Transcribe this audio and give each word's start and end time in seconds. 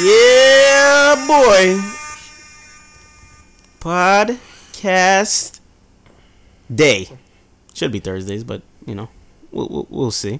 Yeah, 0.00 1.16
boy. 1.26 1.80
Podcast 3.80 5.58
day. 6.72 7.08
Should 7.74 7.90
be 7.90 7.98
Thursdays, 7.98 8.44
but 8.44 8.62
you 8.86 8.94
know, 8.94 9.08
we'll, 9.50 9.66
we'll, 9.68 9.86
we'll 9.90 10.10
see. 10.12 10.38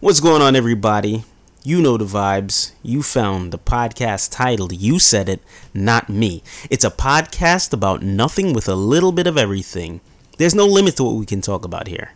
What's 0.00 0.18
going 0.18 0.42
on, 0.42 0.56
everybody? 0.56 1.22
You 1.62 1.80
know 1.80 1.96
the 1.96 2.06
vibes. 2.06 2.72
You 2.82 3.04
found 3.04 3.52
the 3.52 3.58
podcast 3.58 4.32
titled 4.32 4.72
You 4.72 4.98
Said 4.98 5.28
It, 5.28 5.42
Not 5.72 6.08
Me. 6.08 6.42
It's 6.68 6.84
a 6.84 6.90
podcast 6.90 7.72
about 7.72 8.02
nothing 8.02 8.52
with 8.52 8.68
a 8.68 8.74
little 8.74 9.12
bit 9.12 9.28
of 9.28 9.38
everything. 9.38 10.00
There's 10.38 10.56
no 10.56 10.66
limit 10.66 10.96
to 10.96 11.04
what 11.04 11.14
we 11.14 11.24
can 11.24 11.40
talk 11.40 11.64
about 11.64 11.86
here. 11.86 12.14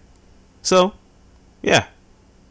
So, 0.62 0.94
yeah. 1.62 1.86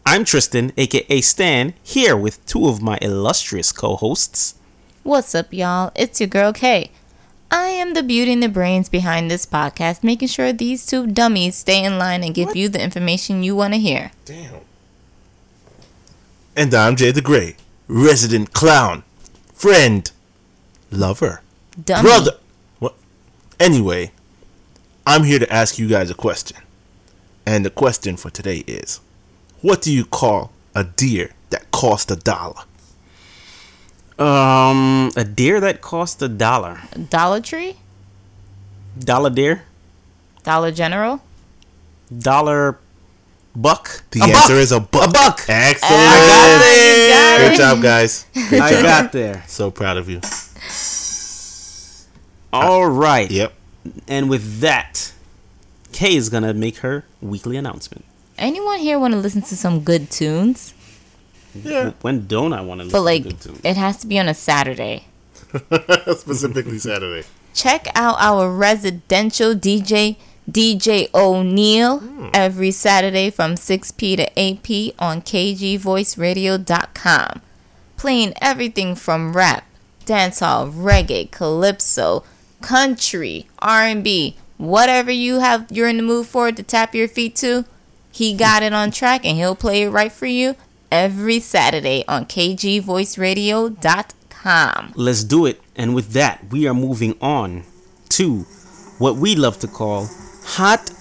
I'm 0.06 0.26
Tristan, 0.26 0.74
aka 0.78 1.22
Stan, 1.22 1.74
here 1.84 2.18
with 2.18 2.44
two 2.46 2.68
of 2.68 2.82
my 2.82 2.98
illustrious 3.02 3.72
co 3.72 3.96
hosts. 3.96 4.56
What's 5.04 5.34
up, 5.36 5.54
y'all? 5.54 5.92
It's 5.96 6.20
your 6.20 6.28
girl 6.28 6.54
Kay. 6.54 6.92
I 7.50 7.66
am 7.68 7.94
the 7.94 8.04
beauty 8.04 8.32
and 8.34 8.42
the 8.42 8.50
brains 8.50 8.88
behind 8.90 9.30
this 9.30 9.46
podcast, 9.46 10.04
making 10.04 10.30
sure 10.30 10.54
these 10.54 10.86
two 10.86 11.06
dummies 11.06 11.56
stay 11.56 11.84
in 11.84 11.98
line 11.98 12.24
and 12.24 12.34
give 12.34 12.56
you 12.56 12.70
the 12.70 12.82
information 12.82 13.44
you 13.44 13.56
want 13.56 13.74
to 13.74 13.80
hear. 13.80 14.12
Damn. 14.26 14.62
And 16.56 16.74
I'm 16.74 16.96
Jay 16.96 17.12
the 17.12 17.22
Gray, 17.22 17.56
resident 17.88 18.54
clown, 18.54 19.04
friend, 19.54 20.10
lover, 20.92 21.42
Dummy. 21.84 22.02
brother. 22.04 22.32
What? 22.80 22.96
Anyway, 23.60 24.12
I'm 25.06 25.24
here 25.24 25.40
to 25.40 25.54
ask 25.54 25.78
you 25.78 25.88
guys 25.88 26.10
a 26.10 26.16
question. 26.16 26.58
And 27.46 27.66
the 27.66 27.70
question 27.70 28.18
for 28.18 28.30
today 28.30 28.60
is 28.68 29.00
What 29.62 29.82
do 29.82 29.92
you 29.92 30.06
call 30.06 30.52
a 30.74 30.84
deer 30.84 31.32
that 31.50 31.72
cost 31.72 32.10
a 32.12 32.16
dollar? 32.16 32.64
Um, 34.18 35.12
a 35.16 35.24
deer 35.24 35.60
that 35.60 35.82
cost 35.82 36.22
a 36.22 36.28
dollar. 36.28 36.82
Dollar 37.10 37.42
Tree? 37.42 37.78
Dollar 38.98 39.30
deer? 39.30 39.64
Dollar 40.44 40.72
General? 40.72 41.22
Dollar 42.16 42.78
buck? 43.56 44.04
The 44.12 44.22
A 44.22 44.24
answer 44.26 44.54
buck! 44.54 44.62
is 44.62 44.72
a 44.72 44.80
buck. 44.80 45.10
A 45.10 45.12
buck! 45.12 45.42
Excellent. 45.48 45.94
I 45.94 46.28
got 46.28 46.60
there! 46.60 47.50
Good 47.50 47.58
job, 47.58 47.82
guys. 47.82 48.26
Great 48.50 48.62
I 48.62 48.82
got 48.82 49.12
there. 49.12 49.44
So 49.48 49.72
proud 49.72 49.98
of 49.98 50.10
you. 50.10 50.22
All 52.54 52.88
right. 52.90 53.30
Yep. 53.32 53.54
And 54.08 54.30
with 54.30 54.60
that, 54.60 55.14
Kay 55.92 56.16
is 56.16 56.30
gonna 56.30 56.54
make 56.54 56.78
her 56.78 57.06
weekly 57.22 57.58
announcement. 57.58 58.06
Anyone 58.42 58.80
here 58.80 58.98
want 58.98 59.14
to 59.14 59.20
listen 59.20 59.44
to 59.44 59.56
some 59.56 59.82
good 59.82 60.10
tunes? 60.10 60.74
Yeah. 61.54 61.92
When 62.02 62.26
don't 62.26 62.54
I 62.54 62.62
want 62.62 62.80
to 62.80 62.86
listen 62.86 62.98
But 62.98 63.04
like, 63.04 63.22
to 63.22 63.30
good 63.30 63.40
tunes? 63.40 63.62
it 63.64 63.78
has 63.78 63.98
to 63.98 64.08
be 64.08 64.18
on 64.18 64.28
a 64.28 64.34
Saturday. 64.34 65.06
Specifically 66.18 66.80
Saturday. 66.80 67.28
Check 67.54 67.90
out 67.94 68.16
our 68.18 68.50
residential 68.50 69.54
DJ, 69.54 70.16
DJ 70.50 71.14
O'Neill, 71.14 72.00
hmm. 72.00 72.30
every 72.34 72.72
Saturday 72.72 73.30
from 73.30 73.54
6p 73.54 74.18
to 74.18 74.28
8p 74.32 74.96
on 74.98 75.22
kgvoiceradio.com. 75.22 77.42
Playing 77.96 78.34
everything 78.42 78.96
from 78.96 79.34
rap, 79.34 79.66
dancehall, 80.06 80.74
reggae, 80.74 81.30
calypso, 81.30 82.24
country, 82.62 83.46
R&B, 83.60 84.36
whatever 84.58 85.12
you 85.12 85.42
have 85.42 85.68
you're 85.70 85.88
in 85.88 85.98
the 85.98 86.04
mood 86.04 86.26
for 86.26 86.52
to 86.52 86.64
tap 86.64 86.96
your 86.96 87.08
feet 87.08 87.36
to, 87.36 87.66
he 88.12 88.36
got 88.36 88.64
it 88.64 88.74
on 88.74 88.92
track 88.92 89.26
and 89.26 89.38
he'll 89.38 89.56
play 89.56 89.84
it 89.84 89.90
right 89.90 90.12
for 90.12 90.26
you 90.26 90.58
every 90.92 91.40
Saturday 91.40 92.04
on 92.08 92.26
kgvoiceradio.com. 92.26 94.94
Let's 94.96 95.24
do 95.24 95.46
it. 95.46 95.62
And 95.76 95.94
with 95.96 96.14
that, 96.14 96.52
we 96.52 96.68
are 96.68 96.74
moving 96.74 97.16
on 97.22 97.64
to 98.10 98.40
what 98.98 99.16
we 99.16 99.36
love 99.36 99.60
to 99.60 99.68
call 99.68 100.10
hot 100.44 100.92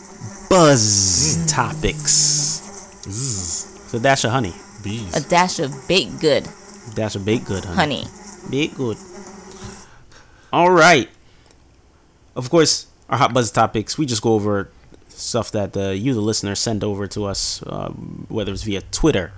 buzz 0.48 1.38
mm. 1.38 1.52
topics. 1.52 3.02
Mm. 3.06 3.90
So 3.90 3.98
dash 3.98 4.24
of 4.24 4.30
honey, 4.30 4.54
Bees. 4.84 5.16
A 5.16 5.22
dash 5.28 5.58
of 5.58 5.74
baked 5.88 6.20
good 6.20 6.46
dash 6.94 7.14
of 7.14 7.24
baked 7.24 7.46
good 7.46 7.64
honey. 7.64 8.04
honey. 8.04 8.50
Baked 8.50 8.76
good. 8.76 8.96
All 10.52 10.70
right. 10.70 11.08
Of 12.34 12.50
course, 12.50 12.86
our 13.08 13.18
hot 13.18 13.32
buzz 13.32 13.50
topics. 13.50 13.98
We 13.98 14.06
just 14.06 14.22
go 14.22 14.34
over 14.34 14.70
stuff 15.20 15.50
that 15.52 15.76
uh, 15.76 15.90
you, 15.90 16.14
the 16.14 16.20
listener, 16.20 16.54
send 16.54 16.82
over 16.82 17.06
to 17.08 17.24
us, 17.26 17.62
um, 17.66 18.26
whether 18.28 18.52
it's 18.52 18.62
via 18.62 18.82
Twitter 18.90 19.32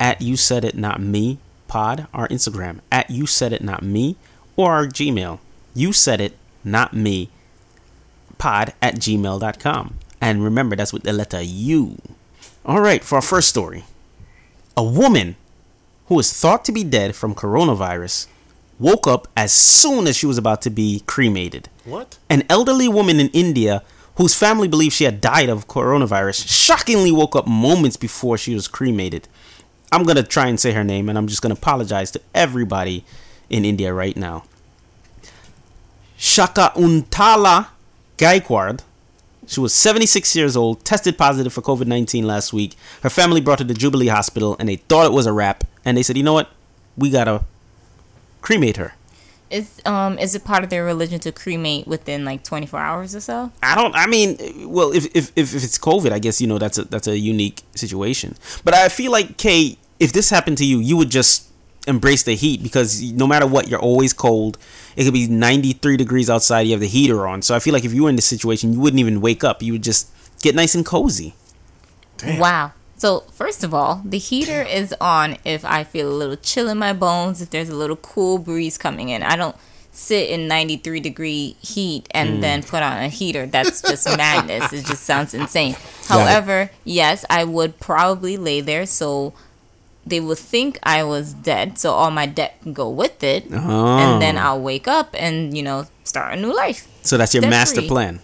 at 0.00 0.20
you 0.22 0.36
said 0.36 0.64
it 0.64 0.76
not 0.76 1.00
me 1.00 1.38
pod, 1.66 2.06
our 2.14 2.28
Instagram 2.28 2.80
at 2.90 3.10
you 3.10 3.26
said 3.26 3.52
it 3.52 3.62
not 3.62 3.82
me, 3.82 4.16
or 4.56 4.72
our 4.72 4.86
Gmail 4.86 5.40
you 5.78 5.92
said 5.92 6.20
it 6.20 6.36
not 6.64 6.92
me 6.92 7.30
pod 8.36 8.74
at 8.82 8.96
gmail.com. 8.96 9.94
And 10.20 10.42
remember, 10.42 10.74
that's 10.74 10.92
with 10.92 11.04
the 11.04 11.12
letter 11.12 11.40
U. 11.40 11.96
All 12.66 12.80
right, 12.80 13.04
for 13.04 13.16
our 13.16 13.22
first 13.22 13.48
story, 13.48 13.84
a 14.76 14.82
woman 14.82 15.36
who 16.06 16.18
is 16.18 16.32
thought 16.32 16.64
to 16.64 16.72
be 16.72 16.82
dead 16.82 17.14
from 17.14 17.34
coronavirus 17.34 18.26
woke 18.78 19.06
up 19.06 19.28
as 19.36 19.52
soon 19.52 20.06
as 20.06 20.16
she 20.16 20.26
was 20.26 20.38
about 20.38 20.62
to 20.62 20.70
be 20.70 21.02
cremated. 21.06 21.68
What? 21.84 22.18
An 22.28 22.42
elderly 22.50 22.88
woman 22.88 23.20
in 23.20 23.28
India 23.28 23.82
whose 24.18 24.34
family 24.34 24.66
believed 24.66 24.92
she 24.94 25.04
had 25.04 25.20
died 25.20 25.48
of 25.48 25.68
coronavirus 25.68 26.46
shockingly 26.48 27.12
woke 27.12 27.36
up 27.36 27.46
moments 27.46 27.96
before 27.96 28.36
she 28.36 28.52
was 28.52 28.66
cremated. 28.66 29.28
I'm 29.92 30.02
going 30.02 30.16
to 30.16 30.24
try 30.24 30.48
and 30.48 30.58
say 30.58 30.72
her 30.72 30.82
name 30.82 31.08
and 31.08 31.16
I'm 31.16 31.28
just 31.28 31.40
going 31.40 31.54
to 31.54 31.60
apologize 31.60 32.10
to 32.10 32.20
everybody 32.34 33.04
in 33.48 33.64
India 33.64 33.94
right 33.94 34.16
now. 34.16 34.42
Shaka 36.16 36.72
Untala 36.74 37.68
Gaikwad. 38.18 38.80
She 39.46 39.60
was 39.60 39.72
76 39.72 40.34
years 40.34 40.56
old, 40.56 40.84
tested 40.84 41.16
positive 41.16 41.52
for 41.52 41.62
COVID 41.62 41.86
19 41.86 42.26
last 42.26 42.52
week. 42.52 42.74
Her 43.02 43.10
family 43.10 43.40
brought 43.40 43.60
her 43.60 43.64
to 43.64 43.72
Jubilee 43.72 44.08
Hospital 44.08 44.56
and 44.58 44.68
they 44.68 44.76
thought 44.76 45.06
it 45.06 45.12
was 45.12 45.26
a 45.26 45.32
wrap. 45.32 45.62
And 45.84 45.96
they 45.96 46.02
said, 46.02 46.16
you 46.16 46.24
know 46.24 46.34
what? 46.34 46.50
We 46.96 47.10
gotta 47.10 47.44
cremate 48.42 48.78
her. 48.78 48.94
Is 49.50 49.80
um 49.86 50.18
is 50.18 50.34
it 50.34 50.44
part 50.44 50.62
of 50.62 50.70
their 50.70 50.84
religion 50.84 51.20
to 51.20 51.32
cremate 51.32 51.86
within 51.86 52.24
like 52.24 52.44
24 52.44 52.78
hours 52.80 53.14
or 53.14 53.20
so? 53.20 53.50
I 53.62 53.74
don't. 53.74 53.94
I 53.94 54.06
mean, 54.06 54.36
well, 54.70 54.92
if 54.92 55.06
if 55.16 55.32
if, 55.36 55.54
if 55.54 55.64
it's 55.64 55.78
COVID, 55.78 56.12
I 56.12 56.18
guess 56.18 56.40
you 56.40 56.46
know 56.46 56.58
that's 56.58 56.76
a 56.78 56.84
that's 56.84 57.08
a 57.08 57.18
unique 57.18 57.62
situation. 57.74 58.36
But 58.64 58.74
I 58.74 58.88
feel 58.88 59.10
like 59.10 59.38
Kay, 59.38 59.78
if 59.98 60.12
this 60.12 60.30
happened 60.30 60.58
to 60.58 60.66
you, 60.66 60.78
you 60.80 60.96
would 60.96 61.10
just 61.10 61.48
embrace 61.86 62.22
the 62.22 62.34
heat 62.34 62.62
because 62.62 63.02
no 63.12 63.26
matter 63.26 63.46
what, 63.46 63.68
you're 63.68 63.80
always 63.80 64.12
cold. 64.12 64.58
It 64.96 65.04
could 65.04 65.14
be 65.14 65.26
93 65.28 65.96
degrees 65.96 66.28
outside. 66.28 66.62
You 66.62 66.72
have 66.72 66.80
the 66.80 66.88
heater 66.88 67.26
on, 67.26 67.40
so 67.40 67.54
I 67.54 67.58
feel 67.58 67.72
like 67.72 67.84
if 67.84 67.94
you 67.94 68.02
were 68.04 68.10
in 68.10 68.16
this 68.16 68.26
situation, 68.26 68.74
you 68.74 68.80
wouldn't 68.80 69.00
even 69.00 69.20
wake 69.22 69.42
up. 69.42 69.62
You 69.62 69.72
would 69.72 69.82
just 69.82 70.10
get 70.42 70.54
nice 70.54 70.74
and 70.74 70.84
cozy. 70.84 71.34
Damn. 72.18 72.38
Wow. 72.38 72.72
So 72.98 73.20
first 73.32 73.62
of 73.62 73.72
all, 73.72 74.02
the 74.04 74.18
heater 74.18 74.60
is 74.62 74.94
on 75.00 75.36
if 75.44 75.64
I 75.64 75.84
feel 75.84 76.10
a 76.10 76.12
little 76.12 76.36
chill 76.36 76.68
in 76.68 76.78
my 76.78 76.92
bones, 76.92 77.40
if 77.40 77.50
there's 77.50 77.68
a 77.68 77.76
little 77.76 77.96
cool 77.96 78.38
breeze 78.38 78.76
coming 78.76 79.08
in. 79.08 79.22
I 79.22 79.36
don't 79.36 79.56
sit 79.92 80.30
in 80.30 80.48
93 80.48 81.00
degree 81.00 81.56
heat 81.60 82.08
and 82.10 82.38
mm. 82.38 82.40
then 82.40 82.62
put 82.62 82.82
on 82.82 82.98
a 82.98 83.08
heater. 83.08 83.46
That's 83.46 83.82
just 83.82 84.04
madness. 84.16 84.72
It 84.72 84.84
just 84.84 85.04
sounds 85.04 85.32
insane. 85.32 85.76
However, 86.06 86.70
yes, 86.84 87.24
I 87.30 87.44
would 87.44 87.78
probably 87.78 88.36
lay 88.36 88.60
there 88.60 88.84
so 88.84 89.32
they 90.04 90.20
would 90.20 90.38
think 90.38 90.78
I 90.82 91.04
was 91.04 91.34
dead, 91.34 91.78
so 91.78 91.92
all 91.92 92.10
my 92.10 92.26
debt 92.26 92.58
can 92.62 92.72
go 92.72 92.88
with 92.88 93.22
it, 93.22 93.44
Oh. 93.52 93.98
and 93.98 94.22
then 94.22 94.38
oh. 94.38 94.42
I'll 94.42 94.60
wake 94.60 94.88
up 94.88 95.14
and 95.18 95.54
you 95.56 95.62
know 95.62 95.86
start 96.04 96.32
a 96.32 96.40
new 96.40 96.54
life. 96.54 96.88
So 97.02 97.16
that's 97.16 97.34
your 97.34 97.42
Debt 97.42 97.50
master 97.50 97.80
free. 97.82 97.88
plan. 97.88 98.20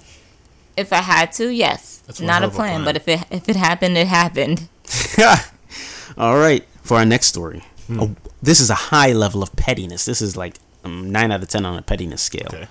If 0.76 0.92
I 0.92 0.96
had 1.02 1.32
to, 1.32 1.48
yes, 1.50 2.02
That's 2.06 2.20
not 2.20 2.42
a 2.42 2.46
of 2.46 2.52
a 2.52 2.56
plan, 2.56 2.82
plan. 2.82 2.84
but 2.84 2.96
if 2.96 3.06
it 3.08 3.20
if 3.30 3.48
it 3.48 3.56
happened, 3.56 3.96
it 3.96 4.06
happened. 4.08 4.68
All 6.18 6.36
right, 6.38 6.64
for 6.82 6.96
our 6.98 7.04
next 7.06 7.26
story. 7.26 7.62
Oh, 7.90 8.14
this 8.42 8.60
is 8.60 8.70
a 8.70 8.74
high 8.74 9.12
level 9.12 9.42
of 9.42 9.54
pettiness. 9.56 10.04
This 10.04 10.20
is 10.22 10.36
like 10.36 10.54
um, 10.84 11.10
9 11.10 11.32
out 11.32 11.42
of 11.42 11.48
10 11.48 11.64
on 11.66 11.76
a 11.78 11.82
pettiness 11.82 12.22
scale. 12.22 12.46
Okay. 12.52 12.68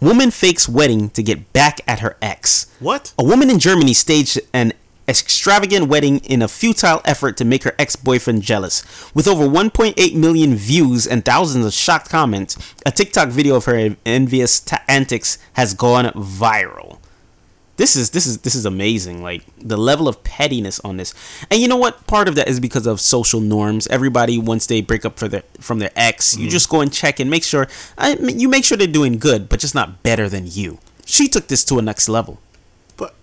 Woman 0.00 0.30
fakes 0.30 0.68
wedding 0.68 1.10
to 1.10 1.22
get 1.22 1.52
back 1.52 1.80
at 1.86 2.00
her 2.00 2.16
ex. 2.22 2.66
What? 2.80 3.12
A 3.18 3.24
woman 3.24 3.50
in 3.50 3.58
Germany 3.58 3.94
staged 3.94 4.38
an 4.52 4.72
extravagant 5.08 5.88
wedding 5.88 6.18
in 6.18 6.42
a 6.42 6.48
futile 6.48 7.00
effort 7.04 7.36
to 7.38 7.44
make 7.44 7.64
her 7.64 7.74
ex 7.78 7.96
boyfriend 7.96 8.42
jealous. 8.42 8.82
With 9.14 9.26
over 9.26 9.44
1.8 9.46 10.14
million 10.14 10.54
views 10.54 11.06
and 11.06 11.24
thousands 11.24 11.66
of 11.66 11.72
shocked 11.72 12.10
comments, 12.10 12.56
a 12.86 12.90
TikTok 12.92 13.28
video 13.30 13.56
of 13.56 13.64
her 13.66 13.96
envious 14.06 14.60
ta- 14.60 14.82
antics 14.88 15.38
has 15.54 15.74
gone 15.74 16.06
viral. 16.14 16.98
This 17.78 17.94
is 17.94 18.10
this 18.10 18.26
is 18.26 18.38
this 18.38 18.56
is 18.56 18.66
amazing. 18.66 19.22
Like 19.22 19.44
the 19.56 19.76
level 19.76 20.08
of 20.08 20.24
pettiness 20.24 20.80
on 20.80 20.96
this, 20.96 21.14
and 21.48 21.60
you 21.60 21.68
know 21.68 21.76
what? 21.76 22.08
Part 22.08 22.26
of 22.26 22.34
that 22.34 22.48
is 22.48 22.58
because 22.58 22.88
of 22.88 23.00
social 23.00 23.40
norms. 23.40 23.86
Everybody 23.86 24.36
once 24.36 24.66
they 24.66 24.82
break 24.82 25.04
up 25.04 25.16
for 25.16 25.28
their 25.28 25.44
from 25.60 25.78
their 25.78 25.92
ex, 25.94 26.36
you 26.36 26.42
mm-hmm. 26.42 26.50
just 26.50 26.68
go 26.68 26.80
and 26.80 26.92
check 26.92 27.20
and 27.20 27.30
make 27.30 27.44
sure. 27.44 27.68
I 27.96 28.14
you 28.16 28.48
make 28.48 28.64
sure 28.64 28.76
they're 28.76 28.88
doing 28.88 29.16
good, 29.18 29.48
but 29.48 29.60
just 29.60 29.76
not 29.76 30.02
better 30.02 30.28
than 30.28 30.48
you. 30.48 30.78
She 31.06 31.28
took 31.28 31.46
this 31.46 31.64
to 31.66 31.78
a 31.78 31.82
next 31.82 32.08
level. 32.08 32.40
But 32.96 33.14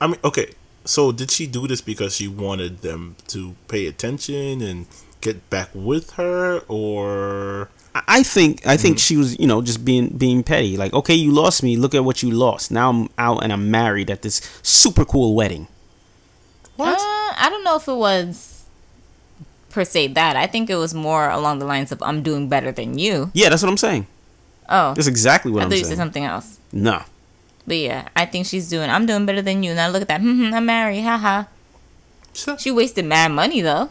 I 0.00 0.08
mean, 0.08 0.18
okay. 0.24 0.50
So 0.84 1.12
did 1.12 1.30
she 1.30 1.46
do 1.46 1.68
this 1.68 1.80
because 1.80 2.16
she 2.16 2.26
wanted 2.26 2.82
them 2.82 3.14
to 3.28 3.54
pay 3.68 3.86
attention 3.86 4.62
and 4.62 4.86
get 5.20 5.48
back 5.48 5.70
with 5.74 6.14
her, 6.14 6.58
or 6.66 7.70
I 8.08 8.22
think 8.22 8.66
I 8.66 8.76
think 8.76 8.98
she 8.98 9.16
was 9.16 9.38
you 9.38 9.46
know 9.46 9.62
just 9.62 9.84
being 9.84 10.08
being 10.08 10.42
petty. 10.42 10.76
Like 10.76 10.92
okay, 10.92 11.14
you 11.14 11.30
lost 11.32 11.62
me. 11.62 11.76
Look 11.76 11.94
at 11.94 12.04
what 12.04 12.22
you 12.22 12.30
lost. 12.30 12.70
Now 12.70 12.90
I'm 12.90 13.08
out 13.18 13.42
and 13.44 13.52
I'm 13.52 13.70
married 13.70 14.10
at 14.10 14.22
this 14.22 14.40
super 14.62 15.04
cool 15.04 15.34
wedding. 15.34 15.68
What? 16.76 16.98
Uh, 16.98 17.02
I 17.38 17.48
don't 17.50 17.64
know 17.64 17.76
if 17.76 17.88
it 17.88 17.94
was 17.94 18.64
per 19.70 19.84
se 19.84 20.08
that. 20.08 20.36
I 20.36 20.46
think 20.46 20.68
it 20.70 20.76
was 20.76 20.94
more 20.94 21.28
along 21.30 21.58
the 21.58 21.66
lines 21.66 21.92
of 21.92 22.02
I'm 22.02 22.22
doing 22.22 22.48
better 22.48 22.72
than 22.72 22.98
you. 22.98 23.30
Yeah, 23.34 23.48
that's 23.48 23.62
what 23.62 23.70
I'm 23.70 23.76
saying. 23.76 24.06
Oh, 24.68 24.94
that's 24.94 25.06
exactly 25.08 25.52
what 25.52 25.60
I 25.60 25.64
I'm 25.64 25.70
thought 25.70 25.74
saying. 25.76 25.84
you 25.84 25.88
said 25.90 25.96
something 25.98 26.24
else. 26.24 26.58
No. 26.72 27.02
But 27.66 27.76
yeah, 27.78 28.08
I 28.14 28.26
think 28.26 28.46
she's 28.46 28.68
doing. 28.68 28.90
I'm 28.90 29.06
doing 29.06 29.26
better 29.26 29.42
than 29.42 29.62
you. 29.62 29.74
Now 29.74 29.88
look 29.88 30.02
at 30.02 30.08
that. 30.08 30.20
Hmm, 30.20 30.52
I'm 30.54 30.66
married. 30.66 31.02
Haha. 31.02 31.44
She 32.58 32.70
wasted 32.70 33.04
mad 33.06 33.32
money 33.32 33.60
though. 33.60 33.90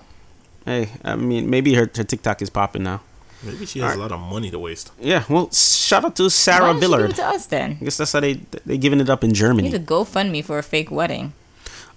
Hey, 0.65 0.89
I 1.03 1.15
mean, 1.15 1.49
maybe 1.49 1.73
her, 1.75 1.89
her 1.95 2.03
TikTok 2.03 2.41
is 2.41 2.49
popping 2.49 2.83
now. 2.83 3.01
Maybe 3.45 3.65
she 3.65 3.79
has 3.79 3.89
right. 3.89 3.97
a 3.97 4.01
lot 4.01 4.11
of 4.11 4.19
money 4.19 4.49
to 4.51 4.59
waste. 4.59 4.91
Yeah, 4.99 5.23
well, 5.29 5.51
shout 5.51 6.05
out 6.05 6.15
to 6.17 6.29
Sarah 6.29 6.73
Why 6.73 6.79
Villard. 6.79 7.11
She 7.11 7.17
give 7.17 7.19
it 7.19 7.21
to 7.21 7.27
us 7.27 7.45
then. 7.45 7.77
I 7.79 7.83
guess 7.83 7.97
that's 7.97 8.11
how 8.11 8.19
they 8.19 8.33
they 8.65 8.77
giving 8.77 8.99
it 8.99 9.09
up 9.09 9.23
in 9.23 9.33
Germany. 9.33 9.69
You 9.69 9.77
need 9.77 9.85
to 9.87 9.93
GoFundMe 9.93 10.43
for 10.43 10.57
a 10.57 10.63
fake 10.63 10.91
wedding. 10.91 11.33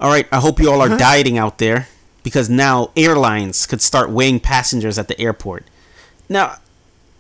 All 0.00 0.10
right, 0.10 0.28
I 0.30 0.40
hope 0.40 0.60
you 0.60 0.70
all 0.70 0.80
are 0.80 0.96
dieting 0.96 1.38
out 1.38 1.58
there 1.58 1.88
because 2.22 2.48
now 2.48 2.90
airlines 2.96 3.66
could 3.66 3.80
start 3.80 4.10
weighing 4.10 4.38
passengers 4.38 4.98
at 4.98 5.08
the 5.08 5.18
airport. 5.20 5.64
Now, 6.28 6.56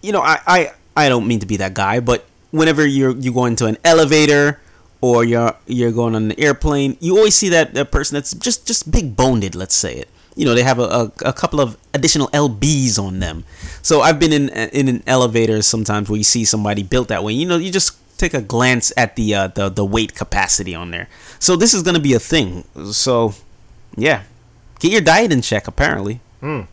you 0.02 0.12
know, 0.12 0.20
I 0.20 0.38
I, 0.46 0.72
I 0.96 1.08
don't 1.08 1.26
mean 1.26 1.40
to 1.40 1.46
be 1.46 1.56
that 1.56 1.74
guy, 1.74 2.00
but 2.00 2.26
whenever 2.50 2.86
you're 2.86 3.16
you 3.16 3.32
go 3.32 3.46
into 3.46 3.66
an 3.66 3.78
elevator 3.84 4.60
or 5.00 5.24
you're 5.24 5.54
you're 5.66 5.92
going 5.92 6.14
on 6.14 6.30
an 6.30 6.40
airplane, 6.40 6.96
you 7.00 7.16
always 7.16 7.34
see 7.34 7.48
that, 7.48 7.74
that 7.74 7.90
person 7.90 8.14
that's 8.14 8.34
just 8.34 8.66
just 8.66 8.90
big 8.90 9.16
boned. 9.16 9.54
Let's 9.54 9.74
say 9.74 9.94
it. 9.94 10.08
You 10.36 10.44
know, 10.44 10.54
they 10.54 10.62
have 10.62 10.78
a, 10.78 10.84
a, 10.84 11.12
a 11.26 11.32
couple 11.32 11.60
of 11.60 11.76
additional 11.94 12.28
lbs 12.28 12.98
on 12.98 13.18
them. 13.18 13.44
So 13.88 14.02
I've 14.02 14.20
been 14.20 14.34
in 14.34 14.50
in 14.50 14.86
an 14.86 15.02
elevator 15.06 15.62
sometimes 15.62 16.10
where 16.10 16.18
you 16.18 16.28
see 16.28 16.44
somebody 16.44 16.82
built 16.82 17.08
that 17.08 17.24
way. 17.24 17.32
You 17.32 17.48
know, 17.48 17.56
you 17.56 17.72
just 17.72 17.96
take 18.20 18.34
a 18.34 18.44
glance 18.44 18.92
at 19.00 19.16
the 19.16 19.32
uh, 19.32 19.48
the 19.48 19.72
the 19.72 19.80
weight 19.80 20.12
capacity 20.12 20.74
on 20.76 20.92
there. 20.92 21.08
So 21.40 21.56
this 21.56 21.72
is 21.72 21.80
gonna 21.80 21.98
be 21.98 22.12
a 22.12 22.20
thing. 22.20 22.68
So 22.92 23.32
yeah, 23.96 24.28
get 24.78 24.92
your 24.92 25.00
diet 25.00 25.32
in 25.32 25.40
check. 25.40 25.64
Apparently. 25.64 26.20
Mm. 26.44 26.68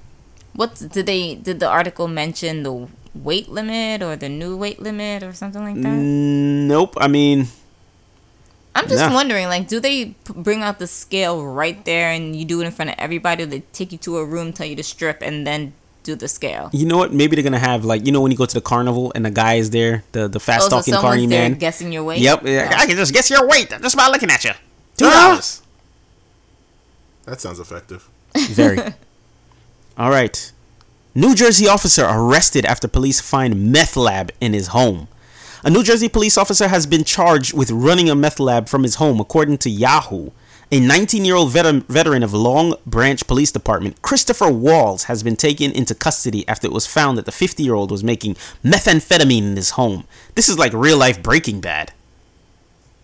What 0.60 0.76
did 0.76 1.08
they 1.08 1.40
did 1.40 1.64
the 1.64 1.72
article 1.72 2.12
mention 2.12 2.68
the 2.68 2.92
weight 3.16 3.48
limit 3.48 4.04
or 4.04 4.20
the 4.20 4.28
new 4.28 4.60
weight 4.60 4.84
limit 4.84 5.24
or 5.24 5.32
something 5.32 5.64
like 5.64 5.80
that? 5.88 5.96
Nope. 5.96 7.00
I 7.00 7.08
mean, 7.08 7.48
I'm 8.76 8.92
just 8.92 9.08
wondering, 9.08 9.48
like, 9.48 9.72
do 9.72 9.80
they 9.80 10.20
p- 10.20 10.36
bring 10.36 10.68
out 10.68 10.84
the 10.84 10.88
scale 10.88 11.48
right 11.48 11.80
there 11.88 12.12
and 12.12 12.36
you 12.36 12.44
do 12.44 12.60
it 12.60 12.68
in 12.68 12.76
front 12.76 12.92
of 12.92 13.00
everybody? 13.00 13.44
Or 13.44 13.48
they 13.48 13.64
take 13.72 13.96
you 13.96 14.00
to 14.04 14.20
a 14.20 14.26
room, 14.28 14.52
tell 14.52 14.68
you 14.68 14.76
to 14.76 14.84
strip, 14.84 15.24
and 15.24 15.48
then 15.48 15.72
do 16.06 16.16
the 16.16 16.28
scale? 16.28 16.70
You 16.72 16.86
know 16.86 16.98
what? 16.98 17.12
Maybe 17.14 17.36
they're 17.36 17.44
gonna 17.44 17.60
have 17.60 17.84
like 17.84 18.06
you 18.06 18.12
know 18.14 18.22
when 18.22 18.32
you 18.32 18.38
go 18.38 18.46
to 18.46 18.54
the 18.54 18.62
carnival 18.62 19.12
and 19.16 19.26
the 19.26 19.32
guy 19.32 19.56
is 19.56 19.70
there, 19.72 20.04
the 20.14 20.28
the 20.30 20.40
fast 20.40 20.68
oh, 20.68 20.70
talking 20.70 20.94
so 20.94 21.02
carny 21.02 21.26
there 21.28 21.50
man. 21.50 21.58
guessing 21.60 21.92
your 21.92 22.04
weight. 22.04 22.20
Yep. 22.20 22.44
Yeah, 22.46 22.70
Oh. 22.72 22.78
I 22.78 22.86
can 22.86 22.96
just 22.96 23.14
guess 23.14 23.30
your 23.30 23.46
weight 23.48 23.70
just 23.82 23.98
by 23.98 24.08
looking 24.08 24.30
at 24.32 24.44
you. 24.46 24.52
Two 24.98 25.06
Ah! 25.08 25.30
dollars. 25.30 25.62
That 27.26 27.42
sounds 27.42 27.60
effective. 27.60 28.08
Very. 28.50 28.78
All 29.98 30.10
right. 30.10 30.52
New 31.16 31.34
Jersey 31.34 31.68
officer 31.68 32.06
arrested 32.08 32.66
after 32.66 32.88
police 32.88 33.22
find 33.22 33.72
meth 33.72 33.96
lab 33.98 34.32
in 34.42 34.54
his 34.54 34.68
home. 34.68 35.08
A 35.64 35.70
New 35.70 35.82
Jersey 35.84 36.10
police 36.10 36.38
officer 36.38 36.68
has 36.68 36.86
been 36.86 37.04
charged 37.04 37.54
with 37.54 37.72
running 37.72 38.10
a 38.10 38.16
meth 38.16 38.40
lab 38.40 38.68
from 38.70 38.84
his 38.84 38.96
home, 38.96 39.20
according 39.20 39.58
to 39.60 39.70
Yahoo. 39.70 40.30
A 40.72 40.80
19 40.80 41.24
year 41.26 41.36
old 41.36 41.52
veteran, 41.52 41.82
veteran 41.82 42.24
of 42.24 42.34
Long 42.34 42.76
Branch 42.86 43.26
Police 43.28 43.52
Department, 43.52 44.02
Christopher 44.02 44.50
Walls, 44.50 45.04
has 45.04 45.22
been 45.22 45.36
taken 45.36 45.72
into 45.72 45.94
custody 45.94 46.48
after 46.48 46.66
it 46.68 46.74
was 46.74 46.88
found 46.88 47.18
that 47.18 47.26
the 47.26 47.32
50 47.32 47.62
year 47.64 47.76
old 47.76 47.92
was 47.92 48.04
making 48.04 48.36
methamphetamine 48.64 49.44
in 49.50 49.56
his 49.56 49.72
home. 49.72 50.06
This 50.34 50.50
is 50.50 50.58
like 50.58 50.74
real 50.74 50.98
life 50.98 51.22
Breaking 51.22 51.62
Bad. 51.62 51.94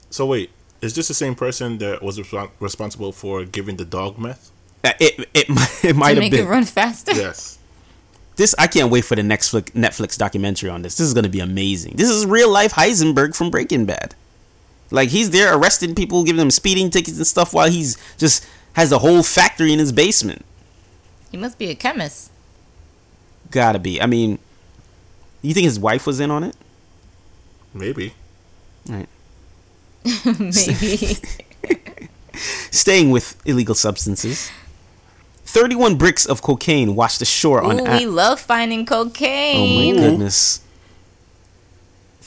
So 0.09 0.25
wait, 0.25 0.49
is 0.81 0.95
this 0.95 1.07
the 1.07 1.13
same 1.13 1.35
person 1.35 1.77
that 1.77 2.01
was 2.01 2.17
respon 2.17 2.49
responsible 2.59 3.11
for 3.11 3.45
giving 3.45 3.77
the 3.77 3.85
dog 3.85 4.17
meth? 4.17 4.51
Uh, 4.83 4.93
It, 4.99 5.19
it, 5.33 5.45
it 5.83 5.95
might 5.95 6.15
to 6.15 6.15
have 6.15 6.17
make 6.17 6.31
been. 6.31 6.45
it 6.47 6.49
run 6.49 6.65
faster. 6.65 7.13
Yes. 7.13 7.59
this 8.37 8.55
I 8.57 8.65
can't 8.65 8.89
wait 8.91 9.05
for 9.05 9.15
the 9.15 9.23
next 9.23 9.51
Netflix 9.53 10.17
documentary 10.17 10.71
on 10.71 10.81
this. 10.81 10.97
This 10.97 11.07
is 11.07 11.13
gonna 11.13 11.29
be 11.29 11.39
amazing. 11.41 11.93
This 11.97 12.09
is 12.09 12.25
real 12.25 12.49
life 12.49 12.73
Heisenberg 12.73 13.35
from 13.35 13.51
Breaking 13.51 13.85
Bad. 13.85 14.15
Like 14.91 15.09
he's 15.09 15.29
there 15.31 15.55
arresting 15.55 15.95
people, 15.95 16.23
giving 16.23 16.37
them 16.39 16.51
speeding 16.51 16.89
tickets 16.89 17.17
and 17.17 17.25
stuff, 17.25 17.53
while 17.53 17.69
he's 17.69 17.97
just 18.17 18.45
has 18.73 18.91
a 18.91 18.99
whole 18.99 19.23
factory 19.23 19.71
in 19.73 19.79
his 19.79 19.91
basement. 19.91 20.45
He 21.31 21.37
must 21.37 21.57
be 21.57 21.69
a 21.69 21.75
chemist. 21.75 22.29
Gotta 23.49 23.79
be. 23.79 24.01
I 24.01 24.05
mean, 24.05 24.37
you 25.41 25.53
think 25.53 25.65
his 25.65 25.79
wife 25.79 26.05
was 26.05 26.19
in 26.19 26.29
on 26.31 26.43
it? 26.43 26.55
Maybe. 27.73 28.13
Right. 28.87 29.07
Maybe. 30.25 31.17
Staying 32.71 33.11
with 33.11 33.41
illegal 33.45 33.75
substances. 33.75 34.49
31 35.45 35.95
bricks 35.95 36.25
of 36.25 36.41
cocaine 36.41 36.95
washed 36.95 37.21
ashore 37.21 37.61
on. 37.61 37.81
Ooh, 37.81 37.85
A- 37.85 37.97
we 37.97 38.05
love 38.05 38.39
finding 38.39 38.85
cocaine. 38.85 39.91
oh 39.91 39.93
my 39.95 40.01
goodness. 40.09 40.61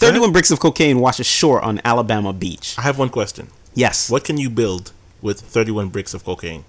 31 0.06 0.32
bricks 0.32 0.50
of 0.50 0.60
cocaine 0.60 1.00
washed 1.00 1.20
ashore 1.20 1.60
on 1.62 1.80
Alabama 1.84 2.32
beach. 2.32 2.74
I 2.78 2.82
have 2.82 2.98
one 2.98 3.08
question. 3.08 3.48
Yes. 3.74 4.10
What 4.10 4.24
can 4.24 4.36
you 4.38 4.50
build 4.50 4.92
with 5.22 5.40
31 5.40 5.88
bricks 5.88 6.14
of 6.14 6.24
cocaine? 6.24 6.64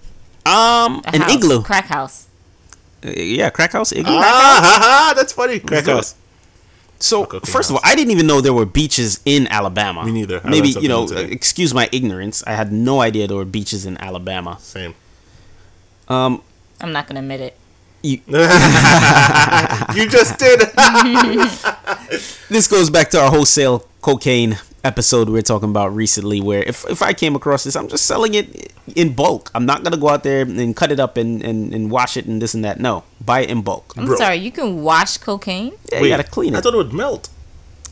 Um, 0.45 1.01
A 1.05 1.15
an 1.15 1.21
house, 1.21 1.33
igloo. 1.35 1.61
Crack 1.61 1.85
house. 1.85 2.27
Uh, 3.05 3.09
yeah, 3.15 3.49
crack 3.49 3.71
house, 3.73 3.91
igloo. 3.91 4.13
Ah, 4.15 4.59
ha, 4.63 4.79
ha, 4.81 5.13
that's 5.15 5.33
funny. 5.33 5.59
Crack 5.59 5.85
good. 5.85 5.95
house. 5.95 6.15
So 6.99 7.25
cocaine 7.25 7.51
first 7.51 7.69
of 7.69 7.75
all. 7.75 7.81
I 7.83 7.93
didn't 7.95 8.11
even 8.11 8.25
know 8.27 8.41
there 8.41 8.53
were 8.53 8.65
beaches 8.65 9.19
in 9.25 9.47
Alabama. 9.47 10.05
Me 10.05 10.11
neither. 10.11 10.39
I 10.43 10.49
Maybe 10.49 10.71
learned 10.73 10.83
you 10.83 10.89
know, 10.89 11.05
something 11.05 11.23
today. 11.25 11.33
excuse 11.35 11.73
my 11.73 11.89
ignorance. 11.91 12.43
I 12.47 12.53
had 12.53 12.71
no 12.71 13.01
idea 13.01 13.27
there 13.27 13.37
were 13.37 13.45
beaches 13.45 13.85
in 13.85 13.97
Alabama. 13.97 14.57
Same. 14.61 14.93
Um, 16.07 16.41
I'm 16.81 16.91
not 16.91 17.07
gonna 17.07 17.19
admit 17.19 17.41
it. 17.41 17.57
You, 18.05 18.21
You 18.27 20.09
just 20.09 20.37
did. 20.37 20.59
this 22.49 22.67
goes 22.67 22.89
back 22.89 23.09
to 23.11 23.19
our 23.21 23.29
wholesale 23.31 23.85
cocaine 24.01 24.57
episode 24.83 25.27
we 25.27 25.33
were 25.33 25.41
talking 25.41 25.69
about 25.69 25.95
recently. 25.95 26.41
Where 26.41 26.63
if 26.63 26.85
if 26.89 27.01
I 27.01 27.13
came 27.13 27.35
across 27.35 27.63
this, 27.63 27.75
I'm 27.75 27.87
just 27.87 28.05
selling 28.05 28.35
it 28.35 28.71
in 28.95 29.13
bulk. 29.13 29.51
I'm 29.55 29.65
not 29.65 29.83
gonna 29.83 29.97
go 29.97 30.09
out 30.09 30.23
there 30.23 30.43
and 30.43 30.75
cut 30.75 30.91
it 30.91 30.99
up 30.99 31.17
and 31.17 31.41
and, 31.43 31.73
and 31.73 31.89
wash 31.89 32.17
it 32.17 32.25
and 32.25 32.41
this 32.41 32.53
and 32.53 32.63
that. 32.63 32.79
No, 32.79 33.03
buy 33.19 33.41
it 33.41 33.49
in 33.49 33.61
bulk. 33.61 33.93
I'm 33.97 34.05
Bro. 34.05 34.17
sorry. 34.17 34.37
You 34.37 34.51
can 34.51 34.83
wash 34.83 35.17
cocaine. 35.17 35.73
Yeah, 35.91 36.01
you 36.01 36.09
gotta 36.09 36.23
clean 36.23 36.53
it. 36.53 36.57
I 36.57 36.61
thought 36.61 36.73
it 36.73 36.77
would 36.77 36.93
melt. 36.93 37.29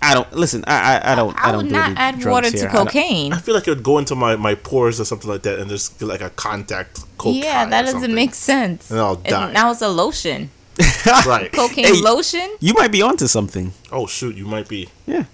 I 0.03 0.13
don't 0.13 0.31
listen. 0.33 0.63
I 0.67 0.98
I, 0.98 1.12
I 1.12 1.15
don't. 1.15 1.36
I, 1.38 1.50
I, 1.50 1.51
don't 1.51 1.57
would 1.63 1.69
do 1.69 1.75
not 1.75 1.89
any 1.91 1.98
add 1.98 2.19
drugs 2.19 2.25
water 2.31 2.50
here. 2.57 2.67
to 2.67 2.69
I 2.69 2.83
cocaine. 2.83 3.33
I 3.33 3.38
feel 3.39 3.55
like 3.55 3.67
it 3.67 3.72
would 3.72 3.83
go 3.83 3.98
into 3.98 4.15
my, 4.15 4.36
my 4.36 4.55
pores 4.55 5.00
or 5.00 5.05
something 5.05 5.29
like 5.29 5.41
that, 5.43 5.60
and 5.60 5.69
just 5.69 5.98
get 6.00 6.05
like 6.07 6.22
a 6.22 6.29
contact 6.31 7.01
coke. 7.17 7.36
yeah, 7.36 7.65
that 7.65 7.83
or 7.83 7.86
doesn't 7.86 8.01
something. 8.01 8.15
make 8.15 8.36
sense. 8.36 8.91
And 8.91 9.00
I'll 9.00 9.15
And 9.15 9.25
die. 9.25 9.51
now 9.53 9.72
it's 9.72 9.81
a 9.81 9.89
lotion. 9.89 10.50
right. 11.25 11.51
Cocaine 11.53 11.86
Hey. 11.86 12.01
lotion. 12.01 12.55
You 12.60 12.74
might 12.74 12.91
be 12.91 13.01
onto 13.01 13.27
something. 13.27 13.74
Oh 13.91 14.07
shoot, 14.07 14.36
you 14.36 14.45
might 14.45 14.67
be. 14.67 14.89
Yeah. 15.05 15.25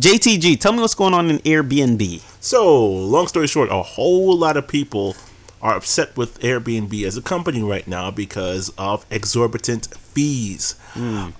JTG, 0.00 0.60
tell 0.60 0.72
me 0.72 0.80
what's 0.80 0.94
going 0.94 1.14
on 1.14 1.28
in 1.30 1.38
Airbnb. 1.40 2.20
So, 2.40 2.78
long 2.86 3.26
story 3.26 3.46
short, 3.48 3.68
a 3.70 3.82
whole 3.82 4.36
lot 4.36 4.56
of 4.56 4.68
people 4.68 5.16
are 5.60 5.74
upset 5.74 6.16
with 6.16 6.38
Airbnb 6.40 7.02
as 7.04 7.16
a 7.16 7.22
company 7.22 7.62
right 7.62 7.86
now 7.86 8.10
because 8.10 8.70
of 8.78 9.04
exorbitant 9.10 9.86
fees. 9.94 10.74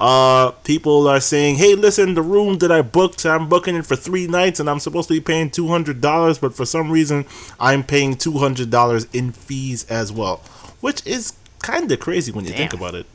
Uh, 0.01 0.51
people 0.65 1.09
are 1.09 1.21
saying, 1.21 1.57
"Hey, 1.57 1.75
listen, 1.75 2.15
the 2.15 2.23
room 2.23 2.59
that 2.59 2.71
I 2.71 2.83
booked, 2.83 3.25
I'm 3.27 3.49
booking 3.49 3.75
it 3.77 3.87
for 3.87 3.97
three 3.97 4.27
nights, 4.27 4.61
and 4.61 4.69
I'm 4.71 4.79
supposed 4.79 5.09
to 5.09 5.15
be 5.15 5.21
paying 5.21 5.51
two 5.51 5.69
hundred 5.69 6.01
dollars, 6.01 6.39
but 6.39 6.55
for 6.55 6.65
some 6.65 6.91
reason, 6.91 7.25
I'm 7.59 7.83
paying 7.83 8.17
two 8.17 8.39
hundred 8.39 8.71
dollars 8.71 9.07
in 9.13 9.33
fees 9.33 9.85
as 9.91 10.13
well," 10.13 10.43
which 10.81 11.05
is 11.07 11.33
kind 11.61 11.91
of 11.91 11.99
crazy 11.99 12.31
when 12.33 12.45
you 12.45 12.53
think 12.53 12.73
about 12.75 12.95
it. 12.95 13.07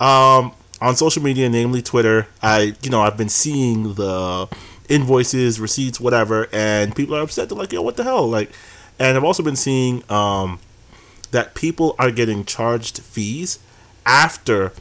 Um, 0.00 0.52
on 0.80 0.94
social 0.96 1.22
media, 1.22 1.48
namely 1.48 1.82
Twitter, 1.82 2.28
I 2.42 2.74
you 2.82 2.90
know 2.90 3.00
I've 3.02 3.16
been 3.16 3.28
seeing 3.28 3.94
the 3.94 4.48
invoices, 4.88 5.58
receipts, 5.60 6.00
whatever, 6.00 6.48
and 6.52 6.94
people 6.94 7.16
are 7.16 7.22
upset. 7.22 7.48
They're 7.48 7.58
like, 7.58 7.72
"Yo, 7.72 7.82
what 7.82 7.96
the 7.96 8.04
hell?" 8.04 8.28
Like, 8.28 8.50
and 8.98 9.16
I've 9.16 9.24
also 9.24 9.42
been 9.42 9.56
seeing 9.56 10.02
um 10.10 10.58
that 11.30 11.54
people 11.54 11.94
are 11.98 12.10
getting 12.10 12.44
charged 12.44 13.00
fees 13.00 13.58
after 14.06 14.72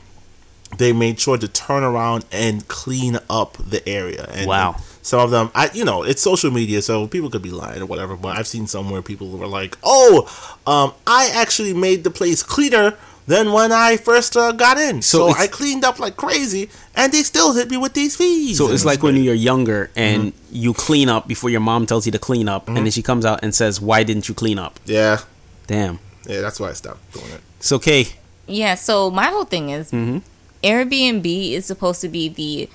they 0.77 0.91
made 0.93 1.19
sure 1.19 1.37
to 1.37 1.47
turn 1.47 1.83
around 1.83 2.25
and 2.31 2.67
clean 2.67 3.17
up 3.29 3.57
the 3.57 3.87
area. 3.87 4.29
And 4.33 4.47
Wow. 4.47 4.75
some 5.01 5.19
of 5.21 5.31
them, 5.31 5.49
I 5.55 5.69
you 5.73 5.85
know, 5.85 6.03
it's 6.03 6.21
social 6.21 6.51
media, 6.51 6.81
so 6.81 7.07
people 7.07 7.29
could 7.29 7.41
be 7.41 7.51
lying 7.51 7.81
or 7.81 7.85
whatever. 7.85 8.15
But 8.15 8.37
I've 8.37 8.47
seen 8.47 8.67
somewhere 8.67 9.01
people 9.01 9.29
were 9.29 9.47
like, 9.47 9.77
"Oh, 9.83 10.27
um, 10.67 10.93
I 11.05 11.29
actually 11.33 11.73
made 11.73 12.03
the 12.03 12.11
place 12.11 12.43
cleaner." 12.43 12.95
Than 13.27 13.51
when 13.51 13.73
I 13.73 13.97
first 13.97 14.37
uh, 14.37 14.53
got 14.53 14.77
in, 14.77 15.01
So 15.01 15.31
so, 15.31 15.37
I 15.37 15.47
cleaned 15.47 15.83
up 15.83 15.99
like 15.99 16.15
crazy, 16.15 16.69
and 16.95 17.11
they 17.11 17.23
still 17.23 17.53
hit 17.53 17.69
me 17.69 17.75
with 17.75 17.93
these 17.93 18.15
fees. 18.15 18.57
So 18.57 18.71
it's 18.71 18.85
like 18.85 19.03
when 19.03 19.15
you're 19.17 19.35
younger 19.35 19.91
and 19.97 20.31
you 20.49 20.73
clean 20.73 21.09
up 21.09 21.27
before 21.27 21.49
your 21.49 21.59
mom 21.59 21.85
tells 21.85 22.05
you 22.05 22.11
to 22.13 22.19
clean 22.19 22.47
up, 22.47 22.69
and 22.69 22.77
then 22.77 22.89
she 22.91 23.01
comes 23.03 23.25
out 23.25 23.39
and 23.43 23.53
says, 23.53 23.81
"Why 23.81 24.03
didn't 24.03 24.29
you 24.29 24.33
clean 24.33 24.57
up?" 24.57 24.79
yeah, 24.85 25.19
Damn. 25.67 25.99
yeah, 26.25 26.39
that's 26.39 26.57
why 26.59 26.69
I 26.69 26.73
stopped 26.73 27.11
doing 27.11 27.29
it. 27.31 27.41
It's 27.59 27.71
okay. 27.73 28.07
Yeah. 28.47 28.75
So 28.75 29.11
my 29.11 29.25
whole 29.25 29.43
thing 29.45 29.71
is, 29.71 29.91
Mm-hmm. 29.91 30.19
Airbnb 30.63 31.51
is 31.51 31.65
supposed 31.65 32.01
to 32.01 32.07
be 32.09 32.29
the 32.29 32.69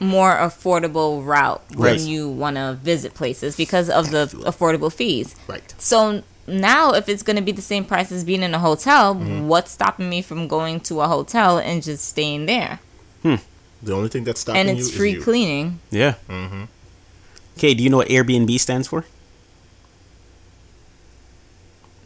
more 0.00 0.34
affordable 0.36 1.24
route 1.24 1.62
Right. 1.76 1.96
when 1.98 2.06
you 2.06 2.28
want 2.28 2.56
to 2.56 2.78
visit 2.82 3.12
places 3.14 3.54
because 3.56 3.88
of 3.90 4.10
the 4.10 4.26
affordable 4.46 4.90
fees. 4.92 5.36
Right. 5.46 5.74
So 5.78 6.22
now, 6.50 6.92
if 6.92 7.08
it's 7.08 7.22
going 7.22 7.36
to 7.36 7.42
be 7.42 7.52
the 7.52 7.62
same 7.62 7.84
price 7.84 8.10
as 8.12 8.24
being 8.24 8.42
in 8.42 8.54
a 8.54 8.58
hotel, 8.58 9.14
Mm-hmm. 9.14 9.48
what's 9.48 9.70
stopping 9.72 10.08
me 10.08 10.22
from 10.22 10.48
going 10.48 10.80
to 10.80 11.00
a 11.00 11.08
hotel 11.08 11.58
and 11.58 11.82
just 11.82 12.04
staying 12.04 12.46
there? 12.46 12.80
The 13.22 13.92
only 13.94 14.08
thing 14.10 14.24
that's 14.24 14.40
stopping 14.42 14.60
And 14.60 14.68
you 14.68 14.76
it's 14.76 14.88
is 14.90 14.96
free 14.96 15.12
you. 15.12 15.22
cleaning. 15.22 15.78
Yeah. 15.90 16.14
Mm-hmm. 16.28 16.64
Okay, 17.56 17.72
do 17.74 17.82
you 17.82 17.88
know 17.88 17.96
what 17.98 18.08
Airbnb 18.08 18.58
stands 18.60 18.88
for? 18.88 19.04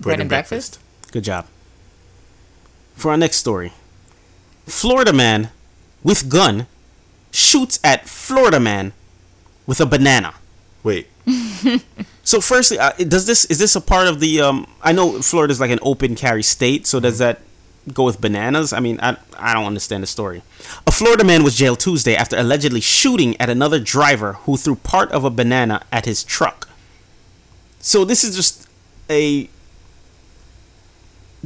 Bread 0.00 0.20
and 0.20 0.28
breakfast? 0.28 0.78
Good 1.12 1.24
job. 1.24 1.46
For 2.94 3.10
our 3.10 3.16
next 3.16 3.38
story, 3.38 3.72
Florida 4.66 5.12
man 5.12 5.50
with 6.02 6.28
gun 6.28 6.66
shoots 7.32 7.80
at 7.82 8.08
Florida 8.08 8.60
man 8.60 8.92
with 9.66 9.80
a 9.80 9.86
banana. 9.86 10.34
Wait. 10.82 11.08
So, 12.24 12.40
firstly, 12.40 12.78
uh, 12.78 12.92
does 12.92 13.26
this 13.26 13.44
is 13.46 13.58
this 13.58 13.76
a 13.76 13.80
part 13.80 14.08
of 14.08 14.18
the? 14.20 14.40
Um, 14.40 14.66
I 14.82 14.92
know 14.92 15.20
Florida 15.20 15.52
is 15.52 15.60
like 15.60 15.70
an 15.70 15.78
open 15.82 16.14
carry 16.14 16.42
state, 16.42 16.86
so 16.86 16.98
does 16.98 17.18
that 17.18 17.40
go 17.92 18.04
with 18.04 18.20
bananas? 18.20 18.72
I 18.72 18.80
mean, 18.80 18.98
I 19.02 19.16
I 19.38 19.52
don't 19.52 19.66
understand 19.66 20.02
the 20.02 20.06
story. 20.06 20.42
A 20.86 20.90
Florida 20.90 21.22
man 21.22 21.44
was 21.44 21.54
jailed 21.54 21.80
Tuesday 21.80 22.16
after 22.16 22.36
allegedly 22.36 22.80
shooting 22.80 23.38
at 23.38 23.50
another 23.50 23.78
driver 23.78 24.34
who 24.44 24.56
threw 24.56 24.76
part 24.76 25.12
of 25.12 25.24
a 25.24 25.30
banana 25.30 25.82
at 25.92 26.06
his 26.06 26.24
truck. 26.24 26.68
So 27.80 28.06
this 28.06 28.24
is 28.24 28.34
just 28.34 28.66
a 29.10 29.50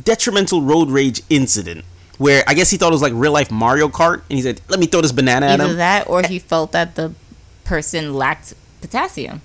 detrimental 0.01 0.63
road 0.63 0.91
rage 0.91 1.23
incident 1.29 1.85
where 2.19 2.45
I 2.47 2.55
guess 2.55 2.71
he 2.71 2.77
thought 2.77 2.89
it 2.89 2.95
was 2.95 3.03
like 3.03 3.13
real 3.17 3.33
life 3.33 3.51
Mario 3.51 3.89
Kart, 3.89 4.23
and 4.31 4.37
he 4.39 4.43
said, 4.43 4.61
"Let 4.69 4.79
me 4.79 4.87
throw 4.87 5.01
this 5.01 5.11
banana 5.11 5.47
at 5.47 5.61
Either 5.61 5.73
him." 5.73 5.77
that 5.79 6.09
or 6.09 6.23
he 6.23 6.39
felt 6.39 6.71
that 6.71 6.95
the 6.95 7.15
person 7.65 8.15
lacked 8.15 8.55
potassium. 8.81 9.41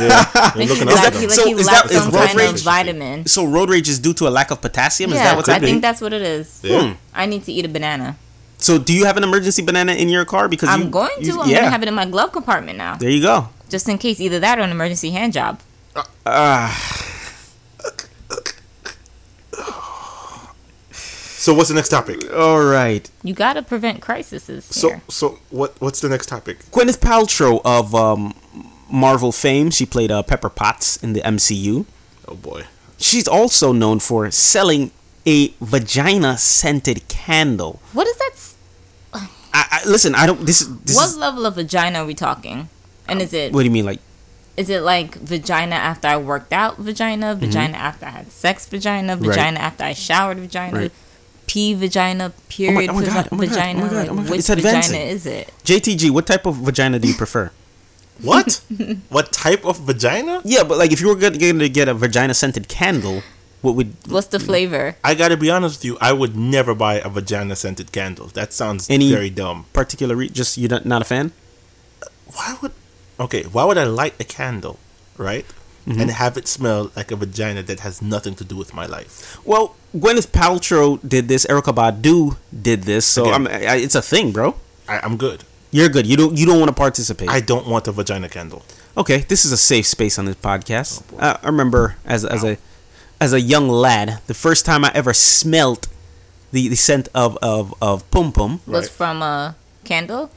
Yeah. 0.00 0.08
You're 0.34 0.42
Like 0.42 0.56
looking 0.56 0.88
he, 0.88 0.94
after 0.94 0.94
lacked, 0.94 1.12
them. 1.12 1.20
he, 1.20 1.26
like 1.26 1.36
So 1.36 1.44
he 1.46 1.52
is 1.52 1.66
lacked 1.66 1.88
that- 1.88 1.94
is 1.96 2.02
some 2.02 2.12
road 2.12 2.26
kind 2.26 2.40
of 2.40 2.52
rage- 2.54 2.62
vitamin. 2.62 3.26
So 3.26 3.44
road 3.44 3.70
rage 3.70 3.88
is 3.88 3.98
due 3.98 4.14
to 4.14 4.28
a 4.28 4.30
lack 4.30 4.50
of 4.50 4.60
potassium. 4.60 5.10
is 5.10 5.16
yeah, 5.16 5.24
that 5.24 5.36
what's 5.36 5.48
I 5.48 5.58
think 5.58 5.82
that's 5.82 6.00
what 6.00 6.12
it 6.12 6.22
is. 6.22 6.60
Yeah. 6.62 6.82
Hmm. 6.88 6.92
I 7.14 7.26
need 7.26 7.44
to 7.44 7.52
eat 7.52 7.64
a 7.64 7.68
banana. 7.68 8.16
So 8.58 8.78
do 8.78 8.92
you 8.92 9.04
have 9.06 9.16
an 9.16 9.24
emergency 9.24 9.62
banana 9.62 9.92
in 9.94 10.08
your 10.08 10.24
car? 10.24 10.48
Because 10.48 10.68
I'm 10.68 10.82
you- 10.84 10.90
going 10.90 11.10
to. 11.18 11.24
you- 11.24 11.40
I'm 11.40 11.48
yeah. 11.48 11.56
going 11.56 11.64
to 11.66 11.70
have 11.70 11.82
it 11.82 11.88
in 11.88 11.94
my 11.94 12.04
glove 12.06 12.32
compartment 12.32 12.78
now, 12.78 12.96
There 12.96 13.10
you 13.10 13.20
go. 13.22 13.48
just 13.68 13.88
in 13.88 13.98
case. 13.98 14.20
Either 14.20 14.38
that 14.40 14.58
or 14.58 14.62
an 14.62 14.70
emergency 14.70 15.10
hand 15.10 15.32
job. 15.32 15.60
So 20.92 21.52
what's 21.54 21.68
the 21.70 21.74
next 21.74 21.88
topic? 21.88 22.32
All 22.32 22.62
right. 22.62 23.10
You 23.24 23.34
got 23.34 23.54
to 23.54 23.62
prevent 23.62 24.00
crises 24.00 24.44
So 24.64 25.00
so 25.08 25.40
what 25.50 25.74
what's 25.80 26.00
the 26.00 26.08
next 26.08 26.26
topic? 26.28 26.58
Gwyneth 26.70 26.98
Paltrow 27.00 27.60
of 27.64 27.94
um, 27.96 28.32
Marvel 28.92 29.32
fame. 29.32 29.70
She 29.70 29.86
played 29.86 30.10
uh, 30.10 30.22
Pepper 30.22 30.48
Potts 30.50 30.96
in 31.02 31.12
the 31.14 31.20
MCU. 31.22 31.86
Oh 32.28 32.34
boy. 32.36 32.64
She's 32.98 33.26
also 33.26 33.72
known 33.72 33.98
for 33.98 34.30
selling 34.30 34.92
a 35.26 35.48
vagina 35.60 36.36
scented 36.38 37.08
candle. 37.08 37.80
what 37.92 38.06
is 38.06 38.16
that? 38.18 38.30
s- 38.34 38.54
I, 39.54 39.66
I 39.82 39.88
listen. 39.88 40.14
I 40.14 40.26
don't. 40.26 40.44
This 40.46 40.60
is. 40.60 40.68
This 40.80 40.96
what 40.96 41.06
is 41.08 41.16
level 41.16 41.46
of 41.46 41.54
vagina 41.56 42.00
are 42.00 42.06
we 42.06 42.14
talking? 42.14 42.68
And 43.08 43.20
is 43.20 43.32
it 43.34 43.52
what 43.52 43.60
do 43.62 43.64
you 43.66 43.70
mean? 43.72 43.84
Like 43.86 44.00
is 44.56 44.68
it 44.68 44.82
like 44.82 45.14
vagina 45.16 45.74
after 45.74 46.06
I 46.08 46.16
worked 46.18 46.52
out 46.52 46.76
vagina, 46.76 47.34
vagina 47.34 47.76
after 47.76 48.06
I 48.06 48.10
had 48.10 48.30
sex 48.30 48.66
vagina, 48.68 49.14
Mm-hmm. 49.16 49.24
Right. 49.26 49.36
vagina 49.36 49.60
after 49.60 49.84
I 49.84 49.92
showered 49.94 50.38
vagina, 50.38 50.76
Right. 50.78 50.92
pea 51.46 51.74
vagina, 51.74 52.32
period 52.48 52.90
oh 52.90 52.94
my 52.94 53.04
God, 53.04 53.10
vagi- 53.26 53.28
oh 53.32 53.36
my 53.36 53.46
God, 53.46 53.54
vagina? 53.54 53.80
oh 53.80 53.82
my 53.84 53.88
God, 53.90 53.96
like, 53.96 54.10
oh 54.10 54.14
my 54.14 54.22
God, 54.22 54.30
which 54.30 54.38
it's 54.40 54.48
vagina 54.48 54.98
is 54.98 55.26
it? 55.26 55.52
JTG? 55.64 56.10
What 56.10 56.26
type 56.26 56.44
of 56.46 56.56
vagina 56.56 56.98
do 56.98 57.08
you 57.08 57.14
prefer? 57.14 57.50
What? 58.22 58.60
what 59.08 59.32
type 59.32 59.64
of 59.64 59.80
vagina? 59.80 60.42
yeah, 60.44 60.62
but 60.64 60.78
like 60.78 60.92
if 60.92 61.00
you 61.00 61.08
were 61.08 61.16
going 61.16 61.38
to 61.58 61.68
get 61.68 61.88
a 61.88 61.94
vagina 61.94 62.34
scented 62.34 62.68
candle, 62.68 63.22
what 63.62 63.74
would 63.76 63.94
What's 64.08 64.28
the 64.28 64.38
flavor? 64.40 64.96
I 65.04 65.14
gotta 65.14 65.36
be 65.36 65.50
honest 65.50 65.78
with 65.80 65.84
you. 65.84 65.98
I 66.00 66.12
would 66.12 66.36
never 66.36 66.74
buy 66.74 66.94
a 66.98 67.08
vagina 67.08 67.54
scented 67.56 67.92
candle. 67.92 68.26
That 68.34 68.52
sounds 68.52 68.88
Any- 68.90 69.10
very 69.12 69.30
dumb. 69.30 69.66
particular? 69.72 70.14
Re- 70.16 70.28
just 70.30 70.58
you're 70.58 70.70
not, 70.70 70.84
not 70.86 71.02
a 71.02 71.04
fan? 71.04 71.32
Why 72.34 72.56
would? 72.62 72.72
Okay, 73.20 73.42
why 73.44 73.64
would 73.64 73.78
I 73.78 73.84
light 73.84 74.14
a 74.20 74.24
candle, 74.24 74.78
right, 75.16 75.46
Mm-hmm. 75.86 76.00
and 76.00 76.10
have 76.12 76.36
it 76.38 76.46
smell 76.46 76.92
like 76.94 77.10
a 77.10 77.16
vagina 77.16 77.62
that 77.64 77.80
has 77.80 78.00
nothing 78.00 78.34
to 78.36 78.44
do 78.44 78.56
with 78.56 78.72
my 78.72 78.86
life? 78.86 79.38
Well, 79.44 79.74
Gwyneth 79.94 80.28
Paltrow 80.30 80.98
did 81.06 81.26
this. 81.28 81.44
Erykah 81.46 81.74
Badu 81.74 82.36
did 82.54 82.84
this. 82.84 83.04
So 83.04 83.22
Again. 83.24 83.34
I'm, 83.34 83.46
I, 83.48 83.74
it's 83.82 83.94
a 83.96 84.02
thing, 84.02 84.30
bro. 84.32 84.54
I, 84.88 85.00
I'm 85.00 85.16
good. 85.16 85.42
You're 85.72 85.88
good. 85.88 86.06
You 86.06 86.16
don't. 86.16 86.36
You 86.36 86.46
don't 86.46 86.60
want 86.60 86.68
to 86.68 86.74
participate. 86.74 87.28
I 87.28 87.40
don't 87.40 87.66
want 87.66 87.88
a 87.88 87.92
vagina 87.92 88.28
candle. 88.28 88.62
okay, 88.96 89.18
this 89.28 89.44
is 89.44 89.52
a 89.52 89.56
safe 89.56 89.86
space 89.86 90.18
on 90.18 90.26
this 90.26 90.36
podcast. 90.36 91.02
uh, 91.18 91.38
I 91.42 91.46
remember 91.46 91.96
as 92.04 92.24
as 92.24 92.44
a 92.44 92.58
as 93.20 93.32
a 93.32 93.40
young 93.40 93.68
lad, 93.68 94.20
the 94.26 94.34
first 94.34 94.66
time 94.66 94.84
I 94.84 94.92
ever 94.94 95.14
smelt 95.14 95.88
the, 96.52 96.68
the 96.68 96.76
scent 96.76 97.08
of 97.14 97.38
of 97.42 97.74
of 97.80 98.08
pum 98.10 98.32
pum. 98.32 98.60
Was 98.66 98.84
Right. 98.84 98.90
from 98.90 99.22
a 99.22 99.56
candle? 99.84 100.30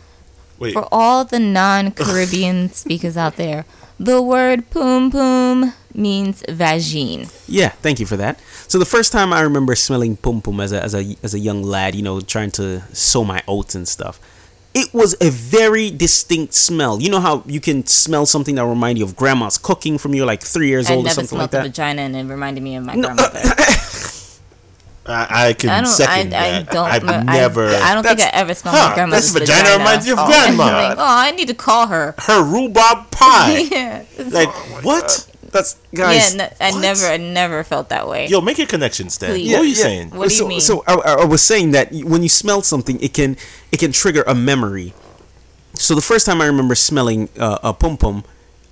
Wait, 0.57 0.71
For 0.71 0.87
all 0.89 1.25
the 1.25 1.37
non-Caribbean 1.39 2.71
speakers 2.83 3.17
out 3.17 3.35
there, 3.35 3.65
the 3.99 4.21
word 4.21 4.69
"pum 4.69 5.11
pum" 5.11 5.73
means 5.93 6.43
vagine. 6.47 7.27
Yeah, 7.45 7.69
thank 7.83 7.99
you 7.99 8.05
for 8.05 8.15
that. 8.15 8.39
So 8.69 8.79
the 8.79 8.85
first 8.85 9.11
time 9.11 9.33
I 9.33 9.41
remember 9.41 9.75
smelling 9.75 10.15
pum 10.15 10.41
pum 10.41 10.61
as 10.61 10.71
a 10.71 10.81
as 10.81 10.95
a 10.95 11.17
as 11.21 11.33
a 11.33 11.39
young 11.39 11.61
lad, 11.61 11.93
you 11.93 12.01
know, 12.03 12.21
trying 12.21 12.51
to 12.51 12.83
sow 12.93 13.25
my 13.25 13.43
oats 13.49 13.75
and 13.75 13.85
stuff. 13.85 14.17
It 14.77 14.93
was 14.93 15.15
a 15.21 15.29
very 15.29 15.89
distinct 15.89 16.53
smell. 16.53 17.01
You 17.01 17.09
know 17.09 17.21
how 17.21 17.43
you 17.45 17.61
can 17.61 17.85
smell 17.87 18.25
something 18.25 18.55
that 18.55 18.65
remind 18.65 18.97
you 18.97 19.05
of 19.05 19.15
grandma's 19.15 19.57
cooking 19.57 19.97
from 19.97 20.13
you 20.13 20.25
like 20.25 20.43
three 20.43 20.67
years 20.67 20.89
I 20.89 20.95
old 20.95 21.05
or 21.05 21.07
never 21.07 21.15
something 21.15 21.37
like 21.39 21.49
smelled 21.51 21.63
a 21.65 21.69
that. 21.69 21.75
vagina, 21.75 22.01
and 22.01 22.15
it 22.15 22.25
reminded 22.25 22.61
me 22.61 22.75
of 22.75 22.83
my 22.83 22.93
No, 22.95 23.07
grandmother. 23.07 23.39
I, 25.07 25.49
I 25.49 25.53
can 25.53 25.69
I 25.69 25.81
don't. 25.81 25.89
Second 25.89 26.33
I 26.33 26.63
that. 26.63 26.71
don't. 26.71 26.89
I've 26.89 27.07
I, 27.07 27.21
never. 27.23 27.67
I 27.67 27.93
don't 27.93 28.03
think 28.03 28.19
I 28.19 28.29
ever 28.33 28.53
smelled 28.53 28.75
huh, 28.75 28.89
my 28.89 28.95
grandmother's 28.95 29.33
this 29.33 29.47
vagina 29.47 29.77
reminds 29.77 30.07
you 30.07 30.13
of 30.13 30.19
oh, 30.21 30.25
grandma. 30.25 30.63
Like, 30.65 30.97
oh, 30.97 31.05
I 31.05 31.31
need 31.31 31.47
to 31.47 31.53
call 31.53 31.87
her. 31.87 32.15
her 32.17 32.43
rhubarb 32.43 33.11
pie. 33.11 33.57
yeah. 33.71 34.03
like 34.17 34.49
oh 34.49 34.79
what? 34.81 35.27
That's 35.55 35.75
guys. 35.93 36.35
yeah. 36.35 36.37
No, 36.37 36.49
I 36.59 36.71
what? 36.71 36.81
never. 36.81 37.05
I 37.05 37.17
never 37.17 37.63
felt 37.63 37.87
that 37.89 38.07
way. 38.07 38.27
Yo, 38.27 38.41
make 38.41 38.57
your 38.57 38.67
connection, 38.67 39.09
Stan. 39.09 39.29
Please. 39.31 39.51
What 39.53 39.61
are 39.61 39.63
you 39.63 39.69
Yeah, 39.71 39.77
yeah. 39.77 39.83
saying? 39.83 40.09
What 40.11 40.27
do 40.29 40.33
you 40.35 40.39
so, 40.41 40.47
mean? 40.47 40.59
So 40.61 40.83
I, 40.85 41.15
I 41.21 41.25
was 41.25 41.41
saying 41.41 41.71
that 41.71 41.91
when 41.93 42.21
you 42.23 42.29
smell 42.29 42.61
something, 42.61 42.99
it 43.01 43.13
can 43.13 43.37
it 43.71 43.79
can 43.79 43.91
trigger 43.91 44.23
a 44.27 44.35
memory. 44.35 44.93
So 45.75 45.95
the 45.95 46.01
first 46.01 46.25
time 46.25 46.41
I 46.41 46.45
remember 46.45 46.75
smelling 46.75 47.29
uh, 47.39 47.59
a 47.63 47.73
pum 47.73 47.97
pum, 47.97 48.23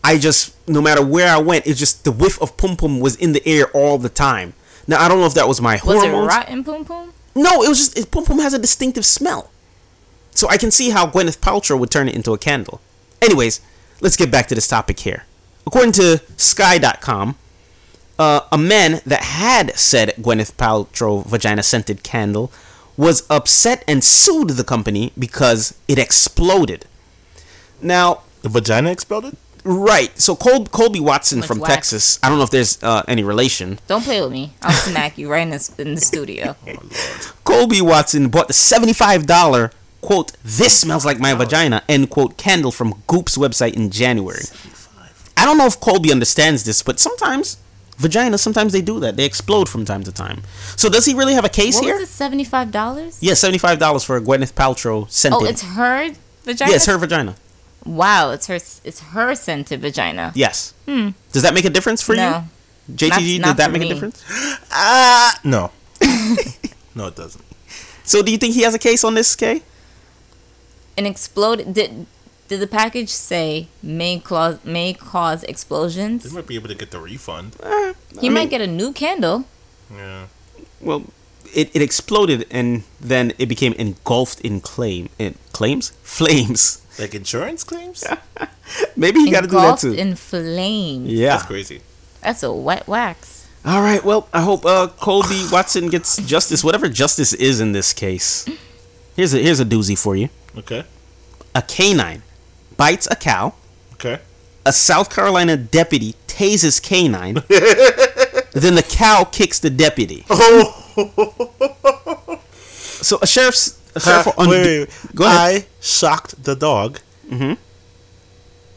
I 0.03 0.17
just 0.17 0.55
no 0.67 0.81
matter 0.81 1.03
where 1.05 1.29
I 1.33 1.37
went, 1.39 1.65
it 1.65 1.75
just 1.75 2.03
the 2.03 2.11
whiff 2.11 2.41
of 2.41 2.57
pum 2.57 2.75
pum 2.75 2.99
was 2.99 3.15
in 3.15 3.31
the 3.31 3.41
air 3.47 3.67
all 3.73 3.97
the 3.97 4.09
time. 4.09 4.53
Now 4.87 5.01
I 5.01 5.07
don't 5.07 5.19
know 5.19 5.25
if 5.25 5.33
that 5.35 5.47
was 5.47 5.61
my 5.61 5.75
was 5.85 6.03
it 6.03 6.09
hormones. 6.09 6.27
rotten 6.27 6.63
pum 6.63 6.85
pum? 6.85 7.13
No, 7.35 7.63
it 7.63 7.69
was 7.69 7.77
just 7.79 7.97
it, 7.97 8.11
pum 8.11 8.25
pum 8.25 8.39
has 8.39 8.53
a 8.53 8.59
distinctive 8.59 9.05
smell. 9.05 9.49
So 10.31 10.49
I 10.49 10.57
can 10.57 10.71
see 10.71 10.89
how 10.89 11.07
Gwyneth 11.07 11.39
Paltrow 11.39 11.79
would 11.79 11.91
turn 11.91 12.09
it 12.09 12.15
into 12.15 12.33
a 12.33 12.37
candle. 12.37 12.81
Anyways, 13.21 13.61
let's 14.01 14.17
get 14.17 14.31
back 14.31 14.47
to 14.47 14.55
this 14.55 14.67
topic 14.67 14.99
here. 14.99 15.25
According 15.65 15.93
to 15.93 16.21
Sky.com, 16.37 17.35
uh, 18.19 18.41
a 18.51 18.57
man 18.57 19.01
that 19.05 19.23
had 19.23 19.75
said 19.77 20.13
Gwyneth 20.19 20.53
Paltrow 20.53 21.25
vagina 21.25 21.63
scented 21.63 22.03
candle 22.03 22.51
was 22.95 23.25
upset 23.29 23.83
and 23.87 24.03
sued 24.03 24.49
the 24.51 24.63
company 24.63 25.11
because 25.17 25.73
it 25.87 25.97
exploded. 25.97 26.85
Now, 27.81 28.21
The 28.43 28.49
vagina 28.49 28.91
exploded? 28.91 29.35
right, 29.63 30.19
so 30.19 30.35
Col- 30.35 30.65
Colby 30.65 30.99
Watson 30.99 31.39
Much 31.39 31.47
from 31.47 31.59
wax. 31.59 31.73
Texas, 31.73 32.19
I 32.21 32.29
don't 32.29 32.37
know 32.37 32.43
if 32.43 32.51
there's 32.51 32.81
uh, 32.83 33.01
any 33.07 33.23
relation, 33.23 33.79
Don't 33.87 34.03
play 34.03 34.21
with 34.21 34.31
me. 34.31 34.53
I'll 34.61 34.73
smack 34.73 35.17
you 35.17 35.31
right 35.31 35.41
in 35.41 35.49
the, 35.51 35.73
in 35.79 35.95
the 35.95 36.01
studio. 36.01 36.55
Colby 37.45 37.81
Watson 37.81 38.29
bought 38.29 38.47
the 38.47 38.53
$75 38.53 39.71
quote, 40.01 40.33
this 40.43 40.77
smells 40.77 41.05
like 41.05 41.17
my 41.17 41.33
vagina, 41.33 41.81
end 41.87 42.09
quote, 42.09 42.37
candle 42.37 42.71
from 42.71 42.93
Goop's 43.07 43.37
website 43.37 43.73
in 43.73 43.89
January. 43.89 44.43
I 45.43 45.45
don't 45.45 45.57
know 45.57 45.65
if 45.65 45.77
Colby 45.81 46.09
understands 46.09 46.63
this, 46.63 46.81
but 46.81 47.01
sometimes 47.01 47.57
vaginas, 47.97 48.39
sometimes 48.39 48.71
they 48.71 48.81
do 48.81 48.99
that. 49.01 49.17
They 49.17 49.25
explode 49.25 49.67
from 49.67 49.83
time 49.83 50.03
to 50.03 50.11
time. 50.13 50.41
So 50.77 50.87
does 50.89 51.05
he 51.05 51.13
really 51.13 51.33
have 51.33 51.43
a 51.43 51.49
case 51.49 51.75
What 51.75 51.83
here? 51.83 51.95
was 51.95 52.03
it? 52.03 52.07
Seventy 52.13 52.45
five 52.45 52.71
dollars? 52.71 53.17
Yeah, 53.21 53.33
$75 53.33 54.05
for 54.05 54.15
a 54.15 54.21
Gwyneth 54.21 54.53
Paltrow 54.53 55.09
scented. 55.11 55.39
Oh, 55.41 55.45
it's 55.45 55.61
her 55.61 56.13
vagina. 56.45 56.69
yeah, 56.71 56.75
it's 56.77 56.85
her 56.85 56.97
vagina. 56.97 57.35
Wow, 57.85 58.31
it's 58.31 58.47
her. 58.47 58.55
It's 58.55 59.01
her 59.13 59.35
scented 59.35 59.81
vagina. 59.81 60.31
Yes. 60.33 60.73
Hmm. 60.87 61.09
Does 61.33 61.43
that 61.43 61.53
make 61.53 61.65
a 61.65 61.69
difference 61.69 62.01
for. 62.01 62.15
No. 62.15 62.45
you? 62.87 62.95
JTG, 62.95 63.39
Not- 63.41 63.47
did 63.49 63.57
that 63.57 63.65
for 63.67 63.71
make 63.77 63.81
a 63.83 63.93
difference? 63.93 64.23
Ah, 64.71 65.37
no. 65.43 65.71
no, 66.95 67.07
it 67.07 67.15
doesn't. 67.17 67.43
So 68.05 68.21
do 68.23 68.31
you 68.31 68.37
think 68.37 68.53
he 68.55 68.61
has 68.61 68.73
a 68.73 68.79
case 68.79 69.03
on 69.03 69.13
this, 69.15 69.35
Kay? 69.35 69.61
An 70.97 71.05
explode. 71.05 71.73
Did 71.73 72.05
did 72.47 72.59
the 72.59 72.67
package 72.67 73.09
say 73.09 73.67
may 73.81 74.19
cause 74.19 74.63
may 74.65 74.93
cause 74.93 75.43
explosions? 75.43 76.23
They 76.23 76.35
might 76.35 76.47
be 76.47 76.55
able 76.55 76.67
to 76.69 76.75
get 76.75 76.91
the 76.91 76.99
refund. 76.99 77.55
He 78.19 78.27
I 78.27 78.29
might 78.29 78.41
mean- 78.41 78.49
get 78.49 78.61
a 78.61 78.67
new 78.67 78.91
candle. 78.93 79.45
Yeah. 79.93 80.27
Well, 80.81 81.03
it, 81.53 81.69
it 81.75 81.81
exploded 81.81 82.45
and 82.51 82.83
then 82.99 83.33
it 83.37 83.47
became 83.47 83.73
engulfed 83.73 84.41
in 84.41 84.59
claim 84.61 85.09
in 85.19 85.35
claims 85.51 85.91
flames. 86.03 86.81
Like 86.99 87.15
insurance 87.15 87.63
claims? 87.63 88.03
Maybe 88.95 89.19
you 89.21 89.31
got 89.31 89.41
to 89.41 89.47
do 89.47 89.53
that 89.55 89.63
Engulfed 89.63 89.81
too. 89.81 89.93
in 89.93 90.15
flames. 90.15 91.09
yeah. 91.09 91.29
That's 91.37 91.45
crazy. 91.45 91.81
That's 92.21 92.43
a 92.43 92.51
wet 92.53 92.87
wax. 92.87 93.47
All 93.65 93.81
right. 93.81 94.03
Well, 94.03 94.27
I 94.33 94.41
hope 94.41 94.65
uh, 94.65 94.87
Colby 94.99 95.45
Watson 95.51 95.89
gets 95.89 96.17
justice, 96.17 96.63
whatever 96.63 96.89
justice 96.89 97.33
is 97.33 97.59
in 97.61 97.71
this 97.71 97.93
case. 97.93 98.45
Here's 99.15 99.33
a 99.33 99.37
here's 99.39 99.59
a 99.59 99.65
doozy 99.65 99.97
for 99.97 100.15
you. 100.15 100.29
Okay. 100.57 100.83
A 101.55 101.61
canine 101.61 102.23
bites 102.83 103.07
a 103.09 103.15
cow. 103.15 103.53
Okay. 103.93 104.19
A 104.65 104.73
South 104.73 105.09
Carolina 105.15 105.55
deputy 105.57 106.15
tases 106.27 106.81
canine. 106.81 107.35
then 108.63 108.75
the 108.75 108.85
cow 108.87 109.23
kicks 109.37 109.59
the 109.59 109.69
deputy. 109.69 110.25
Oh. 110.29 110.65
so 113.09 113.19
a 113.21 113.27
sheriff's 113.27 113.79
a 113.95 113.99
sheriff 113.99 114.27
Uh, 114.27 114.31
will 114.37 114.49
wait, 114.49 114.61
wait, 114.65 114.79
wait. 114.79 115.15
Go 115.15 115.23
ahead. 115.25 115.37
I 115.63 115.65
shocked 115.81 116.43
the 116.43 116.55
dog. 116.55 116.99
Mhm. 117.29 117.57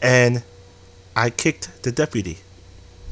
And 0.03 0.43
I 1.17 1.31
kicked 1.31 1.83
the 1.83 1.93
deputy. 1.93 2.39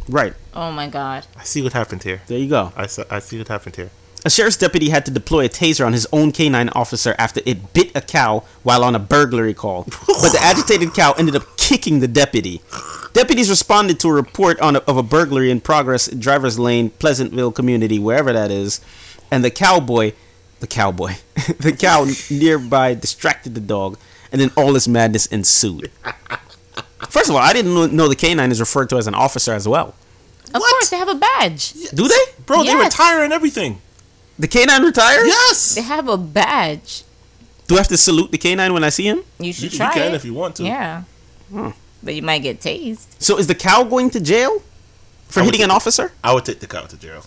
right 0.09 0.35
Oh 0.55 0.71
my 0.71 0.87
god. 0.89 1.27
I 1.37 1.45
see 1.45 1.63
what 1.63 1.73
happened 1.73 2.03
here. 2.03 2.21
there 2.29 2.39
you 2.39 2.49
go. 2.49 2.73
I, 2.77 2.87
saw, 2.87 3.03
I 3.11 3.19
see 3.21 3.39
what 3.39 3.49
happened 3.49 3.77
here. 3.77 3.91
A 4.27 4.31
sheriff's 4.31 4.57
deputy 4.57 4.89
had 4.89 5.05
to 5.05 5.11
deploy 5.11 5.45
a 5.45 5.49
taser 5.51 5.85
on 5.85 5.93
his 5.93 6.07
own 6.13 6.33
canine 6.33 6.71
officer 6.71 7.15
after 7.19 7.43
it 7.45 7.75
bit 7.75 7.93
a 7.95 8.01
cow 8.01 8.43
while 8.63 8.83
on 8.83 8.95
a 8.95 8.99
burglary 8.99 9.53
call. 9.53 9.85
But 9.85 10.33
the 10.33 10.39
agitated 10.41 10.95
cow 10.95 11.13
ended 11.13 11.37
up 11.37 11.57
kicking 11.59 12.01
the 12.01 12.09
deputy. 12.09 12.63
Deputies 13.13 13.51
responded 13.51 14.01
to 14.01 14.09
a 14.09 14.13
report 14.15 14.59
on 14.61 14.77
a, 14.77 14.79
of 14.81 14.97
a 14.97 15.03
burglary 15.03 15.51
in 15.51 15.61
progress 15.61 16.09
in 16.09 16.21
Drivers 16.21 16.59
Lane, 16.59 16.89
Pleasantville 16.91 17.53
community, 17.53 17.99
wherever 17.99 18.33
that 18.33 18.51
is, 18.51 18.81
and 19.31 19.45
the 19.45 19.51
cowboy, 19.51 20.13
the 20.61 20.67
cowboy, 20.67 21.13
the 21.61 21.73
cow 21.79 22.07
nearby 22.31 22.95
distracted 22.95 23.55
the 23.55 23.61
dog, 23.61 23.99
and 24.33 24.41
then 24.41 24.51
all 24.57 24.73
this 24.73 24.89
madness 24.89 25.27
ensued. 25.27 25.91
First 27.11 27.29
of 27.29 27.37
all, 27.37 27.43
I 27.43 27.53
didn't 27.53 27.95
know- 27.95 28.09
the 28.09 28.17
canine 28.17 28.51
is 28.51 28.59
referred 28.59 28.89
to 28.89 28.97
as 28.97 29.07
an 29.07 29.15
officer 29.15 29.53
as 29.53 29.69
well. 29.69 29.95
Of 30.55 30.63
course, 30.63 30.89
they 30.89 30.97
have 30.97 31.09
a 31.09 31.15
badge. 31.15 31.73
Do 31.93 32.09
they? 32.09 32.15
Bro, 32.47 32.61
they 32.65 32.71
Yes. 32.71 32.85
retire 32.95 33.23
and 33.23 33.33
everything. 33.33 33.81
The 34.39 34.49
canine 34.49 34.83
retired? 34.83 35.27
Yes. 35.27 35.75
They 35.75 35.83
have 35.83 36.09
a 36.09 36.17
badge. 36.17 37.05
Do 37.67 37.77
I 37.77 37.79
have 37.79 37.89
to 37.89 37.97
salute 37.97 38.31
the 38.33 38.39
canine 38.39 38.73
when 38.73 38.85
I 38.85 38.91
see 38.91 39.07
him? 39.07 39.19
You 39.39 39.47
You, 39.47 39.53
should 39.53 39.73
you 39.73 39.79
try 39.79 39.93
can 39.95 40.13
it. 40.13 40.15
if 40.15 40.25
you 40.25 40.35
want 40.35 40.57
to. 40.57 40.65
Yeah. 40.65 41.05
But 42.03 42.15
you 42.15 42.23
might 42.23 42.43
get 42.43 42.61
tased. 42.61 43.07
So 43.19 43.39
is 43.39 43.47
the 43.47 43.55
cow 43.55 43.85
going 43.85 44.11
to 44.11 44.21
jail 44.21 44.63
for 45.29 45.41
I 45.41 45.43
would 45.43 45.47
hitting 45.55 45.63
an 45.63 45.69
think- 45.71 45.77
officer? 45.77 46.13
I 46.23 46.35
would 46.35 46.45
take 46.45 46.61
the 46.61 46.67
cow 46.67 46.83
to 46.83 46.97
jail. 46.97 47.25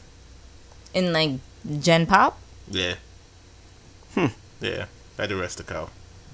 In 0.94 1.14
like 1.14 1.32
Gen 1.80 2.06
Pop? 2.06 2.38
Yeah. 2.70 2.96
Hmm. 4.14 4.28
Yeah. 4.62 4.86
I'd 5.18 5.32
arrest 5.32 5.58
the 5.58 5.64
cow. 5.64 5.90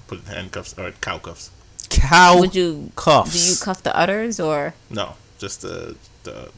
Put 0.06 0.18
it 0.18 0.28
in 0.28 0.34
handcuffs 0.34 0.74
or 0.78 0.90
cow 1.00 1.18
cuffs. 1.18 1.50
Cow 1.88 2.38
Would 2.40 2.54
you 2.54 2.90
cuffs. 2.96 3.32
do 3.32 3.38
you 3.50 3.56
cuff 3.56 3.82
the 3.82 3.94
udders 3.96 4.38
or 4.40 4.74
No, 4.90 5.14
just 5.38 5.62
the 5.62 5.96
the 6.24 6.50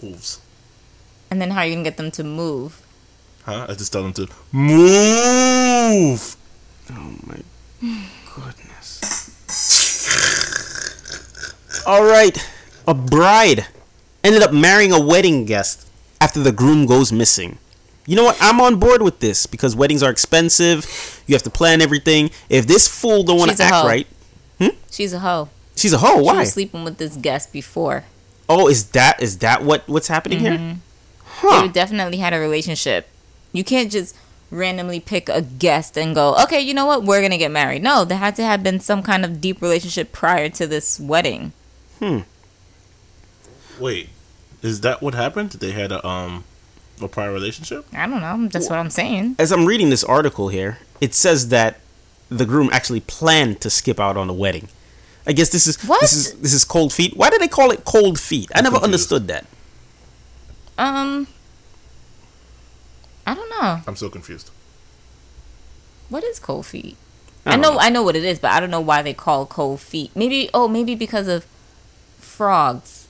hooves. 0.00 0.40
and 1.30 1.40
then 1.40 1.50
how 1.50 1.60
are 1.60 1.66
you 1.66 1.74
gonna 1.74 1.84
get 1.84 1.96
them 1.96 2.10
to 2.12 2.24
move? 2.24 2.80
Huh? 3.44 3.66
I 3.68 3.74
just 3.74 3.92
tell 3.92 4.02
them 4.02 4.12
to 4.14 4.28
move. 4.52 6.36
oh 6.90 7.14
my 7.26 7.40
goodness. 8.34 9.00
All 11.86 12.04
right. 12.04 12.36
A 12.86 12.94
bride 12.94 13.66
ended 14.22 14.42
up 14.42 14.52
marrying 14.52 14.92
a 14.92 15.00
wedding 15.00 15.44
guest 15.44 15.88
after 16.20 16.40
the 16.40 16.52
groom 16.52 16.86
goes 16.86 17.12
missing. 17.12 17.58
You 18.06 18.16
know 18.16 18.24
what? 18.24 18.36
I'm 18.40 18.60
on 18.60 18.76
board 18.78 19.02
with 19.02 19.20
this 19.20 19.46
because 19.46 19.76
weddings 19.76 20.02
are 20.02 20.10
expensive. 20.10 21.22
You 21.26 21.34
have 21.34 21.42
to 21.44 21.50
plan 21.50 21.80
everything. 21.80 22.30
If 22.48 22.66
this 22.66 22.88
fool 22.88 23.22
don't 23.22 23.38
want 23.38 23.56
to 23.56 23.62
a 23.62 23.66
act 23.66 23.74
hoe. 23.74 23.86
right, 23.86 24.06
hmm? 24.58 24.68
She's 24.90 25.12
a 25.12 25.20
hoe. 25.20 25.48
she's 25.76 25.92
a 25.92 25.98
hoe. 25.98 26.18
She 26.18 26.22
Why? 26.24 26.40
was 26.40 26.52
sleeping 26.52 26.84
with 26.84 26.98
this 26.98 27.16
guest 27.16 27.52
before. 27.52 28.04
Oh, 28.48 28.68
is 28.68 28.88
that 28.90 29.22
is 29.22 29.38
that 29.38 29.62
what 29.62 29.88
what's 29.88 30.08
happening 30.08 30.40
here? 30.40 30.52
Mm-hmm. 30.52 30.78
Huh. 31.24 31.62
They 31.62 31.68
definitely 31.68 32.18
had 32.18 32.32
a 32.32 32.40
relationship. 32.40 33.08
You 33.52 33.64
can't 33.64 33.90
just 33.90 34.16
randomly 34.50 34.98
pick 35.00 35.28
a 35.28 35.42
guest 35.42 35.96
and 35.96 36.14
go, 36.14 36.34
okay, 36.42 36.60
you 36.60 36.74
know 36.74 36.86
what, 36.86 37.04
we're 37.04 37.22
gonna 37.22 37.38
get 37.38 37.50
married. 37.50 37.82
No, 37.82 38.04
there 38.04 38.18
had 38.18 38.34
to 38.36 38.42
have 38.44 38.62
been 38.62 38.80
some 38.80 39.02
kind 39.02 39.24
of 39.24 39.40
deep 39.40 39.60
relationship 39.62 40.12
prior 40.12 40.48
to 40.50 40.66
this 40.66 40.98
wedding. 41.00 41.52
Hmm. 41.98 42.20
Wait, 43.78 44.08
is 44.62 44.80
that 44.82 45.00
what 45.02 45.14
happened? 45.14 45.52
They 45.52 45.72
had 45.72 45.92
a 45.92 46.06
um 46.06 46.44
a 47.00 47.08
prior 47.08 47.32
relationship? 47.32 47.86
I 47.94 48.06
don't 48.06 48.20
know. 48.20 48.48
That's 48.48 48.68
what 48.68 48.78
I'm 48.78 48.90
saying. 48.90 49.36
As 49.38 49.52
I'm 49.52 49.64
reading 49.66 49.88
this 49.90 50.04
article 50.04 50.48
here, 50.48 50.78
it 51.00 51.14
says 51.14 51.48
that 51.48 51.80
the 52.28 52.44
groom 52.44 52.68
actually 52.72 53.00
planned 53.00 53.60
to 53.62 53.70
skip 53.70 53.98
out 53.98 54.16
on 54.16 54.26
the 54.26 54.34
wedding. 54.34 54.68
I 55.26 55.32
guess 55.32 55.48
this 55.50 55.66
is 55.66 55.80
What? 55.84 56.00
this 56.00 56.12
is 56.12 56.34
this 56.40 56.52
is 56.52 56.64
cold 56.64 56.92
feet. 56.92 57.16
Why 57.16 57.30
do 57.30 57.38
they 57.38 57.48
call 57.48 57.70
it 57.70 57.84
cold 57.84 58.18
feet? 58.20 58.50
I 58.54 58.58
I'm 58.58 58.64
never 58.64 58.76
confused. 58.80 59.12
understood 59.12 59.28
that. 59.28 59.46
Um, 60.78 61.26
I 63.30 63.34
don't 63.34 63.48
know. 63.50 63.80
I'm 63.86 63.94
so 63.94 64.08
confused. 64.10 64.50
What 66.08 66.24
is 66.24 66.40
cold 66.40 66.66
feet? 66.66 66.96
I 67.46 67.52
I, 67.52 67.56
know, 67.56 67.74
know. 67.74 67.78
I 67.78 67.88
know 67.88 68.02
what 68.02 68.16
it 68.16 68.24
is, 68.24 68.40
but 68.40 68.50
I 68.50 68.58
don't 68.58 68.70
know 68.72 68.80
why 68.80 69.02
they 69.02 69.14
call 69.14 69.46
cold 69.46 69.80
feet. 69.80 70.10
Maybe 70.16 70.50
oh, 70.52 70.66
maybe 70.66 70.96
because 70.96 71.28
of 71.28 71.46
frogs. 72.18 73.06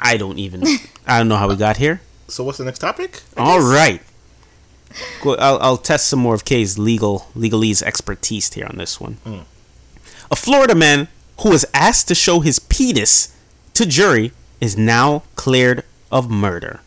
I 0.00 0.16
don't 0.16 0.38
even. 0.40 0.64
I 1.06 1.18
don't 1.18 1.28
know 1.28 1.36
how 1.36 1.48
we 1.48 1.54
got 1.54 1.76
here. 1.76 2.00
So 2.26 2.42
what's 2.42 2.58
the 2.58 2.64
next 2.64 2.80
topic? 2.80 3.22
I 3.36 3.42
All 3.42 3.58
guess? 3.60 3.72
right. 3.72 4.02
Go, 5.22 5.36
I'll, 5.36 5.58
I'll 5.60 5.76
test 5.76 6.08
some 6.08 6.18
more 6.18 6.34
of 6.34 6.44
Kay's 6.44 6.76
legal 6.76 7.28
legalese 7.36 7.82
expertise 7.82 8.52
here 8.52 8.66
on 8.66 8.76
this 8.76 9.00
one. 9.00 9.14
Hmm. 9.22 9.40
A 10.32 10.36
Florida 10.36 10.74
man 10.74 11.06
who 11.42 11.50
was 11.50 11.64
asked 11.72 12.08
to 12.08 12.16
show 12.16 12.40
his 12.40 12.58
penis 12.58 13.36
to 13.74 13.86
jury 13.86 14.32
is 14.60 14.76
now 14.76 15.22
cleared 15.36 15.84
of 16.10 16.28
murder. 16.28 16.80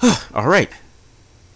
All 0.34 0.48
right. 0.48 0.70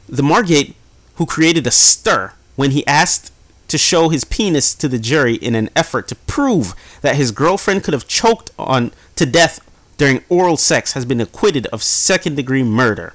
The 0.09 0.23
Margate 0.23 0.75
who 1.17 1.27
created 1.27 1.67
a 1.67 1.71
stir 1.71 2.33
when 2.57 2.71
he 2.71 2.87
asked 2.87 3.33
to 3.69 3.79
show 3.79 4.09
his 4.09 4.25
penis 4.25 4.75
to 4.75 4.89
the 4.89 4.99
jury 4.99 5.35
in 5.35 5.55
an 5.55 5.71
effort 5.77 6.09
to 6.09 6.15
prove 6.15 6.75
that 7.03 7.15
his 7.15 7.31
girlfriend 7.31 7.85
could 7.85 7.95
have 7.95 8.09
choked 8.09 8.51
on 8.59 8.91
to 9.17 9.25
death 9.27 9.61
during 9.97 10.25
oral 10.29 10.57
sex 10.57 10.95
has 10.95 11.05
been 11.05 11.21
acquitted 11.21 11.67
of 11.67 11.83
second 11.83 12.35
degree 12.37 12.63
murder. 12.63 13.13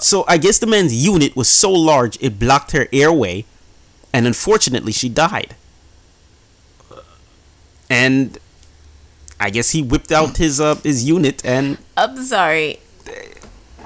So 0.00 0.24
I 0.28 0.38
guess 0.38 0.58
the 0.58 0.66
man's 0.66 0.94
unit 0.94 1.34
was 1.34 1.48
so 1.48 1.70
large 1.70 2.16
it 2.20 2.38
blocked 2.38 2.70
her 2.70 2.86
airway 2.92 3.44
and 4.12 4.26
unfortunately 4.26 4.92
she 4.92 5.08
died. 5.08 5.56
And 7.90 8.38
I 9.40 9.50
guess 9.50 9.70
he 9.70 9.82
whipped 9.82 10.12
out 10.12 10.36
his 10.36 10.60
uh 10.60 10.76
his 10.76 11.04
unit 11.04 11.44
and 11.44 11.78
I'm 11.96 12.16
sorry. 12.22 12.78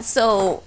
So, 0.00 0.62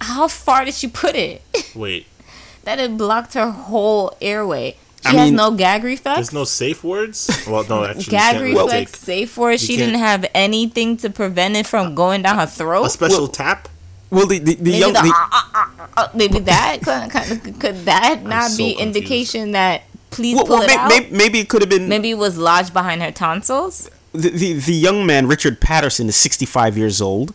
how 0.00 0.28
far 0.28 0.64
did 0.64 0.74
she 0.74 0.88
put 0.88 1.14
it? 1.14 1.42
Wait, 1.74 2.06
that 2.64 2.78
it 2.78 2.96
blocked 2.96 3.34
her 3.34 3.50
whole 3.50 4.16
airway. 4.20 4.76
She 5.02 5.16
I 5.16 5.20
has 5.20 5.28
mean, 5.28 5.36
no 5.36 5.52
gag 5.52 5.84
reflex. 5.84 6.16
there's 6.16 6.32
no 6.32 6.44
safe 6.44 6.82
words. 6.82 7.30
Well, 7.46 7.64
no, 7.68 7.84
actually, 7.84 8.04
gag 8.04 8.40
reflex, 8.42 8.70
take 8.70 8.88
safe 8.96 9.36
words. 9.36 9.62
She 9.64 9.76
didn't 9.76 10.00
have 10.00 10.26
anything 10.34 10.96
to 10.98 11.08
prevent 11.10 11.56
it 11.56 11.66
from 11.66 11.94
going 11.94 12.22
down 12.22 12.36
her 12.36 12.46
throat. 12.46 12.84
a 12.84 12.90
special 12.90 13.20
Well- 13.20 13.28
tap. 13.28 13.68
well 14.10 14.26
the 14.26 14.38
the, 14.40 14.54
the 14.56 14.70
Maybe, 14.72 14.78
young 14.78 14.92
the, 14.94 15.02
the, 15.02 15.14
uh, 15.14 15.28
uh, 15.32 15.64
uh, 15.78 15.86
uh, 15.96 16.08
maybe 16.14 16.38
that 16.40 16.78
could, 16.82 17.10
could, 17.44 17.60
could 17.60 17.76
that 17.84 18.22
not 18.24 18.50
so 18.50 18.56
be 18.56 18.74
confused. 18.74 18.80
indication 18.96 19.52
that 19.52 19.82
please 20.10 20.34
well, 20.34 20.46
pull 20.46 20.58
well, 20.58 20.64
it 20.64 20.68
may, 20.68 20.76
out? 20.76 20.88
may, 20.88 21.08
maybe 21.16 21.38
it 21.38 21.48
could 21.48 21.62
have 21.62 21.68
been 21.70 21.88
Maybe 21.88 22.10
it 22.10 22.18
was 22.18 22.36
lodged 22.36 22.72
behind 22.72 23.00
her 23.02 23.12
tonsils. 23.12 23.88
the, 24.12 24.30
the 24.30 24.52
the 24.54 24.72
young 24.74 25.06
man 25.06 25.26
Richard 25.28 25.60
Patterson 25.60 26.08
is 26.08 26.16
65 26.16 26.76
years 26.76 27.00
old, 27.00 27.34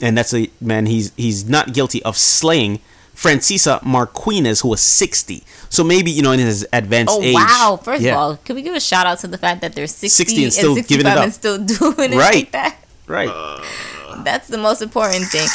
and 0.00 0.16
that's 0.16 0.32
a 0.34 0.50
man. 0.60 0.86
He's 0.86 1.12
he's 1.16 1.48
not 1.48 1.72
guilty 1.72 2.02
of 2.02 2.16
slaying 2.16 2.80
Francisca 3.14 3.80
Marquinez, 3.82 4.62
who 4.62 4.68
was 4.68 4.80
60. 4.82 5.42
So 5.70 5.82
maybe 5.82 6.10
you 6.10 6.22
know 6.22 6.32
in 6.32 6.38
his 6.40 6.66
advanced 6.72 7.14
age. 7.20 7.24
Oh 7.24 7.28
age. 7.28 7.34
wow! 7.34 7.80
First 7.82 8.02
Yeah. 8.02 8.12
of 8.12 8.16
all, 8.18 8.36
can 8.44 8.56
we 8.56 8.62
give 8.62 8.74
a 8.74 8.80
shout 8.80 9.06
out 9.06 9.18
to 9.20 9.26
the 9.26 9.38
fact 9.38 9.60
that 9.62 9.74
they're 9.74 9.86
60, 9.86 10.08
60 10.08 10.36
and 10.36 10.44
and, 10.44 10.52
still 10.52 10.74
65 10.74 10.88
giving 10.88 11.06
it 11.12 11.16
up. 11.18 11.24
and 11.24 11.32
still 11.34 11.58
doing 11.94 12.12
it 12.12 12.16
Right. 12.16 12.34
like 12.34 12.52
that? 12.52 12.76
right? 13.06 13.28
Uh. 13.28 14.22
That's 14.22 14.48
the 14.48 14.58
most 14.58 14.80
important 14.82 15.26
thing. 15.26 15.46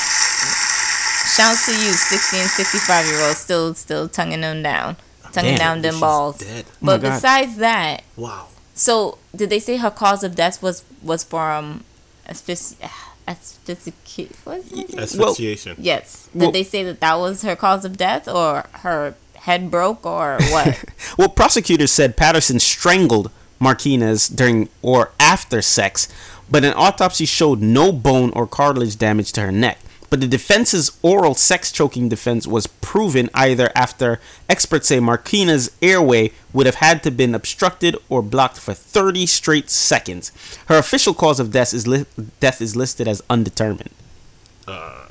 Shouts 1.35 1.65
to 1.67 1.71
you, 1.71 1.91
60 1.93 2.37
and 2.37 2.49
65 2.49 3.05
year 3.05 3.21
olds, 3.21 3.37
still 3.37 3.73
still 3.73 4.07
tonguing 4.09 4.41
them 4.41 4.61
down, 4.63 4.97
tonguing 5.31 5.55
Damn, 5.55 5.59
down 5.59 5.81
them 5.81 5.99
balls. 5.99 6.39
dead. 6.39 6.65
Oh 6.67 6.73
But 6.81 7.01
God. 7.01 7.09
besides 7.15 7.55
that, 7.57 8.03
Wow. 8.17 8.47
so 8.75 9.17
did 9.35 9.49
they 9.49 9.59
say 9.59 9.77
her 9.77 9.89
cause 9.91 10.23
of 10.23 10.35
death 10.35 10.61
was 10.61 10.83
was 11.01 11.23
from 11.23 11.83
asphyxi- 12.27 12.75
asphyxi- 12.81 13.10
what 14.43 14.57
is 14.59 14.71
it? 14.71 14.97
Asphyxiation. 14.99 15.75
Yes. 15.79 16.29
Did 16.33 16.41
Well- 16.41 16.51
they 16.51 16.63
say 16.63 16.83
that 16.83 16.99
that 16.99 17.15
was 17.19 17.41
her 17.43 17.55
cause 17.55 17.85
of 17.85 17.97
death, 17.97 18.27
or 18.27 18.65
her 18.83 19.15
head 19.35 19.71
broke, 19.71 20.05
or 20.05 20.37
what? 20.49 20.83
Well, 21.17 21.29
prosecutors 21.29 21.91
said 21.91 22.15
Patterson 22.15 22.59
strangled 22.59 23.31
Marquinez 23.59 24.33
during 24.33 24.69
or 24.81 25.11
after 25.19 25.61
sex, 25.61 26.07
but 26.49 26.63
an 26.63 26.73
autopsy 26.75 27.25
showed 27.25 27.61
no 27.61 27.91
bone 27.91 28.31
or 28.35 28.47
cartilage 28.47 28.97
damage 28.97 29.31
to 29.33 29.41
her 29.41 29.51
neck. 29.51 29.77
But 30.11 30.19
the 30.19 30.27
defense's 30.27 30.91
oral 31.01 31.33
sex 31.33 31.71
choking 31.71 32.09
defense 32.09 32.45
was 32.45 32.67
proven 32.67 33.29
either 33.33 33.71
after 33.73 34.19
experts 34.49 34.89
say 34.89 34.99
Marquina's 34.99 35.71
airway 35.81 36.33
would 36.51 36.65
have 36.65 36.75
had 36.75 37.01
to 37.03 37.09
been 37.09 37.33
obstructed 37.33 37.95
or 38.09 38.21
blocked 38.21 38.59
for 38.59 38.73
30 38.73 39.25
straight 39.25 39.69
seconds. 39.69 40.33
Her 40.67 40.77
official 40.77 41.13
cause 41.13 41.39
of 41.39 41.51
death 41.51 41.73
is 41.73 41.87
li- 41.87 42.05
death 42.41 42.61
is 42.61 42.75
listed 42.75 43.07
as 43.07 43.23
undetermined. 43.29 43.91
Uh. 44.67 45.05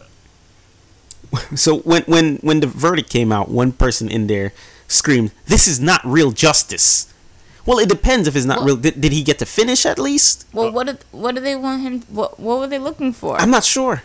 so 1.55 1.79
when 1.79 2.03
when 2.03 2.37
when 2.43 2.61
the 2.61 2.67
verdict 2.67 3.09
came 3.09 3.33
out, 3.33 3.49
one 3.49 3.73
person 3.73 4.11
in 4.11 4.27
there 4.27 4.53
screamed, 4.87 5.33
"This 5.47 5.67
is 5.67 5.81
not 5.81 6.03
real 6.05 6.31
justice." 6.31 7.07
Well, 7.65 7.79
it 7.79 7.89
depends 7.89 8.29
if 8.29 8.37
it's 8.37 8.45
not 8.45 8.59
Well- 8.59 8.67
real. 8.67 8.77
Did, 8.77 9.01
did 9.01 9.13
he 9.13 9.23
get 9.23 9.39
to 9.39 9.47
finish 9.47 9.87
at 9.87 9.99
least? 9.99 10.45
Well, 10.53 10.71
what 10.73 10.89
did, 10.89 11.05
what 11.11 11.35
do 11.35 11.41
they 11.41 11.57
want 11.57 11.81
him? 11.81 12.03
What 12.11 12.39
what 12.39 12.59
were 12.59 12.67
they 12.67 12.79
looking 12.79 13.15
for? 13.15 13.41
I'm 13.41 13.51
not 13.51 13.65
sure. 13.65 14.03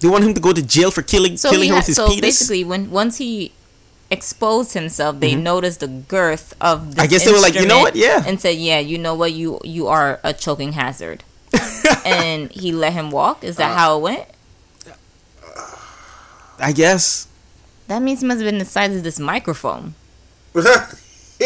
They 0.00 0.08
want 0.08 0.24
him 0.24 0.34
to 0.34 0.40
go 0.40 0.52
to 0.52 0.62
jail 0.62 0.90
for 0.90 1.02
killing 1.02 1.36
so 1.36 1.50
killing 1.50 1.64
he 1.64 1.68
her 1.70 1.76
with 1.76 1.86
his 1.86 1.96
so 1.96 2.08
penis. 2.08 2.20
basically, 2.20 2.64
when 2.64 2.90
once 2.90 3.18
he 3.18 3.52
exposed 4.10 4.72
himself, 4.74 5.20
they 5.20 5.34
noticed 5.36 5.80
the 5.80 5.88
girth 5.88 6.54
of. 6.60 6.86
This 6.86 6.94
Mm-hmm. 6.94 7.00
I 7.00 7.06
guess 7.06 7.24
they 7.24 7.32
were 7.32 7.38
like, 7.40 7.54
"You 7.54 7.66
know 7.66 7.78
what? 7.80 7.94
Yeah. 7.96 8.22
and 8.26 8.40
said, 8.40 8.56
"Yeah, 8.56 8.78
you 8.80 8.98
know 8.98 9.14
what? 9.14 9.32
You 9.32 9.60
you 9.62 9.86
are 9.88 10.18
a 10.24 10.32
choking 10.32 10.72
hazard." 10.72 11.22
and 12.04 12.50
he 12.52 12.72
let 12.72 12.92
him 12.92 13.10
walk. 13.10 13.42
Is 13.44 13.56
Uh, 13.56 13.58
that 13.68 13.76
how 13.78 13.98
it 13.98 14.02
went? 14.02 14.24
I 16.58 16.72
guess. 16.72 17.26
That 17.88 18.02
means 18.02 18.20
he 18.20 18.26
must 18.26 18.40
have 18.40 18.46
been 18.48 18.58
the 18.58 18.64
size 18.64 18.94
of 18.94 19.02
this 19.02 19.18
microphone. 19.18 19.94
What's 20.54 21.36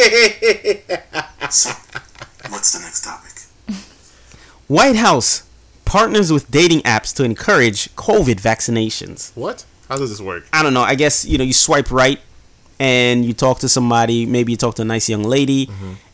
the 2.73 2.81
next 2.83 3.05
topic? 3.05 3.31
White 4.67 4.97
House 4.97 5.44
partners 5.85 6.33
with 6.33 6.51
dating 6.51 6.81
apps 6.83 7.15
to 7.17 7.25
encourage 7.25 7.95
COVID 7.97 8.41
vaccinations. 8.41 9.35
What? 9.37 9.65
How 9.89 9.97
does 9.97 10.11
this 10.11 10.21
work? 10.21 10.47
I 10.53 10.63
don't 10.63 10.75
know. 10.75 10.83
I 10.83 10.95
guess 10.95 11.25
you 11.25 11.39
know 11.39 11.45
you 11.45 11.53
swipe 11.53 11.91
right, 11.91 12.21
and 12.79 13.25
you 13.25 13.33
talk 13.35 13.59
to 13.61 13.69
somebody. 13.69 14.27
Maybe 14.27 14.53
you 14.53 14.57
talk 14.59 14.75
to 14.77 14.83
a 14.83 14.85
nice 14.85 15.09
young 15.09 15.23
lady, 15.25 15.71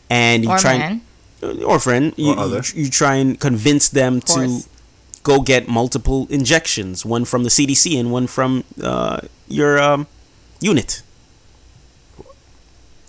and 0.09 0.43
you 0.43 0.49
Or 0.51 0.57
try 0.57 0.77
man. 0.77 1.01
and, 1.41 1.63
or 1.63 1.79
friend. 1.79 2.13
You, 2.17 2.31
Or 2.33 2.39
other. 2.39 2.61
you, 2.75 2.83
you 2.83 2.89
try 2.89 3.15
and 3.15 3.39
convince 3.39 3.89
them 3.89 4.21
to 4.21 4.59
go 5.23 5.39
get 5.41 5.67
multiple 5.67 6.27
injections, 6.29 7.05
one 7.05 7.25
from 7.25 7.43
the 7.43 7.49
CDC 7.49 7.97
and 7.99 8.11
one 8.11 8.27
from 8.27 8.63
uh, 8.83 9.21
your 9.47 9.79
um, 9.81 10.07
unit. 10.59 11.01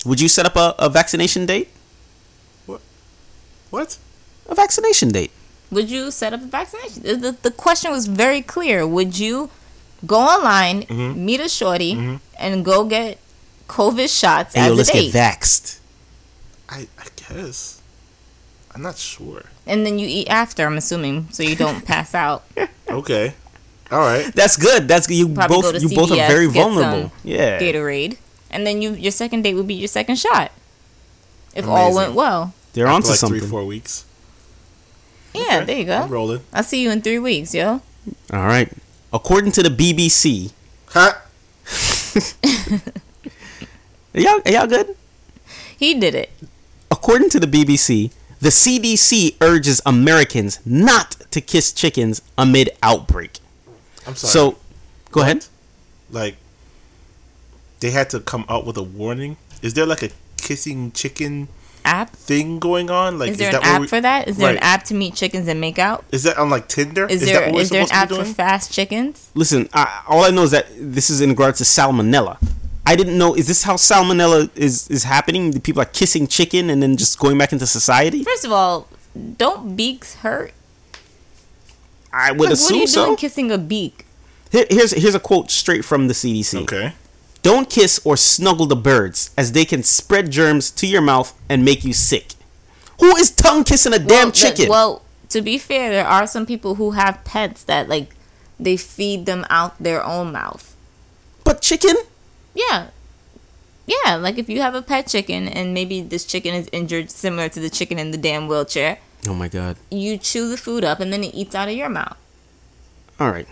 Would 0.05 0.20
you 0.20 0.29
set 0.29 0.46
up 0.46 0.57
a, 0.57 0.75
a 0.79 0.88
vaccination 0.90 1.46
date? 1.46 1.68
What? 2.66 2.81
What? 3.70 3.98
A 4.48 4.55
vaccination 4.55 5.11
date. 5.11 5.31
Would 5.73 5.91
you 5.91 6.11
set 6.13 6.33
up 6.33 6.43
a 6.43 6.47
vaccination? 6.47 7.03
The, 7.03 7.17
the, 7.17 7.33
the 7.43 7.51
question 7.51 7.91
was 7.91 8.07
very 8.07 8.43
clear. 8.43 8.87
Would 8.87 9.19
you 9.19 9.49
go 10.07 10.19
online, 10.21 10.83
Mm-hmm. 10.85 11.25
meet 11.25 11.41
a 11.41 11.49
shorty, 11.49 12.19
and 12.39 12.65
go 12.65 12.85
get 12.85 13.19
COVID 13.69 14.07
shots 14.13 14.55
Hey, 14.55 14.61
as 14.61 14.67
yo, 14.69 14.73
a 14.75 14.77
let's 14.77 14.93
date? 14.93 15.13
get 15.13 15.15
vaxxed. 15.17 15.81
I 16.69 16.87
I 16.99 17.07
guess. 17.17 17.81
I'm 18.75 18.83
not 18.83 18.97
sure. 18.97 19.45
and 19.67 19.85
then 19.85 19.99
you 19.99 20.07
eat 20.09 20.29
after, 20.29 20.65
I'm 20.67 20.77
assuming, 20.79 21.29
so 21.31 21.43
you 21.43 21.57
don't 21.57 21.85
pass 21.85 22.15
out. 22.25 22.45
Okay. 22.89 23.35
All 23.91 24.01
right. 24.01 24.33
That's 24.35 24.57
good. 24.57 24.89
That's 24.89 25.09
you 25.11 25.29
Probably 25.29 25.57
both. 25.57 25.65
go 25.65 25.73
to 25.73 25.79
You 25.81 25.89
both 25.95 26.11
are 26.13 26.17
very 26.29 26.47
get 26.49 26.55
vulnerable. 26.63 27.09
some 27.11 27.13
Yeah. 27.25 27.61
Gatorade. 27.61 28.17
And 28.51 28.67
then 28.67 28.81
you 28.83 28.93
your 28.93 29.13
second 29.13 29.43
date 29.43 29.55
would 29.55 29.67
be 29.69 29.75
your 29.75 29.89
second 29.89 30.17
shot. 30.17 30.53
If 31.55 31.67
all 31.69 31.95
went 31.95 32.13
well. 32.15 32.53
They're 32.73 32.87
on 32.89 32.93
For 32.93 32.97
onto 32.97 33.09
like 33.11 33.19
something. 33.19 33.41
three, 33.41 33.49
four 33.49 33.65
weeks. 33.65 34.05
Yeah, 35.35 35.57
Okay. 35.59 35.64
there 35.64 35.79
you 35.79 35.85
go. 35.85 35.97
I'm 36.03 36.09
go. 36.09 36.14
rolling. 36.14 36.40
I'll 36.53 36.62
see 36.62 36.83
you 36.83 36.90
in 36.90 37.01
three 37.03 37.18
weeks, 37.18 37.55
yo. 37.55 37.81
All 38.33 38.47
right. 38.47 38.71
According 39.12 39.53
to 39.53 39.62
the 39.62 39.71
BBC, 39.71 40.53
Huh? 40.87 41.14
are 44.14 44.21
y'all, 44.21 44.40
are 44.45 44.53
y'all 44.53 44.66
good? 44.66 44.95
He 45.79 45.95
did 45.99 46.14
it. 46.14 46.31
According 46.90 47.31
to 47.31 47.40
the 47.40 47.47
BBC, 47.47 48.12
the 48.40 48.51
CDC 48.51 49.37
urges 49.40 49.81
Americans 49.87 50.61
not 50.66 51.12
to 51.31 51.40
kiss 51.40 51.73
chickens 51.73 52.21
amid 52.37 52.71
outbreak. 52.83 53.38
I'm 54.07 54.14
sorry. 54.16 54.31
So, 54.33 54.59
go 55.11 55.23
ahead. 55.23 55.47
like, 56.11 56.37
they 57.81 57.90
had 57.90 58.11
to 58.11 58.21
come 58.21 58.45
out 58.49 58.66
with 58.66 58.77
a 58.77 58.83
warning. 58.83 59.37
Is 59.62 59.75
there 59.75 59.87
like 59.87 60.03
a 60.03 60.11
kissing 60.37 60.92
chicken 60.92 61.49
App? 61.85 62.11
thing 62.14 62.59
going 62.59 62.90
on? 62.90 63.18
Like, 63.18 63.31
Is 63.33 63.38
there 63.38 63.49
an 63.49 63.55
that 63.55 63.64
app 63.64 63.81
we- 63.83 63.87
for 63.88 64.01
that? 64.01 64.29
Is 64.29 64.37
there 64.37 64.51
an 64.51 64.59
app 64.59 64.85
to 64.85 64.95
meet 64.95 65.14
chickens 65.14 65.49
and 65.49 65.61
make 65.61 65.79
out? 65.79 66.05
Is 66.12 66.23
that 66.23 66.38
on 66.38 66.49
like 66.51 66.68
Tinder? 66.68 67.07
Is, 67.07 67.21
that 67.21 67.27
there 67.27 67.53
we're 67.53 67.64
there 67.64 67.83
an 67.83 67.88
app 67.90 68.09
for 68.11 68.25
fast 68.25 68.73
chickens? 68.73 69.31
Listen, 69.35 69.68
I, 69.73 70.03
all 70.09 70.25
I 70.25 70.31
know 70.31 70.42
is 70.45 70.51
that 70.53 70.66
this 70.79 71.11
is 71.11 71.21
in 71.21 71.31
regards 71.31 71.59
to 71.59 71.64
salmonella. 71.64 72.38
I 72.87 72.97
didn't 72.97 73.16
know. 73.16 73.35
Is 73.35 73.47
this 73.47 73.62
how 73.62 73.75
salmonella 73.75 74.51
is 74.57 74.88
is 74.88 75.05
happening? 75.05 75.53
The 75.53 75.61
people 75.61 75.81
are 75.83 75.87
kissing 75.87 76.27
chicken 76.27 76.68
and 76.71 76.83
then 76.83 76.97
just 76.97 77.18
going 77.18 77.38
back 77.38 77.53
into 77.53 77.66
society. 77.66 78.23
First 78.25 78.45
of 78.45 78.53
all, 78.53 78.88
don't 79.38 79.77
beaks 79.77 80.16
hurt? 80.16 80.53
I 82.12 82.33
would 82.33 82.40
Like, 82.40 82.40
what 82.40 82.49
are 82.51 82.53
assume 82.55 82.79
you 82.81 82.87
so. 82.87 83.05
doing 83.07 83.16
kissing 83.16 83.51
a 83.51 83.59
beak? 83.59 84.05
Here- 84.51 84.66
here's 84.68 84.92
here's 84.92 85.14
a 85.14 85.21
quote 85.21 85.51
straight 85.51 85.85
from 85.85 86.09
the 86.09 86.14
CDC. 86.14 86.62
Okay. 86.62 86.92
Don't 87.43 87.69
kiss 87.69 88.01
or 88.05 88.17
snuggle 88.17 88.67
the 88.67 88.77
birds, 88.77 89.31
as 89.37 89.53
they 89.53 89.65
can 89.65 89.83
spread 89.83 90.31
germs 90.31 90.71
to 90.73 90.87
your 90.87 91.03
mouth 91.03 91.37
and 91.49 91.65
make 91.65 91.83
you 91.85 91.93
sick. 91.93 92.35
Who 93.01 93.17
is 93.17 93.31
tongue 93.33 93.65
kissing 93.65 93.93
a 93.93 93.99
damn 93.99 94.09
well, 94.09 94.31
th- 94.33 94.35
chicken? 94.57 94.69
well, 94.71 95.03
to 95.31 95.43
be 95.43 95.59
fair, 95.59 95.91
there 95.91 96.07
are 96.07 96.27
some 96.27 96.47
people 96.47 96.77
who 96.77 96.93
have 96.93 97.25
pets 97.25 97.65
that 97.65 97.89
like 97.89 98.15
they 98.61 98.77
feed 98.77 99.27
them 99.27 99.45
out 99.51 99.77
their 99.83 100.05
own 100.05 100.31
mouth. 100.33 100.77
but 101.45 101.61
chicken? 101.61 101.97
Yeah. 102.55 102.89
Yeah, 103.87 104.15
like 104.15 104.39
if 104.39 104.49
you 104.49 104.61
have 104.63 104.77
a 104.77 104.83
pet 104.83 105.09
chicken 105.09 105.49
and 105.49 105.75
maybe 105.75 106.01
this 106.01 106.25
chicken 106.25 106.55
is 106.55 106.69
injured 106.71 107.11
similar 107.11 107.49
to 107.49 107.59
the 107.59 107.69
chicken 107.71 107.99
in 107.99 108.13
the 108.13 108.19
damn 108.19 108.47
wheelchair, 108.47 108.99
Oh 109.27 109.35
my 109.35 109.49
god. 109.49 109.77
you 109.91 110.17
chew 110.17 110.49
the 110.49 110.57
food 110.57 110.85
up 110.85 111.01
and 111.01 111.13
then 111.13 111.25
it 111.25 111.35
eats 111.35 111.55
out 111.57 111.69
of 111.69 111.75
your 111.75 111.89
mouth. 111.89 112.17
All 113.19 113.31
right. 113.33 113.49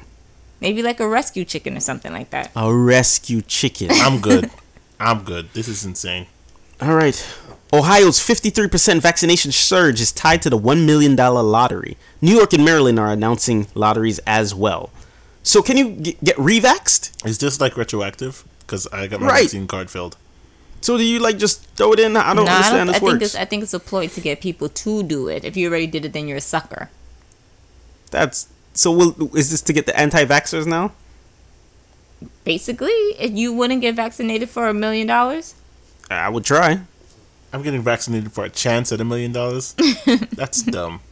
Maybe 0.61 0.83
like 0.83 1.01
a 1.01 1.09
rescue 1.09 1.45
chicken 1.45 1.77
or 1.77 1.81
something 1.81 2.13
like 2.13 2.31
that. 2.31 2.51
A 2.55 2.73
rescue 2.75 3.41
chicken. 3.43 3.89
I'm 3.93 4.21
good. 4.21 4.51
I'm 4.99 5.23
good. 5.25 5.53
This 5.55 5.69
is 5.69 5.85
insane. 5.85 6.27
All 6.81 6.95
right. 6.95 7.17
Ohio's 7.73 8.19
53% 8.19 9.01
vaccination 9.01 9.53
surge 9.53 10.01
is 10.01 10.13
tied 10.13 10.43
to 10.43 10.51
the 10.51 10.59
$1 10.59 10.85
million 10.85 11.15
lottery. 11.17 11.97
New 12.21 12.35
York 12.35 12.53
and 12.53 12.65
Maryland 12.65 12.99
are 12.99 13.11
announcing 13.11 13.69
lotteries 13.75 14.19
as 14.27 14.55
well. 14.55 14.91
So 15.43 15.63
can 15.63 15.77
you 15.77 15.93
g- 15.97 16.17
get 16.23 16.37
revaxed? 16.37 17.25
Is 17.25 17.39
this 17.39 17.61
like 17.61 17.77
retroactive? 17.77 18.45
Because 18.61 18.87
I 18.93 19.07
got 19.07 19.21
my 19.21 19.29
Right. 19.29 19.43
vaccine 19.45 19.67
card 19.67 19.91
filled. 19.91 20.17
So 20.83 20.99
do 20.99 21.05
you 21.05 21.19
like 21.21 21.39
just 21.39 21.63
throw 21.77 21.93
it 21.93 22.01
in? 22.01 22.17
I 22.17 22.35
don't 22.35 22.45
Nah, 22.47 22.57
understand 22.57 22.91
I, 22.91 22.93
this 22.93 23.01
think 23.01 23.13
works. 23.13 23.25
it's 23.25 23.35
I 23.37 23.45
think 23.45 23.63
it's 23.63 23.75
a 23.75 23.81
ploy 23.81 24.09
to 24.09 24.21
get 24.21 24.41
people 24.41 24.69
to 24.69 25.03
do 25.03 25.29
it. 25.29 25.45
If 25.45 25.57
you 25.57 25.69
already 25.69 25.87
did 25.87 26.05
it, 26.05 26.13
then 26.13 26.27
you're 26.27 26.39
a 26.39 26.41
sucker. 26.43 26.91
That's 28.11 28.49
so. 28.75 28.91
Will 28.93 29.37
is 29.37 29.51
this 29.51 29.63
to 29.63 29.73
get 29.73 29.87
the 29.87 29.99
anti-vaxxers 29.99 30.67
now? 30.67 30.93
Basically, 32.45 32.91
if 33.19 33.33
you 33.33 33.53
wouldn't 33.53 33.81
get 33.81 33.95
vaccinated 33.95 34.51
for 34.51 34.69
a 34.69 34.75
million 34.75 35.07
dollars, 35.07 35.55
I 36.11 36.29
would 36.29 36.45
try. 36.45 36.81
I'm 37.53 37.63
getting 37.63 37.83
vaccinated 37.83 38.33
for 38.33 38.45
a 38.45 38.51
chance 38.51 38.93
at 38.93 39.01
a 39.01 39.05
million 39.05 39.33
dollars. 39.33 39.75
That's 40.33 40.63
dumb. 40.63 41.01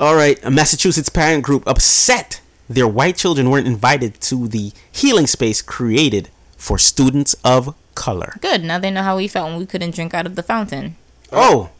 All 0.00 0.14
right, 0.14 0.42
a 0.44 0.50
Massachusetts 0.50 1.08
parent 1.08 1.44
group 1.44 1.66
upset 1.66 2.40
their 2.68 2.88
white 2.88 3.16
children 3.16 3.50
weren't 3.50 3.66
invited 3.66 4.20
to 4.22 4.48
the 4.48 4.72
healing 4.90 5.26
space 5.26 5.60
created 5.60 6.30
for 6.56 6.78
students 6.78 7.34
of 7.44 7.74
color. 7.94 8.34
good. 8.40 8.62
Now 8.62 8.78
they 8.78 8.90
know 8.90 9.02
how 9.02 9.16
we 9.16 9.28
felt 9.28 9.50
when 9.50 9.58
we 9.58 9.66
couldn't 9.66 9.94
drink 9.94 10.14
out 10.14 10.26
of 10.26 10.36
the 10.36 10.42
fountain. 10.42 10.96
Oh. 11.32 11.70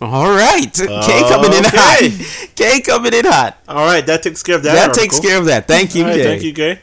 All 0.00 0.30
right. 0.30 0.72
K 0.74 1.20
coming 1.28 1.52
in 1.52 1.66
Okay. 1.66 1.76
hot. 1.76 2.48
K 2.56 2.80
coming 2.80 3.12
in 3.14 3.24
hot. 3.26 3.58
All 3.68 3.84
right, 3.84 4.04
that 4.06 4.22
takes 4.22 4.42
care 4.42 4.56
of 4.56 4.62
that. 4.62 4.74
That 4.74 4.94
takes 4.94 5.20
care 5.20 5.38
of 5.38 5.44
that. 5.46 5.66
Thank 5.68 5.94
you, 5.94 6.02
All 6.04 6.08
right, 6.10 6.16
Kay. 6.16 6.24
thank 6.24 6.42
you, 6.42 6.52
Gay. 6.52 6.78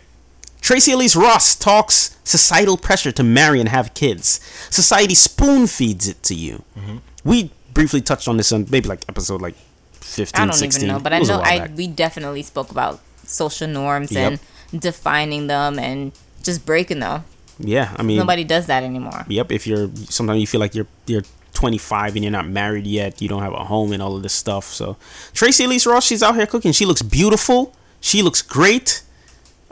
Tracee 0.61 0.91
Ellis 0.91 1.15
Ross 1.15 1.55
talks 1.55 2.17
societal 2.23 2.77
pressure 2.77 3.11
to 3.11 3.23
marry 3.23 3.59
and 3.59 3.69
have 3.69 3.93
kids. 3.93 4.39
Society 4.69 5.15
spoon 5.15 5.65
feeds 5.67 6.07
it 6.07 6.21
to 6.23 6.35
you. 6.35 6.63
Mm-hmm. 6.77 6.97
We 7.23 7.51
briefly 7.73 8.01
touched 8.01 8.27
on 8.27 8.37
this 8.37 8.51
on 8.51 8.65
maybe 8.69 8.87
like 8.89 9.01
episode 9.07 9.41
like 9.41 9.55
15, 10.01 10.41
I 10.41 10.45
don't 10.45 10.53
16. 10.55 10.83
even 10.83 10.95
know, 10.95 11.01
but 11.01 11.13
I 11.13 11.19
know 11.19 11.39
I 11.41 11.59
back. 11.59 11.71
we 11.77 11.87
definitely 11.87 12.41
spoke 12.43 12.69
about 12.71 12.99
social 13.23 13.67
norms 13.67 14.11
Yep. 14.11 14.39
and 14.71 14.81
defining 14.81 15.47
them 15.47 15.79
and 15.79 16.11
just 16.43 16.65
breaking 16.65 16.99
them. 16.99 17.23
Yeah, 17.59 17.93
I 17.97 18.03
mean, 18.03 18.17
Nobody 18.17 18.43
does 18.43 18.67
that 18.67 18.83
anymore. 18.83 19.25
Yep. 19.27 19.51
If 19.51 19.65
you're 19.67 19.89
sometimes 20.09 20.39
you 20.41 20.47
feel 20.47 20.59
like 20.59 20.75
you're 20.75 20.87
you're 21.07 21.23
25 21.57 22.15
and 22.15 22.23
you're 22.23 22.31
not 22.31 22.47
married 22.47 22.85
yet, 22.87 23.21
you 23.21 23.27
don't 23.27 23.41
have 23.41 23.53
a 23.53 23.65
home 23.65 23.91
and 23.91 24.01
all 24.01 24.15
of 24.15 24.21
this 24.23 24.33
stuff. 24.33 24.65
So 24.65 24.95
Tracee 25.33 25.63
Ellis 25.65 25.85
Ross, 25.85 26.05
she's 26.05 26.23
out 26.23 26.35
here 26.35 26.45
cooking. 26.45 26.71
She 26.71 26.85
looks 26.85 27.01
beautiful. 27.01 27.73
She 27.99 28.21
looks 28.21 28.41
great. 28.41 29.01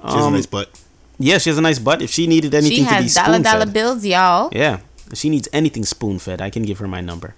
She 0.02 0.06
has 0.06 0.16
a 0.16 0.28
Um, 0.28 0.34
nice 0.34 0.46
butt. 0.48 0.70
Yeah, 1.18 1.38
she 1.38 1.50
has 1.50 1.58
a 1.58 1.62
nice 1.62 1.80
butt. 1.80 2.02
If 2.02 2.12
she 2.12 2.28
needed 2.28 2.54
anything 2.54 2.78
She 2.78 2.84
to 2.84 2.90
be 2.90 2.96
has 3.04 3.14
dollar 3.14 3.34
spoon 3.36 3.42
dollar 3.44 3.66
bills, 3.68 4.04
y'all. 4.06 4.50
yeah, 4.52 4.80
if 5.12 5.18
she 5.18 5.30
needs 5.30 5.48
anything 5.54 5.86
spoon 5.86 6.20
fed, 6.20 6.42
I 6.42 6.50
can 6.50 6.64
give 6.64 6.80
her 6.80 6.88
my 6.88 7.02
number. 7.02 7.36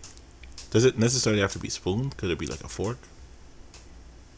Does 0.71 0.83
it 0.85 0.97
necessarily 0.97 1.41
have 1.41 1.51
to 1.53 1.59
be 1.59 1.69
spoon? 1.69 2.09
Could 2.17 2.31
it 2.31 2.39
be 2.39 2.47
like 2.47 2.63
a 2.63 2.67
fork? 2.67 2.97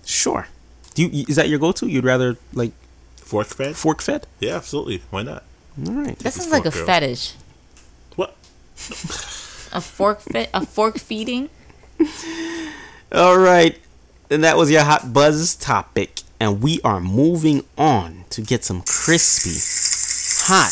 Sure. 0.05 0.47
Do 0.95 1.03
you, 1.05 1.25
is 1.29 1.35
that 1.37 1.47
your 1.49 1.59
go-to? 1.59 1.87
You'd 1.87 2.03
rather 2.03 2.37
like 2.53 2.71
Fork 3.17 3.47
fed? 3.47 3.75
fork 3.75 4.01
fed? 4.01 4.25
Yeah, 4.39 4.55
absolutely. 4.55 5.01
Why 5.11 5.21
not? 5.23 5.43
All 5.87 5.93
right. 5.93 6.17
This 6.19 6.35
his 6.35 6.47
is 6.47 6.51
like 6.51 6.65
a 6.65 6.71
girl. 6.71 6.85
fetish. 6.85 7.33
What? 8.15 8.35
A 9.71 9.81
fork 9.81 10.21
fit. 10.21 10.49
A 10.53 10.65
fork 10.65 10.97
feeding. 10.97 11.49
All 13.11 13.37
right. 13.37 13.77
And 14.29 14.43
that 14.43 14.57
was 14.57 14.69
your 14.69 14.83
hot 14.83 15.11
buzz 15.11 15.55
topic, 15.55 16.21
and 16.39 16.61
we 16.61 16.79
are 16.83 16.99
moving 16.99 17.63
on 17.77 18.25
to 18.29 18.41
get 18.41 18.63
some 18.63 18.83
crispy, 18.83 19.57
hot 20.45 20.71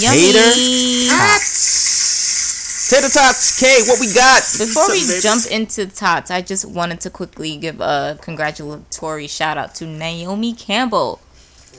Yummy. 0.00 0.32
Tater 0.32 1.08
tots. 1.10 2.88
Tater 2.90 3.08
tots. 3.08 3.58
K, 3.58 3.82
what 3.88 3.98
we 3.98 4.14
got? 4.14 4.42
Before 4.56 4.88
we 4.88 5.00
Something, 5.00 5.20
jump 5.20 5.46
into 5.50 5.86
tots, 5.86 6.30
I 6.30 6.42
just 6.42 6.64
wanted 6.64 7.00
to 7.00 7.10
quickly 7.10 7.56
give 7.56 7.80
a 7.80 8.18
congratulatory 8.20 9.26
shout 9.26 9.58
out 9.58 9.74
to 9.76 9.86
Naomi 9.86 10.52
Campbell 10.52 11.18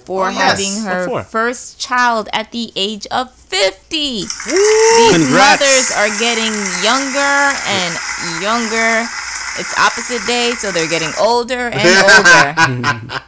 for 0.05 0.27
Oh, 0.27 0.31
having 0.31 0.73
What 0.83 0.93
her 0.93 1.05
for? 1.07 1.23
first 1.23 1.79
child 1.79 2.29
at 2.31 2.51
the 2.51 2.71
age 2.75 3.05
of 3.11 3.31
50. 3.33 3.89
These 3.89 4.31
Congrats. 4.45 5.31
mothers 5.31 5.91
are 5.97 6.09
getting 6.19 6.53
younger 6.83 7.35
and 7.67 7.91
younger. 8.41 9.07
It's 9.57 9.73
opposite 9.79 10.25
day, 10.27 10.51
so 10.57 10.71
they're 10.71 10.89
getting 10.89 11.11
older 11.19 11.69
and 11.71 11.79
older. 13.07 13.21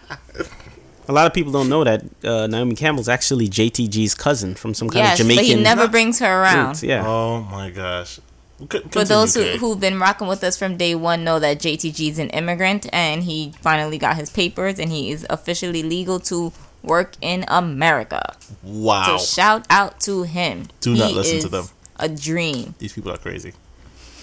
A 1.09 1.13
lot 1.13 1.25
of 1.25 1.33
people 1.33 1.53
don't 1.53 1.69
know 1.69 1.85
that 1.85 2.03
uh, 2.25 2.47
Naomi 2.47 2.75
Campbell's 2.75 3.07
actually 3.07 3.47
JTG's 3.47 4.13
cousin 4.13 4.55
from 4.55 4.73
some 4.73 4.89
kind 4.89 5.05
yes, 5.05 5.13
of 5.19 5.25
Jamaican. 5.25 5.43
but 5.43 5.45
he 5.45 5.55
never 5.63 5.87
brings 5.87 6.19
her 6.19 6.41
around. 6.43 6.67
roots. 6.67 6.83
Yeah. 6.83 7.07
Oh 7.07 7.43
my 7.43 7.69
gosh. 7.69 8.19
C- 8.59 8.79
For 8.91 9.05
those 9.05 9.33
who, 9.35 9.43
who've 9.43 9.79
been 9.79 9.99
rocking 10.01 10.27
with 10.27 10.43
us 10.43 10.57
from 10.57 10.75
day 10.75 10.95
one, 10.95 11.23
know 11.23 11.39
that 11.39 11.59
JTG 11.59 12.09
is 12.09 12.19
an 12.19 12.29
immigrant 12.31 12.87
and 12.91 13.23
he 13.23 13.53
finally 13.61 13.97
got 13.97 14.17
his 14.17 14.29
papers 14.29 14.79
and 14.79 14.91
he 14.91 15.09
is 15.11 15.25
officially 15.29 15.81
legal 15.81 16.19
to 16.21 16.51
work 16.83 17.13
in 17.21 17.45
America. 17.47 18.35
Wow. 18.63 19.17
So 19.17 19.23
shout 19.25 19.65
out 19.69 19.99
to 20.01 20.23
him. 20.23 20.67
Do 20.81 20.95
not 20.95 21.09
He 21.09 21.15
listen 21.15 21.39
to 21.41 21.49
them. 21.49 21.65
A 21.97 22.07
dream. 22.07 22.75
These 22.79 22.93
people 22.93 23.11
are 23.11 23.17
crazy. 23.17 23.53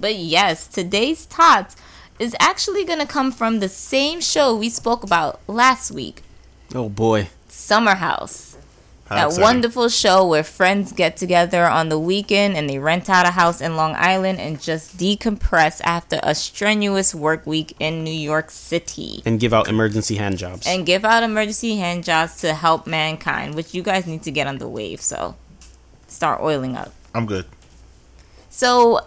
But 0.01 0.17
yes, 0.17 0.67
today's 0.69 1.27
tots 1.27 1.75
is 2.19 2.35
actually 2.39 2.85
going 2.85 3.01
to 3.01 3.07
come 3.07 3.33
from 3.33 3.59
the 3.59 3.69
same 3.69 4.21
show 4.21 4.55
we 4.55 4.71
spoke 4.71 5.03
about 5.03 5.41
last 5.49 5.91
week, 5.91 6.23
Oh 6.75 6.89
boy. 6.89 7.29
Summer 7.49 7.95
House. 7.95 8.58
How 9.09 9.15
that 9.15 9.27
exciting. 9.29 9.43
wonderful 9.43 9.89
show 9.89 10.27
where 10.27 10.45
friends 10.45 10.93
get 10.93 11.17
together 11.17 11.67
on 11.67 11.89
the 11.89 11.99
weekend 11.99 12.59
and 12.59 12.69
they 12.69 12.79
rent 12.79 13.09
out 13.09 13.27
a 13.27 13.31
house 13.31 13.63
in 13.63 13.75
Long 13.75 13.95
Island 13.97 14.39
and 14.39 14.61
just 14.61 14.99
decompress 14.99 15.81
after 15.83 16.21
a 16.23 16.35
strenuous 16.35 17.15
work 17.15 17.47
week 17.47 17.75
in 17.81 18.05
New 18.05 18.11
York 18.11 18.51
City. 18.51 19.23
And 19.25 19.41
give 19.41 19.55
out 19.55 19.67
emergency 19.67 20.17
hand 20.17 20.37
jobs. 20.37 20.67
And 20.67 20.85
give 20.85 21.07
out 21.07 21.23
emergency 21.23 21.77
hand 21.77 22.05
jobs 22.05 22.37
to 22.43 22.53
help 22.53 22.87
mankind, 22.87 23.55
which 23.55 23.73
you 23.73 23.83
guys 23.83 24.07
need 24.07 24.23
to 24.25 24.31
get 24.31 24.47
on 24.47 24.59
the 24.59 24.69
wave, 24.69 25.01
so 25.01 25.37
start 26.07 26.43
oiling 26.43 26.77
up. 26.77 26.93
I'm 27.15 27.25
good. 27.25 27.47
So, 28.51 29.07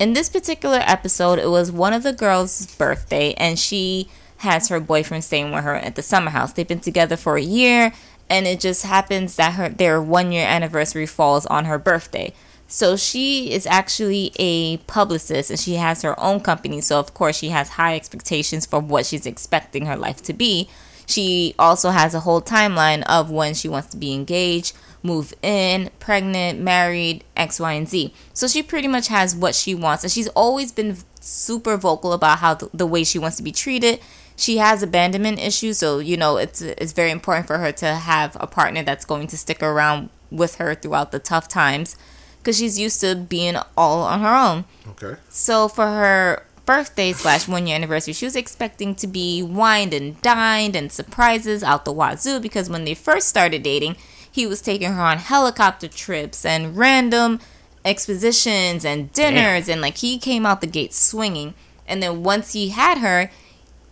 in 0.00 0.14
this 0.14 0.28
particular 0.28 0.80
episode, 0.84 1.38
it 1.38 1.50
was 1.50 1.70
one 1.70 1.92
of 1.92 2.02
the 2.02 2.12
girls' 2.12 2.74
birthday, 2.74 3.34
and 3.34 3.58
she 3.58 4.08
has 4.38 4.68
her 4.68 4.80
boyfriend 4.80 5.24
staying 5.24 5.52
with 5.52 5.64
her 5.64 5.74
at 5.74 5.94
the 5.94 6.02
summer 6.02 6.30
house. 6.30 6.52
They've 6.52 6.66
been 6.66 6.80
together 6.80 7.16
for 7.16 7.36
a 7.36 7.42
year, 7.42 7.92
and 8.30 8.46
it 8.46 8.60
just 8.60 8.84
happens 8.84 9.36
that 9.36 9.54
her 9.54 9.68
their 9.68 10.00
one 10.00 10.32
year 10.32 10.46
anniversary 10.46 11.06
falls 11.06 11.46
on 11.46 11.64
her 11.66 11.78
birthday. 11.78 12.32
So 12.66 12.96
she 12.96 13.52
is 13.52 13.66
actually 13.66 14.32
a 14.36 14.78
publicist, 14.78 15.50
and 15.50 15.60
she 15.60 15.74
has 15.74 16.02
her 16.02 16.18
own 16.18 16.40
company. 16.40 16.80
So 16.80 16.98
of 16.98 17.14
course, 17.14 17.36
she 17.36 17.50
has 17.50 17.70
high 17.70 17.94
expectations 17.94 18.66
for 18.66 18.80
what 18.80 19.06
she's 19.06 19.26
expecting 19.26 19.86
her 19.86 19.96
life 19.96 20.22
to 20.22 20.32
be. 20.32 20.68
She 21.06 21.54
also 21.58 21.90
has 21.90 22.14
a 22.14 22.20
whole 22.20 22.40
timeline 22.40 23.02
of 23.02 23.30
when 23.30 23.54
she 23.54 23.68
wants 23.68 23.88
to 23.88 23.96
be 23.96 24.14
engaged, 24.14 24.74
move 25.02 25.34
in, 25.42 25.90
pregnant, 26.00 26.60
married, 26.60 27.24
X, 27.36 27.60
Y, 27.60 27.72
and 27.72 27.88
Z. 27.88 28.14
So 28.32 28.48
she 28.48 28.62
pretty 28.62 28.88
much 28.88 29.08
has 29.08 29.36
what 29.36 29.54
she 29.54 29.74
wants. 29.74 30.02
And 30.02 30.10
she's 30.10 30.28
always 30.28 30.72
been 30.72 30.96
super 31.20 31.76
vocal 31.76 32.12
about 32.12 32.38
how 32.38 32.54
the, 32.54 32.70
the 32.72 32.86
way 32.86 33.04
she 33.04 33.18
wants 33.18 33.36
to 33.36 33.42
be 33.42 33.52
treated. 33.52 34.00
She 34.36 34.58
has 34.58 34.82
abandonment 34.82 35.38
issues, 35.38 35.78
so 35.78 35.98
you 35.98 36.16
know 36.16 36.36
it's 36.36 36.60
it's 36.60 36.92
very 36.92 37.10
important 37.10 37.46
for 37.46 37.58
her 37.58 37.72
to 37.72 37.94
have 37.94 38.36
a 38.40 38.46
partner 38.46 38.82
that's 38.82 39.04
going 39.04 39.28
to 39.28 39.38
stick 39.38 39.62
around 39.62 40.10
with 40.30 40.56
her 40.56 40.74
throughout 40.74 41.12
the 41.12 41.18
tough 41.18 41.46
times 41.46 41.96
because 42.38 42.58
she's 42.58 42.78
used 42.78 43.00
to 43.00 43.14
being 43.14 43.56
all 43.76 44.02
on 44.02 44.20
her 44.20 44.34
own. 44.34 44.64
Okay. 44.88 45.18
So 45.30 45.68
for 45.68 45.86
her 45.86 46.46
birthday 46.66 47.12
slash 47.12 47.48
one 47.48 47.66
year 47.66 47.76
anniversary, 47.76 48.12
she 48.12 48.26
was 48.26 48.36
expecting 48.36 48.94
to 48.96 49.06
be 49.06 49.42
wined 49.42 49.94
and 49.94 50.20
dined 50.20 50.76
and 50.76 50.90
surprises 50.92 51.62
out 51.62 51.84
the 51.84 51.92
wazoo 51.92 52.40
because 52.40 52.68
when 52.68 52.84
they 52.84 52.94
first 52.94 53.28
started 53.28 53.62
dating, 53.62 53.96
he 54.30 54.46
was 54.46 54.60
taking 54.60 54.92
her 54.92 55.02
on 55.02 55.18
helicopter 55.18 55.88
trips 55.88 56.44
and 56.44 56.76
random 56.76 57.40
expositions 57.84 58.84
and 58.84 59.12
dinners 59.12 59.68
and 59.68 59.80
like 59.80 59.98
he 59.98 60.18
came 60.18 60.44
out 60.44 60.60
the 60.60 60.66
gate 60.66 60.92
swinging. 60.92 61.54
And 61.86 62.02
then 62.02 62.22
once 62.22 62.52
he 62.54 62.70
had 62.70 62.98
her, 62.98 63.30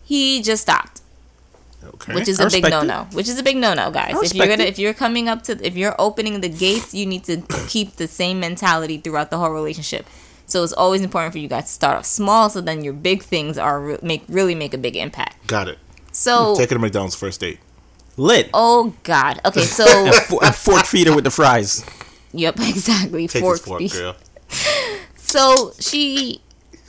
he 0.03 0.41
just 0.41 0.61
stopped 0.63 1.01
Okay. 1.85 2.13
which 2.15 2.27
is 2.29 2.39
I 2.39 2.43
a 2.43 2.47
big 2.47 2.63
respect 2.63 2.71
no 2.71 2.81
it. 2.81 2.85
no. 2.85 3.07
Which 3.11 3.27
is 3.27 3.37
a 3.37 3.43
big 3.43 3.57
no 3.57 3.73
no, 3.73 3.91
guys. 3.91 4.15
If 4.21 4.33
you're 4.33 4.47
gonna 4.47 4.63
if 4.63 4.79
you're 4.79 4.93
coming 4.93 5.27
up 5.27 5.43
to 5.43 5.65
if 5.65 5.75
you're 5.75 5.95
opening 5.99 6.39
the 6.39 6.47
gates, 6.49 6.93
you 6.93 7.05
need 7.05 7.25
to 7.25 7.41
keep 7.67 7.97
the 7.97 8.07
same 8.07 8.39
mentality 8.39 8.97
throughout 8.97 9.29
the 9.31 9.37
whole 9.37 9.49
relationship. 9.51 10.05
So 10.45 10.63
it's 10.63 10.71
always 10.73 11.01
important 11.01 11.33
for 11.33 11.39
you 11.39 11.47
guys 11.49 11.65
to 11.65 11.71
start 11.71 11.97
off 11.97 12.05
small, 12.05 12.49
so 12.49 12.61
then 12.61 12.83
your 12.85 12.93
big 12.93 13.21
things 13.23 13.57
are 13.57 13.97
make 14.01 14.23
really 14.29 14.55
make 14.55 14.73
a 14.73 14.77
big 14.77 14.95
impact. 14.95 15.47
Got 15.47 15.67
it. 15.67 15.77
So 16.13 16.55
Take 16.55 16.71
it 16.71 16.75
to 16.75 16.79
McDonald's 16.79 17.15
first 17.15 17.39
date. 17.41 17.59
Lit. 18.15 18.49
oh 18.53 18.93
god, 19.03 19.41
okay, 19.43 19.63
so 19.63 19.85
Fo- 20.29 20.37
a 20.39 20.51
fork 20.65 20.85
feeder 20.85 21.13
with 21.13 21.23
the 21.25 21.31
fries. 21.31 21.83
yep, 22.31 22.55
exactly. 22.59 23.27
Take 23.27 23.41
Fork 23.41 23.57
this 23.57 23.65
fork, 23.65 23.91
girl. 23.91 24.15
So 25.17 25.71
she, 25.79 26.41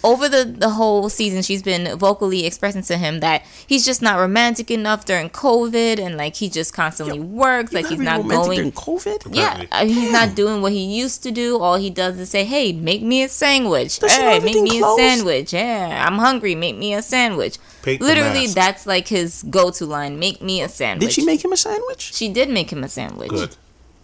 over 0.05 0.29
the 0.29 0.45
the 0.45 0.69
whole 0.69 1.09
season, 1.09 1.43
she's 1.43 1.63
been 1.63 1.99
vocally 1.99 2.45
expressing 2.47 2.83
to 2.83 2.97
him 2.97 3.21
that 3.21 3.43
he's 3.67 3.85
just 3.85 4.03
not 4.03 4.19
romantic 4.21 4.71
enough 4.71 5.05
during 5.07 5.31
COVID, 5.31 5.99
and 5.99 6.17
like 6.17 6.37
he 6.37 6.49
just 6.49 6.73
constantly 6.75 7.19
works, 7.19 7.73
like 7.73 7.87
he's 7.89 7.99
not 7.99 8.29
going. 8.29 8.57
during 8.59 8.73
COVID. 8.73 9.35
Yeah, 9.35 9.63
Apparently. 9.63 9.69
uh, 9.73 9.87
he's 9.87 10.13
not 10.13 10.37
doing 10.37 10.63
what 10.63 10.73
he 10.73 10.85
used 10.85 11.23
to 11.25 11.31
do. 11.33 11.59
All 11.59 11.77
he 11.77 11.91
does 11.91 12.19
is 12.19 12.31
say, 12.31 12.45
"Hey, 12.45 12.73
make 12.73 13.03
me 13.03 13.23
a 13.25 13.29
sandwich. 13.29 13.99
Does 13.99 14.13
Hey, 14.13 14.39
make 14.41 14.61
me 14.63 14.79
closed? 14.79 15.01
a 15.01 15.03
sandwich. 15.03 15.53
Yeah, 15.55 16.05
I'm 16.07 16.19
hungry. 16.19 16.55
Make 16.55 16.77
me 16.77 16.95
a 16.95 17.03
sandwich." 17.03 17.59
Paint 17.83 18.01
Literally, 18.01 18.47
that's 18.47 18.87
like 18.87 19.09
his 19.09 19.43
go-to 19.51 19.87
line. 19.87 20.19
Make 20.19 20.41
me 20.41 20.63
a 20.63 20.69
sandwich. 20.69 21.09
Did 21.09 21.13
she 21.15 21.25
make 21.25 21.45
him 21.45 21.53
a 21.53 21.57
sandwich? 21.57 22.13
She 22.15 22.29
did 22.29 22.49
make 22.51 22.71
him 22.73 22.85
a 22.85 22.89
sandwich. 22.89 23.31
Good. 23.31 23.57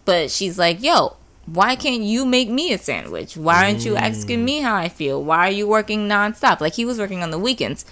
But 0.05 0.31
she's 0.31 0.59
like, 0.59 0.83
"Yo, 0.83 1.17
why 1.47 1.77
can't 1.77 2.03
you 2.03 2.25
make 2.25 2.49
me 2.49 2.73
a 2.73 2.79
sandwich? 2.79 3.37
Why 3.37 3.65
aren't 3.67 3.85
you 3.85 3.97
asking 3.97 4.45
me 4.45 4.61
how 4.61 4.77
I 4.77 4.89
feel? 4.89 5.23
Why 5.23 5.49
are 5.49 5.53
you 5.53 5.67
working 5.67 6.09
nonstop? 6.09 6.61
Like 6.61 6.75
he 6.75 6.85
was 6.85 6.99
working 6.99 7.23
on 7.23 7.31
the 7.31 7.39
weekends, 7.39 7.85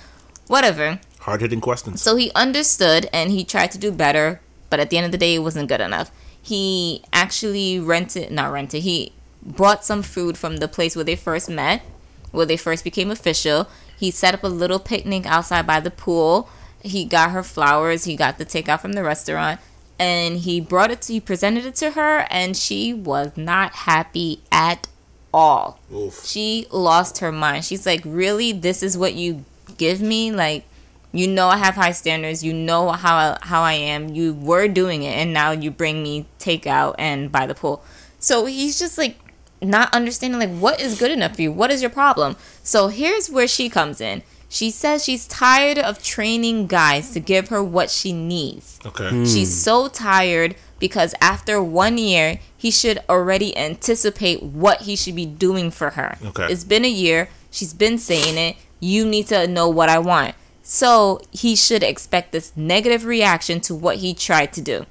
whatever." 0.47 1.01
Hard 1.21 1.41
hitting 1.41 1.61
questions. 1.61 2.01
So 2.01 2.17
he 2.17 2.31
understood 2.35 3.09
and 3.13 3.31
he 3.31 3.45
tried 3.45 3.71
to 3.73 3.79
do 3.79 3.91
better, 3.91 4.41
but 4.71 4.81
at 4.81 4.91
the 4.91 4.97
end 4.97 5.07
of 5.07 5.13
the 5.13 5.19
day, 5.19 5.35
it 5.35 5.41
wasn't 5.41 5.69
good 5.69 5.81
enough. 5.81 6.11
He 6.41 7.03
actually 7.13 7.79
rented, 7.79 8.31
not 8.31 8.53
rented, 8.53 8.83
he 8.83 9.13
brought 9.43 9.85
some 9.85 10.03
food 10.03 10.39
from 10.39 10.59
the 10.59 10.69
place 10.69 10.95
where 10.95 11.05
they 11.05 11.17
first 11.17 11.51
met, 11.51 11.83
where 12.31 12.47
they 12.47 12.57
first 12.57 12.85
became 12.85 13.11
official. 13.11 13.69
He 13.97 14.11
set 14.11 14.35
up 14.35 14.45
a 14.45 14.49
little 14.49 14.79
picnic 14.79 15.27
outside 15.27 15.67
by 15.67 15.81
the 15.81 15.91
pool. 15.91 16.49
He 16.83 17.05
got 17.05 17.33
her 17.33 17.43
flowers, 17.43 18.05
he 18.05 18.17
got 18.17 18.39
the 18.39 18.47
takeout 18.47 18.81
from 18.81 18.93
the 18.93 19.03
restaurant, 19.03 19.61
and 19.99 20.39
he 20.39 20.61
brought 20.61 20.91
it 20.91 21.03
to, 21.03 21.13
he 21.13 21.21
presented 21.21 21.67
it 21.67 21.75
to 21.77 21.93
her, 21.93 22.27
and 22.31 22.57
she 22.57 22.95
was 22.95 23.37
not 23.37 23.73
happy 23.73 24.43
at 24.53 24.87
all 25.33 25.79
Oof. 25.93 26.25
she 26.25 26.67
lost 26.71 27.19
her 27.19 27.31
mind. 27.33 27.65
She's 27.65 27.87
like, 27.87 28.03
"Really? 28.05 28.53
This 28.53 28.83
is 28.83 28.97
what 28.97 29.15
you 29.15 29.45
give 29.77 30.01
me? 30.01 30.33
Like, 30.33 30.65
you 31.13 31.27
know 31.27 31.49
I 31.49 31.59
have 31.59 31.75
high 31.75 31.93
standards. 31.93 32.43
You 32.43 32.53
know 32.55 32.91
how 32.91 33.17
I, 33.17 33.39
how 33.43 33.63
I 33.63 33.75
am. 33.75 34.09
You 34.09 34.35
were 34.35 34.69
doing 34.69 35.03
it, 35.03 35.17
and 35.17 35.33
now 35.33 35.51
you 35.51 35.71
bring 35.71 36.03
me 36.03 36.27
takeout 36.39 36.95
and 36.99 37.31
by 37.31 37.47
the 37.47 37.55
pool." 37.55 37.83
So 38.19 38.47
he's 38.47 38.79
just 38.79 38.99
like 38.99 39.19
not 39.61 39.93
understanding 39.95 40.39
like 40.41 40.57
what 40.59 40.81
is 40.81 40.99
good 40.99 41.11
enough 41.11 41.37
for 41.37 41.43
you. 41.43 41.53
What 41.53 41.71
is 41.71 41.83
your 41.83 41.91
problem? 41.91 42.37
So 42.63 42.89
here's 42.89 43.31
where 43.31 43.49
she 43.49 43.69
comes 43.69 44.01
in. 44.01 44.23
She 44.49 44.71
says 44.71 45.05
she's 45.05 45.27
tired 45.27 45.79
of 45.79 46.03
training 46.03 46.67
guys 46.69 47.11
to 47.11 47.21
give 47.21 47.49
her 47.49 47.63
what 47.63 47.91
she 47.91 48.13
needs. 48.13 48.81
Okay. 48.85 49.11
Hmm. 49.11 49.25
She's 49.25 49.55
so 49.55 49.89
tired 49.89 50.57
because 50.79 51.15
after 51.21 51.63
one 51.63 51.99
year, 51.99 52.41
he 52.57 52.71
should 52.71 53.01
already 53.09 53.57
anticipate 53.57 54.43
what 54.43 54.83
he 54.83 54.97
should 54.97 55.17
be 55.17 55.27
doing 55.27 55.71
for 55.71 55.91
her. 55.91 56.17
Okay. 56.25 56.47
It's 56.47 56.65
been 56.65 56.85
a 56.85 56.91
year. 56.91 57.29
She's 57.51 57.75
been 57.75 57.99
saying 57.99 58.39
it. 58.39 58.57
You 58.81 59.05
need 59.05 59.27
to 59.29 59.47
know 59.47 59.69
what 59.69 59.89
I 59.89 59.99
want. 59.99 60.35
So 60.63 61.21
he 61.31 61.57
should 61.57 61.83
expect 61.83 62.33
this 62.33 62.53
negative 62.57 63.05
reaction 63.05 63.61
to 63.63 63.75
what 63.75 63.97
he 63.97 64.15
tried 64.15 64.53
to 64.55 64.61
do. 64.61 64.87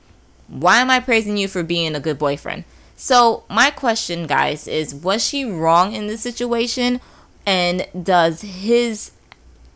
Why 0.47 0.79
am 0.79 0.89
I 0.89 0.99
praising 0.99 1.37
you 1.37 1.47
for 1.47 1.63
being 1.63 1.95
a 1.95 1.99
good 1.99 2.17
boyfriend? 2.17 2.63
So, 2.95 3.43
my 3.47 3.69
question, 3.69 4.25
guys, 4.25 4.67
is 4.67 4.95
was 4.95 5.23
she 5.23 5.45
wrong 5.45 5.93
in 5.93 6.07
this 6.07 6.21
situation? 6.21 6.99
And 7.45 7.87
does 8.01 8.41
his 8.41 9.11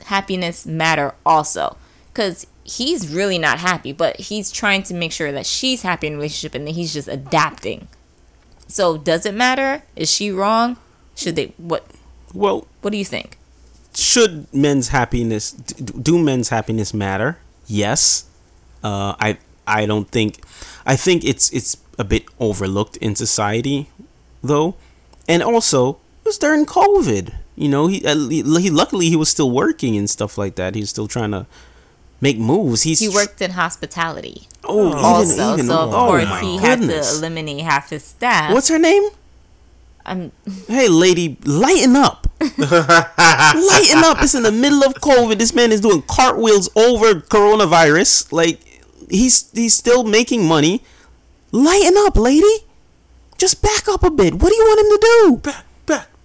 happiness 0.04 0.66
matter 0.66 1.14
also? 1.26 1.78
Because 2.14 2.48
he's 2.64 3.14
really 3.14 3.38
not 3.38 3.60
happy, 3.60 3.92
but 3.92 4.20
he's 4.20 4.52
trying 4.52 4.84
to 4.84 4.94
make 4.94 5.12
sure 5.12 5.32
that 5.32 5.46
she's 5.46 5.82
happy 5.82 6.08
in 6.08 6.16
relationship 6.16 6.56
and 6.56 6.68
that 6.68 6.72
he's 6.76 6.94
just 6.94 7.08
adapting. 7.08 7.88
So 8.68 8.98
does 8.98 9.26
it 9.26 9.34
matter? 9.34 9.84
Is 9.96 10.10
she 10.12 10.32
wrong? 10.32 10.78
Should 11.16 11.36
they 11.36 11.54
what 11.58 11.86
Well, 12.34 12.68
what 12.82 12.92
do 12.92 12.98
you 12.98 13.06
think? 13.06 13.38
should 13.94 14.48
men's 14.54 14.88
happiness 14.88 15.52
do 15.52 16.18
men's 16.18 16.48
happiness 16.50 16.94
matter? 16.94 17.38
Yes. 17.68 18.26
Uh, 18.84 19.16
I 19.20 19.38
I 19.68 19.86
don't 19.86 20.08
think 20.10 20.40
I 20.86 20.96
think 20.96 21.26
it's 21.26 21.50
it's 21.52 21.76
a 22.00 22.04
bit 22.06 22.24
overlooked 22.40 22.96
in 22.98 23.16
society 23.16 23.90
though. 24.42 24.76
And 25.28 25.44
also, 25.44 26.00
it 26.24 26.26
was 26.26 26.38
during 26.38 26.66
COVID. 26.66 27.36
You 27.62 27.69
know, 27.69 27.86
he, 27.86 28.04
uh, 28.04 28.15
he 28.28 28.41
he 28.41 28.69
luckily 28.71 29.10
he 29.10 29.15
was 29.15 29.30
still 29.30 29.52
working 29.52 29.95
and 29.95 30.10
stuff 30.10 30.36
like 30.36 30.56
that. 30.56 30.74
He's 30.74 30.89
still 30.89 31.08
trying 31.08 31.30
to 31.30 31.45
make 32.19 32.39
moves. 32.39 32.82
He's 32.82 33.00
He 33.00 33.08
worked 33.08 33.39
in 33.39 33.52
hospitality 33.52 34.47
oh, 34.63 34.88
even, 34.88 35.00
also, 35.00 35.54
even, 35.54 35.67
so 35.67 35.78
of 35.78 35.93
oh 35.93 36.08
course 36.08 36.26
my 36.26 36.41
he 36.41 36.58
had 36.58 36.82
to 36.82 37.00
eliminate 37.00 37.62
half 37.62 37.91
his 37.91 38.04
staff. 38.04 38.52
What's 38.52 38.67
her 38.69 38.80
name? 38.80 39.04
I'm 40.06 40.32
Hey, 40.67 40.88
lady, 40.88 41.38
lighten 41.45 41.95
up. 41.95 42.26
lighten 42.41 44.02
up. 44.10 44.24
It's 44.24 44.34
in 44.34 44.41
the 44.41 44.52
middle 44.52 44.84
of 44.84 44.95
COVID. 44.95 45.38
This 45.38 45.54
man 45.54 45.71
is 45.71 45.82
doing 45.82 46.02
cartwheels 46.02 46.67
over 46.76 47.21
coronavirus. 47.21 48.32
Like, 48.32 48.60
he's 49.08 49.52
he's 49.52 49.76
still 49.76 50.04
making 50.04 50.47
money. 50.47 50.82
Lighten 51.52 51.93
up, 51.97 52.17
lady. 52.17 52.65
Just 53.38 53.62
back 53.62 53.88
up 53.88 54.04
a 54.04 54.10
bit. 54.10 54.34
What 54.34 54.50
do 54.50 54.56
you 54.56 54.63
want 54.63 54.80
him 54.80 54.89
to 54.89 55.00
do? 55.02 55.38
Back, 55.52 55.65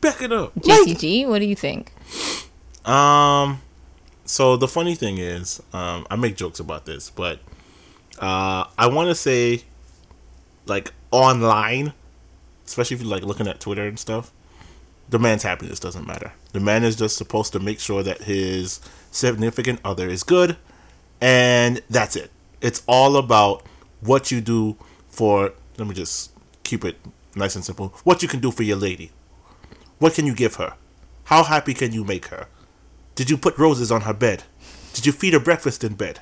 back, 0.06 0.18
back 0.18 0.22
it 0.22 0.32
up. 0.32 0.54
JTG. 0.56 1.26
What 1.28 1.40
do 1.40 1.46
you 1.46 1.56
think? 1.56 1.92
Um, 2.86 3.60
so 4.24 4.56
the 4.56 4.68
funny 4.68 4.94
thing 4.94 5.18
is, 5.18 5.62
um, 5.72 6.06
I 6.10 6.16
make 6.16 6.36
jokes 6.36 6.60
about 6.60 6.86
this, 6.86 7.10
but 7.10 7.40
uh, 8.18 8.64
I 8.78 8.86
want 8.86 9.08
to 9.08 9.14
say, 9.14 9.62
like 10.66 10.92
online, 11.10 11.92
especially 12.66 12.96
if 12.96 13.02
you're 13.02 13.10
like 13.10 13.22
looking 13.22 13.48
at 13.48 13.60
Twitter 13.60 13.86
and 13.86 13.98
stuff, 13.98 14.32
the 15.08 15.18
man's 15.18 15.42
happiness 15.42 15.78
doesn't 15.78 16.06
matter. 16.06 16.32
The 16.52 16.60
man 16.60 16.82
is 16.84 16.96
just 16.96 17.16
supposed 17.16 17.52
to 17.52 17.60
make 17.60 17.78
sure 17.80 18.02
that 18.02 18.22
his 18.22 18.80
significant 19.10 19.80
other 19.84 20.08
is 20.08 20.22
good, 20.22 20.56
and 21.20 21.82
that's 21.88 22.16
it. 22.16 22.30
It's 22.60 22.82
all 22.86 23.16
about 23.16 23.64
what 24.00 24.30
you 24.30 24.40
do 24.40 24.76
for. 25.08 25.52
Let 25.78 25.86
me 25.86 25.94
just 25.94 26.32
keep 26.64 26.84
it 26.84 26.96
nice 27.34 27.54
and 27.54 27.64
simple. 27.64 27.94
What 28.02 28.22
you 28.22 28.28
can 28.28 28.40
do 28.40 28.50
for 28.50 28.62
your 28.62 28.76
lady. 28.76 29.12
What 29.98 30.14
can 30.14 30.26
you 30.26 30.34
give 30.34 30.56
her? 30.56 30.74
How 31.24 31.42
happy 31.44 31.74
can 31.74 31.92
you 31.92 32.04
make 32.04 32.26
her? 32.26 32.46
Did 33.14 33.30
you 33.30 33.36
put 33.36 33.56
roses 33.58 33.90
on 33.90 34.02
her 34.02 34.14
bed? 34.14 34.44
Did 34.92 35.06
you 35.06 35.12
feed 35.12 35.32
her 35.32 35.40
breakfast 35.40 35.82
in 35.84 35.94
bed? 35.94 36.20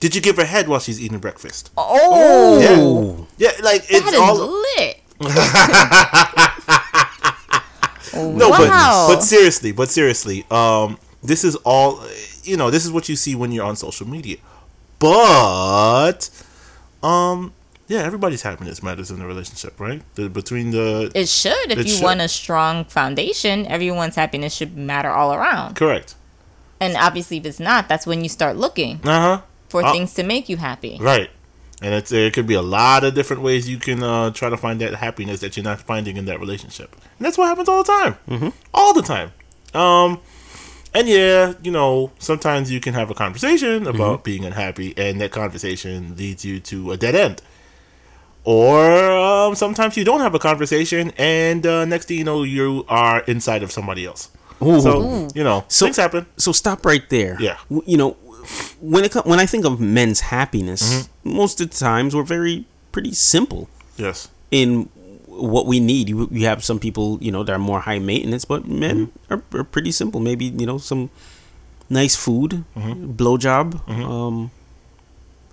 Did 0.00 0.14
you 0.14 0.20
give 0.20 0.36
her 0.36 0.44
head 0.44 0.68
while 0.68 0.80
she's 0.80 1.00
eating 1.00 1.18
breakfast? 1.18 1.70
Oh, 1.76 3.26
Yeah, 3.38 3.50
like 3.62 3.82
it's 3.88 4.04
that 4.04 4.14
is 4.14 4.20
all 4.20 4.62
lit. 4.78 5.00
no, 8.14 8.48
wow. 8.48 9.06
but 9.08 9.16
but 9.16 9.22
seriously, 9.22 9.72
but 9.72 9.88
seriously, 9.90 10.44
um, 10.50 10.98
this 11.22 11.44
is 11.44 11.56
all 11.56 12.00
you 12.42 12.56
know. 12.56 12.70
This 12.70 12.84
is 12.84 12.92
what 12.92 13.08
you 13.08 13.16
see 13.16 13.34
when 13.34 13.52
you're 13.52 13.64
on 13.64 13.76
social 13.76 14.06
media, 14.08 14.36
but 14.98 16.30
um, 17.02 17.52
yeah, 17.88 18.00
everybody's 18.02 18.42
happiness 18.42 18.82
matters 18.82 19.10
in 19.10 19.20
a 19.20 19.26
relationship, 19.26 19.78
right? 19.78 20.02
The, 20.14 20.28
between 20.28 20.70
the 20.70 21.10
It 21.14 21.28
should. 21.28 21.70
If 21.70 21.78
It 21.78 21.86
you 21.86 21.94
should. 21.94 22.02
want 22.04 22.20
a 22.20 22.28
strong 22.28 22.84
foundation, 22.86 23.66
everyone's 23.66 24.16
happiness 24.16 24.54
should 24.54 24.76
matter 24.76 25.10
all 25.10 25.32
around. 25.34 25.74
correct, 25.76 26.14
And 26.80 26.96
obviously, 26.96 27.36
if 27.38 27.46
it's 27.46 27.60
not, 27.60 27.88
that's 27.88 28.06
when 28.06 28.22
you 28.22 28.28
start 28.28 28.56
looking 28.56 29.00
uh 29.04 29.20
huh, 29.20 29.40
for 29.68 29.84
Uh, 29.84 29.92
things 29.92 30.14
to 30.14 30.22
make 30.22 30.48
you 30.48 30.56
happy. 30.56 30.98
right. 31.00 31.30
And 31.82 31.92
it's 31.92 32.08
there 32.10 32.30
could 32.30 32.46
be 32.46 32.54
a 32.54 32.62
lot 32.62 33.04
of 33.04 33.14
different 33.14 33.42
ways 33.42 33.68
you 33.68 33.76
can 33.78 34.02
uh, 34.02 34.30
try 34.30 34.48
to 34.48 34.56
find 34.56 34.80
that 34.80 34.94
happiness 34.94 35.40
that 35.40 35.56
you're 35.56 35.64
not 35.64 35.80
finding 35.80 36.16
in 36.16 36.24
that 36.26 36.40
relationship, 36.40 36.94
and 37.18 37.26
that's 37.26 37.36
what 37.36 37.48
happens 37.48 37.68
all 37.68 37.82
the 37.82 37.92
time, 37.92 38.14
mm-hmm. 38.28 38.48
all 38.72 38.94
the 38.94 39.02
time. 39.02 39.32
Um, 39.74 40.20
and 40.94 41.08
yeah, 41.08 41.54
you 41.62 41.70
know, 41.72 42.12
sometimes 42.18 42.70
you 42.70 42.80
can 42.80 42.94
have 42.94 43.10
a 43.10 43.14
conversation 43.14 43.86
about 43.86 44.24
being 44.24 44.44
unhappy, 44.46 44.94
and 44.96 45.20
that 45.20 45.32
conversation 45.32 46.14
leads 46.16 46.42
you 46.44 46.60
to 46.60 46.92
a 46.92 46.96
dead 46.96 47.14
end. 47.16 47.42
Or 48.44 49.10
um, 49.10 49.54
sometimes 49.54 49.96
you 49.96 50.04
don't 50.04 50.20
have 50.20 50.34
a 50.34 50.38
conversation, 50.38 51.12
and 51.16 51.64
uh, 51.66 51.84
next 51.86 52.06
thing 52.08 52.18
you 52.18 52.24
know, 52.24 52.42
you 52.42 52.84
are 52.88 53.20
inside 53.20 53.62
of 53.62 53.72
somebody 53.72 54.04
else. 54.06 54.28
Ooh. 54.62 54.80
So 54.80 55.28
you 55.34 55.42
know, 55.44 55.64
So- 55.68 55.86
things 55.86 55.96
happen. 55.96 56.26
so 56.36 56.52
stop 56.52 56.84
right 56.84 57.08
there. 57.08 57.36
Yeah. 57.40 57.56
You 57.86 57.96
know, 57.96 58.10
when 58.80 59.04
it 59.04 59.12
co- 59.12 59.22
when 59.24 59.40
I 59.40 59.46
think 59.46 59.64
of 59.64 59.80
men's 59.80 60.20
happiness, 60.20 60.82
Mm-hmm. 61.24 61.36
most 61.36 61.60
of 61.60 61.70
the 61.70 61.76
times 61.76 62.14
we're 62.14 62.22
very 62.22 62.66
pretty 62.92 63.14
simple 63.14 63.68
Yes. 63.96 64.28
in 64.50 64.88
what 65.26 65.66
we 65.66 65.80
need. 65.80 66.08
You, 66.10 66.28
you 66.30 66.46
have 66.46 66.62
some 66.62 66.78
people, 66.78 67.18
you 67.20 67.32
know, 67.32 67.42
that 67.42 67.52
are 67.52 67.58
more 67.58 67.80
high 67.80 67.98
maintenance, 67.98 68.44
but 68.44 68.68
men 68.68 69.06
Mm-hmm. 69.06 69.32
are, 69.56 69.60
are 69.60 69.64
pretty 69.64 69.90
simple. 69.90 70.20
Maybe 70.20 70.44
you 70.46 70.66
know 70.66 70.76
some 70.78 71.08
nice 71.88 72.14
food, 72.14 72.64
Mm-hmm. 72.76 73.12
blowjob. 73.16 73.88
Um, 73.88 74.50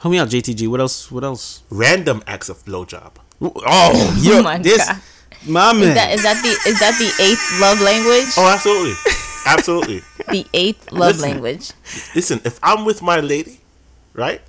help 0.02 0.12
me 0.12 0.18
out, 0.20 0.30
JTG. 0.30 0.68
What 0.68 0.80
else? 0.80 1.12
What 1.12 1.24
else? 1.24 1.64
Random 1.70 2.24
acts 2.28 2.50
of 2.50 2.64
blowjob. 2.66 3.14
Oh, 3.42 3.52
oh 3.66 4.20
yo, 4.22 4.42
my 4.44 4.58
this, 4.58 4.86
God. 4.86 5.02
my 5.48 5.74
man. 5.74 5.84
Is 5.84 5.94
that 5.96 6.14
is 6.14 6.24
that 6.24 6.42
the 6.44 6.70
is 6.70 6.80
that 6.80 6.98
the 6.98 7.24
eighth 7.24 7.62
love 7.62 7.82
language? 7.82 8.34
Oh, 8.38 8.50
absolutely, 8.52 8.94
absolutely. 9.46 10.02
The 10.32 10.46
eighth 10.54 10.92
love 10.94 11.16
Listen. 11.18 11.30
language. 11.30 11.72
Listen, 12.16 12.40
if 12.46 12.58
I'm 12.64 12.86
with 12.86 13.02
my 13.02 13.20
lady, 13.20 13.60
right, 14.14 14.40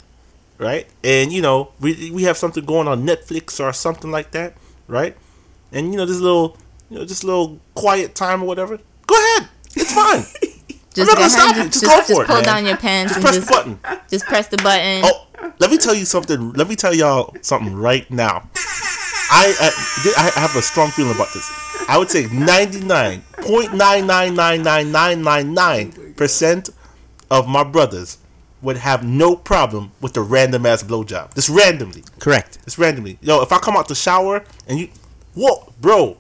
right, 0.59 0.87
and 1.03 1.33
you 1.33 1.43
know 1.43 1.73
we 1.81 2.11
we 2.13 2.23
have 2.25 2.37
something 2.37 2.65
going 2.65 2.87
on 2.87 3.05
Netflix 3.05 3.59
or 3.59 3.73
something 3.73 4.13
like 4.13 4.31
that, 4.31 4.55
right, 4.87 5.17
and 5.73 5.91
you 5.91 5.97
know 5.97 6.07
this 6.07 6.21
little, 6.21 6.57
you 6.89 6.99
know, 6.99 7.05
just 7.05 7.25
a 7.25 7.27
little 7.27 7.59
quiet 7.75 8.15
time 8.15 8.43
or 8.43 8.47
whatever. 8.47 8.79
Go 9.07 9.15
ahead, 9.17 9.49
it's 9.75 9.93
fine. 9.93 10.23
Just 10.95 11.09
not 11.09 11.17
go 11.17 11.23
gonna 11.23 11.27
ahead, 11.27 11.31
stop 11.31 11.57
just, 11.57 11.59
you. 11.59 11.65
Just 11.65 11.81
just, 11.81 11.85
go 11.85 11.97
just 11.99 12.13
for 12.13 12.23
it, 12.23 12.27
pull 12.27 12.37
man. 12.37 12.45
down 12.45 12.67
your 12.67 12.77
pants 12.77 13.15
Just 13.15 13.17
and 13.17 13.25
press 13.25 13.35
just 13.37 13.47
the 13.49 13.53
button. 13.81 14.01
just 14.09 14.25
press 14.27 14.49
the 14.49 14.57
button. 14.59 15.03
Oh, 15.05 15.27
let 15.59 15.71
me 15.71 15.77
tell 15.79 15.95
you 15.95 16.05
something. 16.05 16.53
Let 16.53 16.69
me 16.69 16.77
tell 16.77 16.95
y'all 16.95 17.35
something 17.41 17.75
right 17.75 18.09
now. 18.11 18.49
I 18.55 19.55
I, 19.61 20.31
I 20.37 20.41
have 20.41 20.55
a 20.57 20.63
strong 20.63 20.91
feeling 20.91 21.15
about 21.15 21.33
this. 21.33 21.51
I 21.89 21.99
would 21.99 22.11
say 22.11 22.27
ninety 22.27 22.81
nine 22.81 23.23
point 23.41 23.75
nine 23.75 24.07
nine 24.07 24.35
nine 24.35 24.63
nine 24.63 24.93
nine 24.93 25.23
nine 25.23 25.55
nine 25.55 26.15
percent 26.17 26.71
of 27.31 27.49
my 27.49 27.65
brothers 27.65 28.19
would 28.61 28.77
have 28.77 29.03
no 29.05 29.35
problem 29.35 29.91
with 30.01 30.13
the 30.13 30.21
random 30.21 30.65
ass 30.67 30.83
blowjob. 30.85 31.35
Just 31.35 31.49
randomly. 31.49 32.05
Correct. 32.21 32.63
Just 32.65 32.79
randomly. 32.79 33.19
Yo, 33.21 33.43
if 33.43 33.51
I 33.51 33.59
come 33.59 33.77
out 33.77 33.89
the 33.89 33.95
shower 33.95 34.45
and 34.69 34.79
you, 34.79 34.89
whoa, 35.35 35.73
bro, 35.81 36.17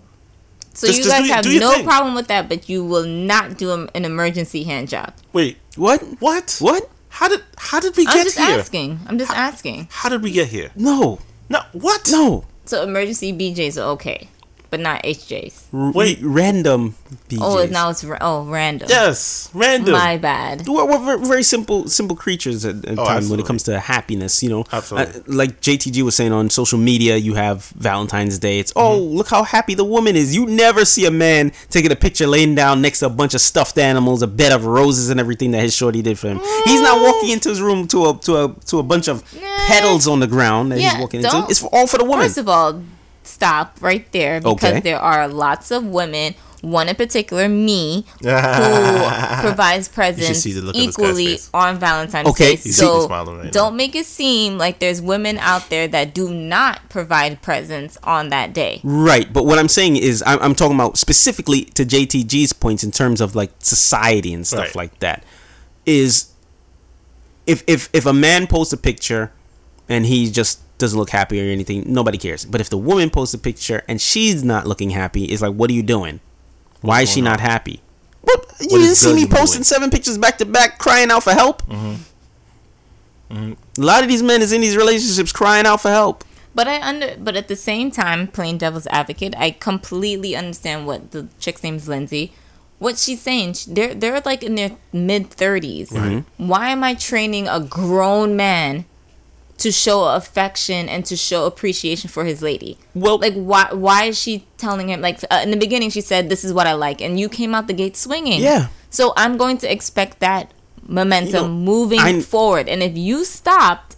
So 0.75 0.87
just- 0.87 0.99
you 0.99 1.05
just 1.05 1.17
guys 1.17 1.27
do 1.27 1.33
have 1.33 1.45
do 1.45 1.61
no 1.61 1.73
thing. 1.73 1.85
problem 1.85 2.15
with 2.15 2.29
that, 2.29 2.49
but 2.49 2.69
you 2.69 2.85
will 2.85 3.05
not 3.07 3.59
do 3.59 3.73
an 3.73 3.91
an 3.95 4.05
emergency 4.05 4.63
hand 4.65 4.89
job. 4.89 5.13
wait, 5.33 5.59
What? 5.77 6.01
what? 6.21 6.57
What? 6.61 6.89
How 7.09 7.29
did 7.29 7.43
how 7.59 7.79
did 7.81 7.95
we 7.97 8.07
I'm 8.07 8.15
get 8.15 8.33
here? 8.33 8.45
I'm 8.45 8.49
just 8.57 8.67
asking. 8.67 9.01
I'm 9.07 9.19
just 9.19 9.31
asking. 9.33 9.89
How 9.91 10.09
did 10.09 10.23
we 10.23 10.31
get 10.33 10.49
here? 10.49 10.71
No. 10.75 11.19
No, 11.51 11.61
what? 11.73 12.09
No. 12.11 12.45
So 12.65 12.83
emergency 12.83 13.33
BJ's 13.35 13.77
are 13.77 13.91
okay, 13.91 14.29
but 14.73 14.81
not 14.81 15.03
HJ's. 15.05 15.69
R- 15.73 15.93
Wait. 15.93 16.19
random. 16.23 16.97
BJs. 17.29 17.39
Oh, 17.43 17.59
it's 17.59 17.71
now 17.73 17.91
it's 17.91 18.03
ra- 18.03 18.17
oh 18.23 18.45
random. 18.47 18.89
Yes, 18.91 19.51
random. 19.53 19.93
My 19.93 20.17
bad. 20.17 20.67
we're, 20.67 20.87
we're 20.87 20.99
very, 21.05 21.25
very 21.27 21.43
simple 21.43 21.87
simple 21.89 22.17
creatures 22.17 22.65
at, 22.65 22.85
at 22.87 22.99
Oh, 22.99 23.05
time 23.05 23.29
when 23.29 23.39
it 23.39 23.45
comes 23.47 23.63
to 23.65 23.79
happiness 23.79 24.43
you 24.43 24.49
know 24.49 24.65
Absolutely. 24.73 25.21
Uh, 25.21 25.25
like 25.27 25.61
jtg 25.61 26.03
was 26.03 26.17
saying 26.17 26.33
on 26.33 26.49
social 26.49 26.79
media 26.79 27.17
you 27.17 27.35
have 27.35 27.65
valentine's 27.77 28.39
day 28.39 28.59
it's 28.59 28.73
oh 28.77 28.99
Mm-hmm. 28.99 29.17
look 29.19 29.29
how 29.29 29.43
happy 29.43 29.75
the 29.75 29.85
woman 29.85 30.17
is 30.17 30.35
you 30.35 30.47
never 30.47 30.85
see 30.87 31.05
a 31.05 31.11
man 31.11 31.53
taking 31.69 31.93
a 31.93 31.97
picture 31.97 32.27
laying 32.27 32.55
down 32.55 32.81
next 32.81 33.01
to 33.01 33.07
a 33.07 33.11
bunch 33.11 33.35
of 33.35 33.41
stuffed 33.43 33.77
animals 33.77 34.23
a 34.23 34.27
bed 34.27 34.53
of 34.53 34.65
roses 34.65 35.11
and 35.11 35.21
everything 35.21 35.51
that 35.51 35.61
his 35.63 35.77
shorty 35.77 36.01
did 36.01 36.19
for 36.19 36.29
him 36.29 36.39
he's 36.65 36.81
not 36.81 37.01
walking 37.03 37.29
into 37.31 37.51
his 37.51 37.61
room 37.61 37.87
to 37.89 38.07
a 38.09 38.19
to 38.19 38.37
a 38.45 38.55
to 38.67 38.79
a 38.79 38.83
bunch 38.83 39.07
of 39.09 39.23
Nah. 39.35 39.67
petals 39.67 40.09
on 40.09 40.21
the 40.21 40.27
ground 40.27 40.73
that 40.73 40.81
Yeah, 40.81 40.93
he's 40.93 41.01
walking 41.01 41.21
into 41.21 41.31
don't- 41.31 41.51
it's 41.51 41.61
for, 41.61 41.69
all 41.75 41.87
for 41.87 41.99
the 41.99 42.05
woman 42.05 42.25
First 42.27 42.39
of 42.39 42.49
all, 42.49 42.83
stop 43.27 43.79
right 43.81 44.11
there 44.13 44.41
because 44.41 44.65
Okay. 44.65 44.81
there 44.81 44.99
are 44.99 45.29
lots 45.29 45.71
of 45.71 45.85
women. 45.85 46.35
One 46.63 46.89
in 46.89 46.95
particular, 46.95 47.49
me, 47.49 48.07
who 48.21 48.29
provides 49.41 49.89
presents 49.89 50.41
see 50.41 50.53
the 50.53 50.61
look 50.63 50.77
on 50.77 50.87
this 50.87 50.97
guy's 50.97 51.05
equally 51.09 51.39
on 51.53 51.79
Valentine's 51.81 52.29
Okay. 52.29 52.45
Day. 52.45 52.51
You 52.53 52.57
see 52.59 52.69
me 52.69 52.73
So 53.01 53.09
right 53.09 53.51
don't 53.53 53.75
make 53.77 53.97
it 53.97 54.07
seem 54.07 54.59
like 54.59 54.79
there's 54.79 55.03
women 55.03 55.39
out 55.39 55.71
there 55.71 55.89
that 55.89 56.15
do 56.15 56.33
not 56.33 56.89
provide 56.89 57.43
presents 57.43 57.99
on 58.05 58.29
that 58.29 58.53
day. 58.53 58.81
Right, 58.85 59.33
but 59.33 59.45
what 59.45 59.59
I'm 59.59 59.67
saying 59.67 59.97
is, 59.97 60.23
I'm, 60.25 60.39
I'm 60.41 60.55
talking 60.55 60.77
about 60.77 60.99
specifically 60.99 61.65
to 61.65 61.85
JTG's 61.85 62.53
points 62.53 62.85
in 62.85 62.93
terms 62.93 63.21
of 63.21 63.35
like 63.35 63.51
society 63.59 64.33
and 64.33 64.47
stuff 64.47 64.67
Right. 64.67 64.77
like 64.77 65.01
that. 65.01 65.25
Is 65.85 66.27
if 67.45 67.65
if 67.67 67.89
if 67.93 68.07
a 68.07 68.13
man 68.13 68.47
posts 68.47 68.73
a 68.73 68.77
picture 68.77 69.33
and 69.89 70.07
he 70.07 70.31
just 70.31 70.61
doesn't 70.83 70.99
look 70.99 71.11
happy 71.11 71.41
or 71.41 71.51
anything, 71.51 71.85
nobody 71.87 72.19
cares. 72.19 72.45
But 72.45 72.61
if 72.61 72.69
the 72.69 72.77
woman 72.77 73.09
posts 73.09 73.33
a 73.33 73.39
picture 73.39 73.83
and 73.89 74.01
she's 74.01 74.45
not 74.45 74.67
looking 74.67 74.91
happy, 74.91 75.25
it's 75.25 75.41
like, 75.41 75.55
what 75.55 75.71
are 75.71 75.73
you 75.73 75.83
doing? 75.83 76.21
Why 76.83 77.03
is 77.03 77.11
she 77.11 77.21
going 77.21 77.31
not 77.31 77.41
on? 77.41 77.47
happy? 77.47 77.81
What, 78.21 78.45
you 78.61 78.69
didn't 78.69 78.97
see 78.97 79.15
me 79.15 79.27
posting 79.27 79.61
doing? 79.61 79.65
seven 79.65 79.91
pictures 79.91 80.19
back 80.19 80.39
to 80.39 80.45
back, 80.45 80.79
crying 80.79 81.11
out 81.11 81.23
for 81.23 81.33
help. 81.33 81.63
Mm-hmm. 81.67 81.95
Mm-hmm. 83.33 83.81
A 83.83 83.85
lot 83.85 84.03
of 84.03 84.09
these 84.09 84.23
men 84.23 84.43
is 84.43 84.53
in 84.53 84.61
these 84.61 84.77
relationships 84.77 85.33
crying 85.33 85.65
out 85.65 85.81
for 85.81 85.89
help. 85.91 86.25
But 86.55 86.69
I 86.69 86.87
under 86.87 87.17
but 87.19 87.35
at 87.35 87.49
the 87.49 87.57
same 87.57 87.91
time, 87.91 88.27
playing 88.27 88.59
devil's 88.59 88.87
advocate, 88.89 89.35
I 89.39 89.53
completely 89.53 90.37
understand 90.37 90.87
what 90.87 91.13
the 91.13 91.29
chick's 91.41 91.63
name's 91.63 91.89
Lindsay. 91.89 92.33
What 92.79 92.99
she's 92.99 93.23
saying, 93.23 93.55
sh- 93.55 93.65
they're 93.69 93.95
they're 93.95 94.21
like 94.21 94.43
in 94.43 94.57
their 94.57 94.73
mid 94.93 95.31
30s. 95.31 96.25
Why 96.37 96.69
am 96.71 96.85
I 96.85 96.95
training 96.95 97.49
a 97.49 97.61
grown 97.61 98.37
man 98.37 98.85
to 99.63 99.71
show 99.73 100.05
affection 100.21 100.89
and 100.89 101.05
to 101.07 101.17
show 101.17 101.47
appreciation 101.47 102.09
for 102.15 102.25
his 102.25 102.41
lady? 102.43 102.73
Well- 102.95 103.19
like 103.19 103.35
why 103.35 103.67
why 103.73 104.05
is 104.11 104.17
she 104.19 104.35
telling 104.65 104.89
him 104.91 105.01
like 105.01 105.19
uh, 105.31 105.41
in 105.45 105.51
the 105.51 105.57
beginning 105.67 105.91
she 105.91 106.01
said 106.01 106.29
this 106.29 106.43
is 106.45 106.53
what 106.53 106.67
I 106.67 106.75
like 106.87 107.01
and 107.05 107.19
you 107.21 107.29
came 107.29 107.55
out 107.57 107.67
the 107.67 107.75
gate 107.83 107.97
swinging. 107.97 108.41
Yeah. 108.41 108.69
So 108.91 109.13
I'm 109.17 109.37
going 109.37 109.59
to 109.59 109.67
expect 109.77 110.21
that 110.21 110.45
momentum 110.87 111.43
You 111.45 111.49
know, 111.49 111.55
moving 111.73 112.01
I- 112.01 112.21
forward 112.21 112.69
and 112.69 112.83
if 112.83 112.97
you 112.97 113.25
stopped 113.25 113.97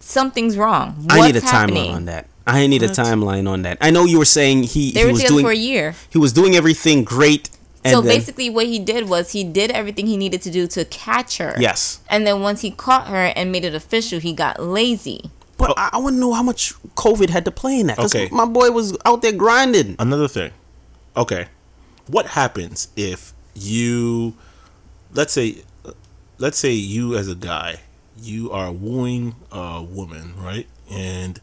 something's 0.00 0.56
wrong. 0.56 1.06
I 1.10 1.26
need 1.26 1.36
a 1.36 1.40
happening? 1.40 1.90
timeline 1.90 1.94
on 1.94 2.04
that. 2.06 2.26
I 2.46 2.66
need 2.66 2.82
a 2.82 2.88
timeline 2.88 3.48
on 3.48 3.62
that. 3.62 3.78
I 3.80 3.90
know 3.92 4.04
you 4.04 4.18
were 4.18 4.24
saying 4.38 4.64
he, 4.64 4.90
They 4.90 5.06
he 5.06 5.12
was 5.12 5.22
doing 5.22 5.44
for 5.44 5.52
a 5.52 5.56
year. 5.70 5.94
he 6.10 6.18
was 6.18 6.32
doing 6.32 6.56
everything 6.56 7.04
great. 7.04 7.50
And 7.84 7.92
So 7.92 8.00
then, 8.00 8.16
basically, 8.16 8.48
what 8.50 8.66
he 8.66 8.78
did 8.78 9.08
was 9.08 9.32
he 9.32 9.42
did 9.44 9.70
everything 9.72 10.06
he 10.06 10.16
needed 10.16 10.40
to 10.42 10.50
do 10.50 10.66
to 10.68 10.84
catch 10.84 11.38
her. 11.38 11.54
yes. 11.58 12.00
And 12.08 12.26
then 12.26 12.40
once 12.40 12.60
he 12.60 12.70
caught 12.70 13.08
her 13.08 13.32
and 13.36 13.50
made 13.50 13.64
it 13.64 13.74
official, 13.74 14.20
he 14.20 14.32
got 14.32 14.62
lazy. 14.62 15.30
But 15.58 15.70
oh. 15.70 15.74
I, 15.76 15.90
I 15.94 15.98
want 15.98 16.14
to 16.16 16.20
know 16.20 16.32
how 16.32 16.42
much 16.42 16.74
COVID 16.94 17.28
had 17.30 17.44
to 17.44 17.50
play 17.50 17.80
in 17.80 17.88
that. 17.88 17.96
'cause 17.96 18.14
Okay. 18.14 18.28
my 18.32 18.44
boy 18.46 18.70
was 18.70 18.96
out 19.04 19.22
there 19.22 19.32
grinding. 19.32 19.96
Another 19.98 20.28
thing. 20.28 20.52
Okay. 21.16 21.46
What 22.06 22.26
happens 22.26 22.88
if 22.96 23.32
you 23.54 24.34
let's 25.12 25.32
say 25.32 25.62
let's 26.38 26.58
say 26.58 26.72
you 26.72 27.16
as 27.16 27.28
a 27.28 27.34
guy, 27.34 27.80
you 28.20 28.50
are 28.50 28.72
wooing 28.72 29.34
a 29.52 29.82
woman, 29.82 30.34
right? 30.38 30.66
And 30.90 31.40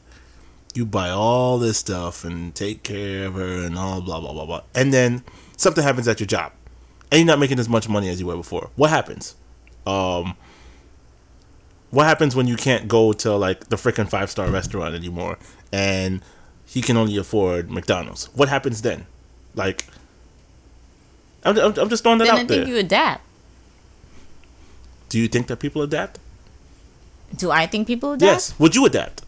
you 0.73 0.85
buy 0.85 1.09
all 1.09 1.57
this 1.57 1.77
stuff 1.77 2.23
and 2.23 2.53
take 2.55 2.83
care 2.83 3.25
of 3.27 3.33
her 3.35 3.65
and 3.65 3.77
all 3.77 4.01
blah 4.01 4.19
blah 4.19 4.33
blah 4.33 4.45
blah. 4.45 4.61
And 4.75 4.93
then 4.93 5.23
something 5.57 5.83
happens 5.83 6.07
at 6.07 6.19
your 6.19 6.27
job. 6.27 6.51
And 7.11 7.19
you're 7.19 7.27
not 7.27 7.39
making 7.39 7.59
as 7.59 7.67
much 7.67 7.89
money 7.89 8.07
as 8.09 8.19
you 8.19 8.27
were 8.27 8.37
before. 8.37 8.69
What 8.75 8.89
happens? 8.91 9.35
Um 9.87 10.35
what 11.91 12.05
happens 12.05 12.35
when 12.35 12.45
you 12.47 12.55
can't 12.55 12.87
go 12.87 13.13
to 13.13 13.35
like 13.35 13.69
the 13.69 13.75
freaking 13.75 14.07
five 14.07 14.29
star 14.29 14.47
restaurant 14.49 14.93
anymore 14.93 15.39
and 15.71 16.21
he 16.65 16.81
can 16.83 16.97
only 16.97 17.17
afford 17.17 17.71
McDonald's? 17.71 18.25
What 18.35 18.47
happens 18.47 18.83
then? 18.83 19.07
Like, 19.55 19.85
I'm, 21.43 21.57
I'm, 21.57 21.73
I'm 21.79 21.89
just 21.89 22.03
throwing 22.03 22.19
that 22.19 22.25
Then 22.25 22.35
I 22.35 22.41
out 22.41 22.47
there. 22.47 22.57
think 22.57 22.69
you 22.69 22.77
adapt. 22.77 23.23
Do 25.09 25.17
you 25.17 25.27
think 25.27 25.47
that 25.47 25.57
people 25.57 25.81
adapt? 25.81 26.19
Do 27.35 27.49
I 27.49 27.65
think 27.65 27.87
people 27.87 28.11
adapt? 28.11 28.31
Yes. 28.31 28.59
Would 28.59 28.75
you 28.75 28.85
adapt? 28.85 29.23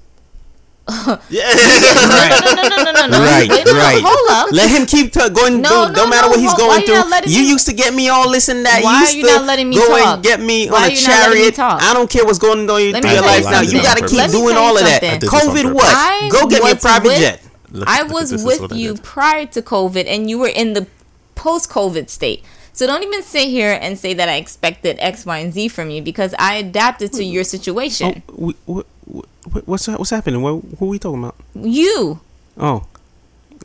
Yeah. 1.30 1.48
right, 1.52 2.42
No, 2.44 2.54
no, 2.54 2.64
no, 2.68 2.78
no, 2.84 2.92
no, 2.94 3.08
no. 3.08 3.20
right, 3.24 3.48
Wait, 3.50 3.66
no, 3.66 3.74
no. 3.74 4.02
Hold 4.04 4.28
up. 4.32 4.52
Let 4.52 4.70
him 4.70 4.86
keep 4.86 5.14
t- 5.14 5.20
going. 5.30 5.62
No, 5.62 5.70
don't, 5.70 5.88
no, 5.90 5.96
don't 5.96 6.10
matter 6.10 6.28
what 6.30 6.40
he's 6.40 6.54
going 6.54 6.82
you 6.82 6.88
through. 6.88 7.10
not 7.10 7.28
You 7.28 7.42
me- 7.42 7.50
used 7.50 7.66
to 7.68 7.74
get 7.74 7.94
me 7.94 8.10
all 8.10 8.32
this 8.32 8.50
and 8.50 8.66
that. 8.66 8.84
Why 8.84 9.00
you 9.02 9.06
are 9.08 9.12
you 9.12 9.26
to 9.28 9.32
not 9.36 9.46
letting 9.46 9.70
me 9.70 9.76
go 9.78 9.88
talk? 9.88 10.16
and 10.16 10.24
get 10.24 10.40
me 10.40 10.70
Why 10.70 10.78
on 10.78 10.84
are 10.84 10.88
a 10.88 10.94
you 10.94 11.02
not 11.08 11.10
letting 11.10 11.32
me 11.32 11.38
chariot. 11.52 11.56
talk? 11.56 11.82
I 11.84 11.94
don't 11.94 12.10
care 12.10 12.26
what's 12.26 12.40
going 12.40 12.60
on 12.70 12.92
Let 12.92 13.02
through 13.02 13.12
your 13.12 13.22
life 13.22 13.44
now. 13.46 13.62
You 13.62 13.82
got 13.82 13.98
to 13.98 14.08
keep 14.08 14.32
doing 14.32 14.56
all 14.58 14.78
of 14.78 14.84
that. 14.84 15.02
something. 15.02 15.10
I 15.10 15.18
did 15.18 15.22
this 15.22 15.34
on 15.34 15.40
COVID, 15.56 15.64
purpose. 15.64 15.74
what? 15.76 16.32
Go 16.32 16.48
get 16.48 16.64
me 16.64 16.72
a 16.72 16.76
private 16.76 17.18
jet. 17.18 17.42
Look, 17.72 17.88
I 17.88 18.04
was 18.04 18.44
with 18.44 18.74
you 18.74 18.96
prior 18.96 19.46
to 19.48 19.62
COVID, 19.62 20.06
and 20.08 20.30
you 20.30 20.40
were 20.40 20.50
in 20.50 20.74
the 20.74 20.88
post-COVID 21.36 22.10
state. 22.10 22.44
So 22.74 22.88
don't 22.88 23.04
even 23.04 23.22
sit 23.22 23.48
here 23.48 23.78
and 23.82 23.98
say 23.98 24.14
that 24.14 24.30
I 24.30 24.36
expected 24.36 24.98
X, 25.00 25.26
Y, 25.26 25.38
and 25.38 25.54
Z 25.54 25.68
from 25.70 25.90
you 25.90 26.02
because 26.02 26.34
I 26.40 26.56
adapted 26.56 27.12
to 27.14 27.24
your 27.24 27.44
situation. 27.44 28.24
Oh, 28.30 28.34
we, 28.38 28.54
what, 28.66 28.86
what, 29.06 29.68
what's 29.68 29.88
what's 29.88 30.10
happening? 30.10 30.42
What, 30.42 30.64
who 30.80 30.86
are 30.86 30.90
we 30.90 31.00
talking 31.00 31.20
about? 31.20 31.36
You 31.56 32.22
Oh, 32.58 32.86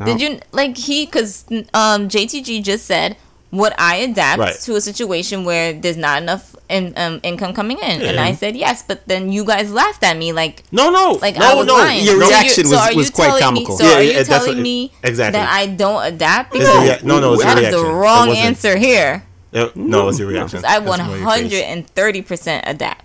did 0.04 0.20
you 0.20 0.40
like 0.52 0.76
he? 0.76 1.06
Because 1.06 1.44
um, 1.74 2.08
JTG 2.08 2.62
just 2.62 2.86
said, 2.86 3.16
"Would 3.52 3.72
I 3.78 3.96
adapt 3.96 4.38
Right. 4.38 4.54
to 4.66 4.76
a 4.76 4.80
situation 4.80 5.44
where 5.44 5.72
there's 5.72 5.96
not 5.96 6.20
enough 6.22 6.54
in, 6.68 6.92
um, 6.96 7.20
income 7.22 7.52
coming 7.54 7.78
in?" 7.78 8.02
And 8.02 8.18
I 8.18 8.34
said 8.34 8.56
yes, 8.56 8.82
but 8.86 9.06
then 9.06 9.30
you 9.32 9.44
guys 9.44 9.70
laughed 9.70 10.02
at 10.02 10.16
me 10.16 10.32
like 10.32 10.64
No, 10.72 10.90
no. 10.90 11.18
like 11.22 11.36
no, 11.36 11.46
I 11.46 11.54
was 11.54 11.66
no. 11.66 11.74
lying. 11.74 12.04
Your 12.04 12.20
So 12.20 12.28
reaction 12.28 12.64
so 12.66 12.70
was- 12.76 12.80
are 12.80 12.92
you 12.92 12.98
was 12.98 13.10
quite 13.10 13.40
comical. 13.40 13.76
Me, 13.78 13.84
so 13.84 13.88
Yeah, 13.88 13.96
are 13.98 14.02
you 14.02 14.12
that's 14.14 14.28
telling 14.28 14.60
me 14.62 14.92
exactly. 15.02 15.38
that 15.40 15.48
I 15.48 15.66
don't 15.66 16.04
adapt? 16.04 16.54
It's 16.54 16.64
the 16.64 16.80
rea- 16.80 17.00
no, 17.02 17.20
no, 17.20 17.34
it's 17.34 17.42
the 17.42 17.48
that 17.54 17.58
is 17.62 17.74
the 17.74 17.84
wrong 17.86 18.30
answer 18.30 18.76
here. 18.76 19.24
Uh, 19.54 19.68
No, 19.74 20.02
it 20.02 20.06
was 20.06 20.18
your 20.18 20.28
reaction. 20.28 20.58
I 20.66 20.80
That's 20.80 20.96
from 21.00 21.08
your 21.20 21.30
face. 21.30 21.50
130% 21.96 22.62
adapt. 22.66 23.02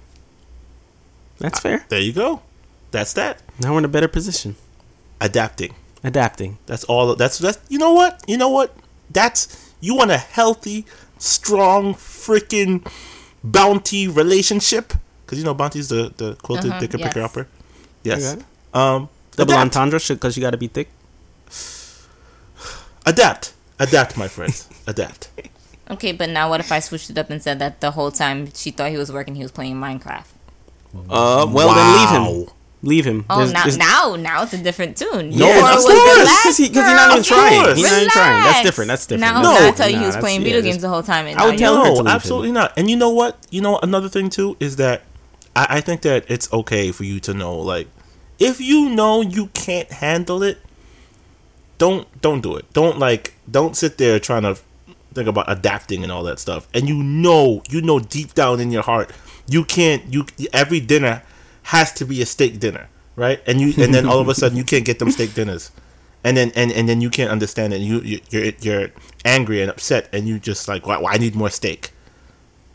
that's 1.39 1.59
fair. 1.59 1.85
There 1.89 1.99
you 1.99 2.13
go. 2.13 2.41
That's 2.91 3.13
that. 3.13 3.39
Now 3.59 3.71
we're 3.73 3.79
in 3.79 3.85
a 3.85 3.87
better 3.87 4.07
position. 4.09 4.55
Adapting. 5.21 5.73
Adapting. 6.03 6.57
That's 6.65 6.83
all. 6.85 7.15
That's 7.15 7.37
that's. 7.37 7.59
You 7.69 7.77
know 7.79 7.93
what? 7.93 8.21
You 8.27 8.37
know 8.37 8.49
what? 8.49 8.75
That's 9.09 9.47
you 9.81 9.95
want 9.95 10.11
a 10.11 10.17
healthy, 10.17 10.85
strong, 11.17 11.93
freaking 11.93 12.85
bounty 13.43 14.07
relationship. 14.07 14.93
Because 15.25 15.37
you 15.39 15.43
know 15.45 15.53
bounty's 15.53 15.89
the 15.89 16.13
the 16.15 16.35
quilted 16.41 16.71
Uh-huh, 16.71 16.79
dicker 16.79 16.97
picker 16.97 17.19
yes. 17.19 17.29
upper. 17.29 17.47
Yes. 18.03 18.33
Okay. 18.33 18.43
Um. 18.73 19.09
Double 19.35 19.53
adapt. 19.53 19.75
entendre 19.75 19.99
because 19.99 20.35
you 20.37 20.41
got 20.41 20.51
to 20.51 20.57
be 20.57 20.67
thick. 20.67 20.89
Adapt. 23.05 23.53
Adapt, 23.79 24.17
my 24.17 24.27
friends. 24.27 24.67
Adapt. 24.87 25.29
Okay, 25.89 26.13
but 26.13 26.29
now 26.29 26.47
what 26.49 26.61
if 26.61 26.71
I 26.71 26.79
switched 26.79 27.09
it 27.09 27.17
up 27.17 27.29
and 27.29 27.43
said 27.43 27.59
that 27.59 27.81
the 27.81 27.91
whole 27.91 28.11
time 28.11 28.47
she 28.53 28.71
thought 28.71 28.91
he 28.91 28.97
was 28.97 29.11
working, 29.11 29.35
he 29.35 29.41
was 29.43 29.51
playing 29.51 29.75
Minecraft? 29.75 30.23
Uh, 31.09 31.45
well 31.51 31.75
then 31.75 31.87
leave 31.97 32.09
him. 32.47 32.53
Leave 32.83 33.05
him. 33.05 33.25
Oh, 33.29 33.37
There's- 33.37 33.53
now, 33.53 33.61
there's- 33.63 33.77
now, 33.77 34.15
now 34.15 34.41
it's 34.43 34.53
a 34.53 34.57
different 34.57 34.97
tune. 34.97 35.31
Yeah, 35.31 35.53
Before 35.55 35.69
it 35.69 35.75
of 35.77 35.83
course, 35.83 36.41
because 36.43 36.57
he, 36.57 36.69
not 36.69 37.11
even 37.11 37.23
trying. 37.23 37.75
He's 37.75 37.83
not 37.85 37.97
even 37.97 38.09
trying. 38.09 38.43
That's 38.43 38.63
different. 38.63 38.87
That's 38.87 39.05
different. 39.05 39.35
Now, 39.35 39.41
No. 39.43 39.67
I 39.67 39.71
tell 39.71 39.87
you, 39.89 39.99
he 39.99 40.05
was 40.05 40.17
playing 40.17 40.39
video 40.41 40.57
that's- 40.57 40.73
games 40.73 40.81
the 40.81 40.89
whole 40.89 41.03
time. 41.03 41.27
And 41.27 41.37
I 41.39 41.45
would 41.45 41.59
tell 41.59 41.73
you're- 41.75 41.83
her 41.83 41.89
to 41.89 41.95
leave 41.97 42.03
No, 42.05 42.09
him. 42.09 42.15
absolutely 42.15 42.51
not. 42.51 42.73
And 42.77 42.89
you 42.89 42.95
know 42.95 43.09
what? 43.11 43.37
You 43.51 43.61
know 43.61 43.77
another 43.83 44.09
thing 44.09 44.31
too 44.31 44.57
is 44.59 44.77
that 44.77 45.03
I, 45.55 45.67
I 45.77 45.81
think 45.81 46.01
that 46.01 46.25
it's 46.27 46.51
okay 46.51 46.91
for 46.91 47.03
you 47.03 47.19
to 47.19 47.33
know, 47.35 47.55
like, 47.55 47.87
if 48.39 48.59
you 48.59 48.89
know 48.89 49.21
you 49.21 49.47
can't 49.53 49.91
handle 49.91 50.41
it, 50.41 50.57
don't 51.77 52.07
don't 52.21 52.41
do 52.41 52.55
it. 52.55 52.71
Don't 52.73 52.99
like 52.99 53.33
don't 53.49 53.75
sit 53.75 53.97
there 53.97 54.19
trying 54.19 54.43
to 54.43 54.57
think 55.13 55.27
about 55.27 55.45
adapting 55.51 56.03
and 56.03 56.11
all 56.11 56.23
that 56.23 56.39
stuff. 56.39 56.67
And 56.73 56.87
you 56.87 56.95
know, 57.03 57.61
you 57.69 57.81
know 57.81 57.99
deep 57.99 58.33
down 58.33 58.59
in 58.59 58.71
your 58.71 58.83
heart, 58.83 59.11
you 59.47 59.65
can't. 59.65 60.11
You 60.11 60.25
every 60.53 60.79
dinner 60.79 61.23
has 61.63 61.91
to 61.93 62.05
be 62.05 62.21
a 62.21 62.25
steak 62.25 62.59
dinner, 62.59 62.89
right? 63.15 63.41
And 63.47 63.59
you 63.61 63.73
and 63.83 63.93
then 63.93 64.05
all 64.07 64.19
of 64.19 64.27
a 64.27 64.35
sudden 64.35 64.57
you 64.57 64.63
can't 64.63 64.85
get 64.85 64.99
them 64.99 65.11
steak 65.11 65.33
dinners. 65.33 65.71
And 66.23 66.37
then 66.37 66.51
and, 66.55 66.71
and 66.71 66.87
then 66.87 67.01
you 67.01 67.09
can't 67.09 67.31
understand 67.31 67.73
it. 67.73 67.77
And 67.77 67.85
you, 67.85 67.99
you 68.01 68.19
you're 68.29 68.51
you're 68.61 68.87
angry 69.25 69.61
and 69.61 69.71
upset, 69.71 70.07
and 70.13 70.27
you 70.27 70.37
just 70.39 70.67
like, 70.67 70.85
why, 70.85 70.97
why 70.97 71.13
I 71.13 71.17
need 71.17 71.35
more 71.35 71.49
steak. 71.49 71.91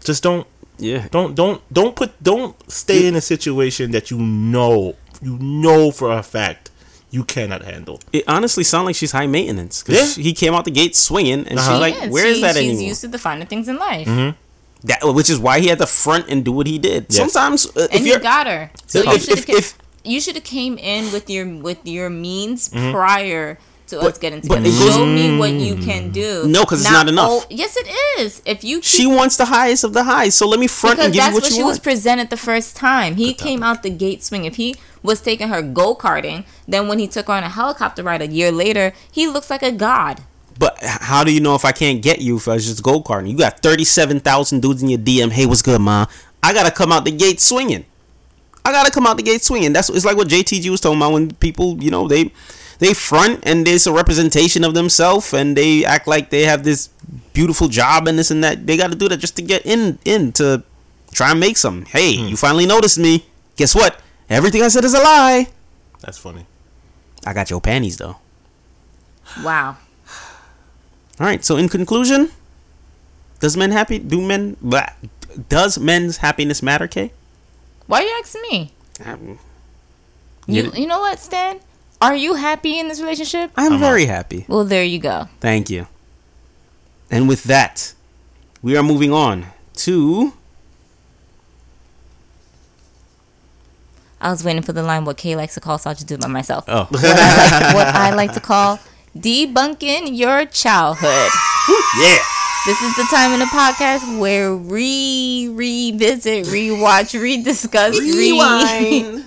Just 0.03 0.23
don't 0.23 0.47
Yeah. 0.79 1.07
don't 1.11 1.35
don't 1.35 1.63
don't 1.73 1.95
put 1.97 2.21
don't 2.23 2.55
stay 2.71 3.07
in 3.07 3.15
a 3.15 3.21
situation 3.21 3.93
that 3.93 4.11
you 4.11 4.19
know 4.19 4.97
you 5.23 5.39
know 5.39 5.91
for 5.93 6.11
a 6.13 6.23
fact 6.23 6.71
you 7.11 7.23
cannot 7.25 7.63
handle. 7.65 8.01
It 8.13 8.25
honestly 8.27 8.65
sounds 8.65 8.87
like 8.87 8.97
she's 8.97 9.13
high 9.13 9.27
maintenance 9.29 9.83
because 9.83 10.19
Yeah. 10.19 10.25
he 10.25 10.33
came 10.33 10.53
out 10.55 10.65
the 10.65 10.73
gate 10.73 10.97
swinging, 10.97 11.47
and 11.47 11.59
Uh-huh. 11.59 11.71
she's 11.73 11.81
like, 11.81 11.95
She 11.95 12.01
is. 12.07 12.11
"Where 12.13 12.27
is 12.27 12.37
She- 12.37 12.43
that 12.43 12.57
she's 12.57 12.65
anymore?" 12.67 12.83
used 12.89 13.01
to 13.03 13.09
the 13.09 13.19
finer 13.19 13.45
things 13.45 13.69
in 13.69 13.77
life. 13.79 14.09
That, 14.85 15.01
which 15.03 15.31
is 15.31 15.39
why 15.39 15.61
he 15.61 15.69
had 15.69 15.79
to 15.79 15.87
front 15.87 16.29
and 16.29 16.45
do 16.45 16.53
what 16.53 16.67
he 16.67 16.79
did. 16.79 17.07
Yes. 17.09 17.17
Sometimes, 17.17 17.67
uh, 17.67 17.89
if 17.91 17.93
and 17.93 18.07
you're 18.07 18.17
you 18.19 18.23
got 18.23 18.47
her. 18.47 18.71
So 18.87 19.01
if- 19.01 19.05
you 19.07 19.13
if- 19.13 19.23
should 19.25 19.39
if- 19.39 19.47
have 19.47 19.57
if- 19.59 19.79
you 20.05 20.21
should 20.21 20.35
have 20.37 20.45
came 20.45 20.79
in 20.79 21.11
with 21.13 21.29
your 21.29 21.47
with 21.47 21.79
your 21.85 22.09
means 22.11 22.69
prior 22.69 23.59
to 23.89 24.01
us 24.01 24.19
getting 24.19 24.41
but 24.41 24.57
together. 24.57 24.69
it 24.69 24.79
goes- 24.79 24.95
Show 24.95 25.07
me 25.07 25.39
what 25.39 25.53
you 25.53 25.77
can 25.77 26.11
do. 26.11 26.45
No, 26.47 26.63
because 26.63 26.81
it's 26.83 26.91
not 26.91 27.09
enough. 27.09 27.29
oh, 27.31 27.45
yes, 27.51 27.77
it 27.77 27.87
is. 28.21 28.43
If 28.45 28.65
you 28.65 28.77
keep 28.79 28.85
she 28.85 29.07
wants 29.07 29.37
the 29.37 29.45
highest 29.47 29.85
of 29.85 29.93
the 29.93 30.03
highs, 30.05 30.35
so 30.35 30.47
let 30.49 30.59
me 30.61 30.67
front 30.67 30.97
because 30.97 31.05
and 31.07 31.15
give 31.15 31.23
that's 31.23 31.31
you 31.31 31.35
what, 31.35 31.43
what 31.45 31.51
you 31.53 31.57
she 31.59 31.63
was 31.63 31.79
presented 31.79 32.31
the 32.31 32.37
first 32.37 32.75
time. 32.77 33.15
He 33.17 33.33
came 33.35 33.63
out 33.63 33.83
the 33.85 33.91
gate 33.91 34.25
swing. 34.25 34.45
If 34.45 34.57
he 34.57 34.75
was 35.05 35.21
taking 35.21 35.49
her 35.49 35.63
go 35.63 35.95
karting, 35.95 36.45
then 36.67 36.89
when 36.89 36.99
he 36.99 37.07
took 37.07 37.27
her 37.29 37.35
on 37.35 37.45
a 37.45 37.49
helicopter 37.49 38.03
ride 38.03 38.23
a 38.23 38.27
year 38.27 38.51
later, 38.51 38.93
he 39.11 39.27
looks 39.29 39.51
like 39.51 39.63
a 39.63 39.71
god. 39.73 40.23
But 40.59 40.79
how 40.83 41.25
do 41.25 41.33
you 41.33 41.41
know 41.41 41.55
if 41.55 41.65
I 41.65 41.73
can't 41.73 42.03
get 42.03 42.21
you 42.21 42.37
if 42.37 42.49
I 42.49 42.55
was 42.55 42.67
just 42.67 42.83
go 42.83 43.03
karting? 43.03 43.31
You 43.31 43.37
got 43.37 43.61
thirty-seven 43.61 44.21
thousand 44.21 44.61
dudes 44.61 44.83
in 44.83 44.89
your 44.89 44.99
DM. 44.99 45.31
Hey, 45.31 45.47
what's 45.47 45.63
good, 45.63 45.81
ma? 45.81 46.07
I 46.43 46.53
gotta 46.53 46.71
come 46.71 46.93
out 46.93 47.05
the 47.05 47.11
gate 47.11 47.41
swinging. 47.41 47.85
I 48.65 48.73
gotta 48.73 48.91
come 48.91 49.07
out 49.07 49.17
the 49.17 49.23
gate 49.23 49.43
swinging. 49.43 49.73
That's 49.73 49.89
it's 49.91 50.05
like 50.05 50.17
what 50.17 50.29
JTG 50.29 50.71
was 50.71 50.81
talking 50.81 50.99
about 50.99 51.13
when 51.13 51.35
people, 51.37 51.83
you 51.83 51.91
know, 51.91 52.09
they 52.09 52.33
they 52.79 52.95
front 52.95 53.41
and 53.47 53.67
there's 53.67 53.87
a 53.87 53.93
representation 53.93 54.65
of 54.65 54.75
themselves 54.75 55.33
and 55.33 55.57
they 55.57 55.85
act 55.85 56.07
like 56.07 56.31
they 56.31 56.43
have 56.43 56.65
this 56.65 56.89
beautiful 57.33 57.69
job 57.69 58.09
and 58.09 58.19
this 58.19 58.31
and 58.31 58.43
that. 58.45 58.67
They 58.67 58.77
got 58.77 58.91
to 58.91 58.97
do 58.97 59.09
that 59.09 59.19
just 59.19 59.37
to 59.37 59.43
get 59.43 59.65
in 59.65 59.99
in 60.05 60.33
to 60.33 60.63
try 61.13 61.31
and 61.31 61.41
make 61.41 61.57
some. 61.57 61.85
Hey, 61.87 62.17
hmm. 62.17 62.29
you 62.29 62.37
finally 62.37 62.67
noticed 62.67 62.99
me. 62.99 63.27
Guess 63.57 63.75
what? 63.75 64.01
Everything 64.29 64.63
I 64.63 64.69
said 64.69 64.85
is 64.85 64.95
a 64.95 64.99
lie. 64.99 65.47
That's 66.01 66.19
funny. 66.19 66.47
I 67.25 67.33
got 67.33 67.51
your 67.51 67.61
panties 67.61 67.97
though. 67.97 68.17
Wow. 69.43 69.77
All 71.21 71.27
right. 71.27 71.45
So 71.45 71.57
in 71.57 71.69
conclusion, 71.69 72.31
Does 73.41 73.57
men 73.57 73.71
happy? 73.71 73.99
Do 73.99 74.21
men? 74.23 74.57
Blah, 74.63 74.87
does 75.49 75.79
men's 75.79 76.19
happiness 76.19 76.63
matter, 76.63 76.89
Kay? 76.89 77.13
Why 77.87 78.01
are 78.01 78.03
you 78.05 78.17
asking 78.21 78.43
me? 78.51 78.73
Um, 79.05 79.39
I'm, 80.49 80.55
You 80.55 80.73
you 80.75 80.87
know 80.87 81.01
what, 81.01 81.19
Stan? 81.19 81.61
Are 82.01 82.15
you 82.17 82.35
happy 82.35 82.79
in 82.79 82.89
this 82.89 83.01
relationship? 83.01 83.51
I'm 83.57 83.79
very 83.79 84.07
happy. 84.07 84.45
Well, 84.49 84.65
there 84.65 84.85
you 84.85 84.99
go. 84.99 85.29
Thank 85.41 85.69
you. 85.71 85.87
And 87.11 87.29
with 87.29 87.45
that, 87.45 87.95
we 88.63 88.77
are 88.77 88.83
moving 88.83 89.13
on 89.13 89.47
to. 89.87 90.33
I 94.21 94.31
was 94.31 94.43
waiting 94.43 94.63
for 94.63 94.73
the 94.73 94.83
line 94.83 95.05
what 95.05 95.17
Kay 95.17 95.37
likes 95.37 95.55
to 95.55 95.61
call, 95.61 95.79
so 95.79 95.91
I'll 95.91 95.95
just 95.95 96.07
do 96.07 96.15
it 96.15 96.21
by 96.21 96.27
myself. 96.29 96.65
Oh, 96.69 96.87
What, 96.91 97.05
I 97.05 97.51
like, 97.51 97.75
what 97.75 97.87
I 97.89 98.15
like 98.15 98.33
to 98.33 98.41
call 98.41 98.79
debunking 99.21 100.17
your 100.17 100.45
childhood. 100.47 101.31
Yeah. 101.99 102.19
This 102.67 102.83
is 102.83 102.97
the 102.97 103.07
time 103.11 103.33
in 103.33 103.39
the 103.39 103.47
podcast 103.47 104.19
where 104.19 104.57
we 104.57 105.49
revisit, 105.53 106.47
rewatch, 106.47 107.15
rediscuss, 107.15 107.99
re 107.99 109.25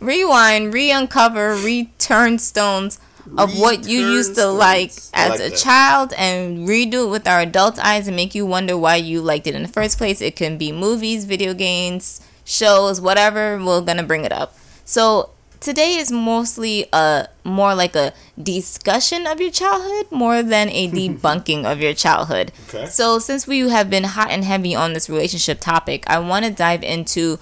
rewind, 0.00 0.72
re-uncover, 0.74 1.56
return 1.56 2.38
stones 2.38 2.98
of 3.38 3.58
what 3.58 3.86
you 3.86 4.00
used 4.00 4.34
to 4.36 4.46
like 4.46 4.90
stones. 4.90 5.10
As 5.14 5.30
like 5.30 5.40
a 5.40 5.50
that. 5.50 5.58
child 5.58 6.12
and 6.16 6.68
redo 6.68 7.06
it 7.06 7.10
with 7.10 7.28
our 7.28 7.40
adult 7.40 7.78
eyes 7.78 8.06
and 8.08 8.16
make 8.16 8.34
you 8.34 8.46
wonder 8.46 8.76
why 8.76 8.96
you 8.96 9.20
liked 9.20 9.46
it 9.46 9.54
in 9.54 9.62
the 9.62 9.68
first 9.68 9.98
place. 9.98 10.20
It 10.20 10.36
can 10.36 10.58
be 10.58 10.72
movies, 10.72 11.24
video 11.24 11.54
games, 11.54 12.20
shows, 12.44 13.00
whatever. 13.00 13.62
We're 13.62 13.80
gonna 13.82 14.02
bring 14.02 14.24
it 14.24 14.32
up. 14.32 14.56
So 14.84 15.30
today 15.62 15.94
is 15.96 16.10
mostly 16.10 16.86
a 16.92 17.28
more 17.44 17.74
like 17.74 17.94
a 17.94 18.12
discussion 18.40 19.26
of 19.26 19.40
your 19.40 19.50
childhood 19.50 20.10
more 20.10 20.42
than 20.42 20.68
a 20.68 20.88
debunking 20.98 21.64
of 21.64 21.80
your 21.80 21.94
childhood. 21.94 22.52
Okay. 22.68 22.86
So 22.86 23.18
since 23.18 23.46
we 23.46 23.60
have 23.70 23.88
been 23.88 24.04
hot 24.04 24.30
and 24.30 24.44
heavy 24.44 24.74
on 24.74 24.92
this 24.92 25.08
relationship 25.08 25.60
topic, 25.60 26.04
I 26.06 26.18
want 26.18 26.44
to 26.44 26.50
dive 26.50 26.82
into 26.82 27.38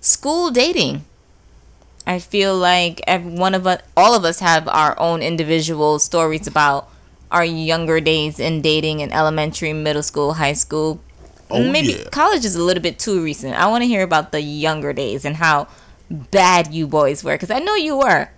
school 0.00 0.50
dating. 0.50 1.04
I 2.06 2.18
feel 2.18 2.56
like 2.56 3.00
every 3.06 3.32
one 3.32 3.54
of 3.54 3.66
us, 3.66 3.80
all 3.96 4.14
of 4.14 4.24
us, 4.24 4.40
have 4.40 4.66
our 4.68 4.98
own 4.98 5.22
individual 5.22 5.98
stories 5.98 6.46
about 6.46 6.88
our 7.30 7.44
younger 7.44 8.00
days 8.00 8.38
in 8.38 8.62
dating 8.62 9.00
in 9.00 9.12
elementary, 9.12 9.72
middle 9.72 10.02
school, 10.02 10.34
high 10.34 10.52
school. 10.52 11.00
Oh, 11.50 11.70
Maybe 11.70 11.92
yeah. 11.92 12.08
college 12.10 12.44
is 12.44 12.56
a 12.56 12.62
little 12.62 12.82
bit 12.82 12.98
too 12.98 13.22
recent. 13.22 13.54
I 13.54 13.66
want 13.68 13.82
to 13.82 13.88
hear 13.88 14.02
about 14.02 14.32
the 14.32 14.40
younger 14.40 14.92
days 14.92 15.24
and 15.24 15.36
how 15.36 15.68
bad 16.10 16.72
you 16.72 16.86
boys 16.86 17.24
were, 17.24 17.34
because 17.34 17.50
I 17.50 17.58
know 17.58 17.74
you 17.74 17.98
were. 17.98 18.30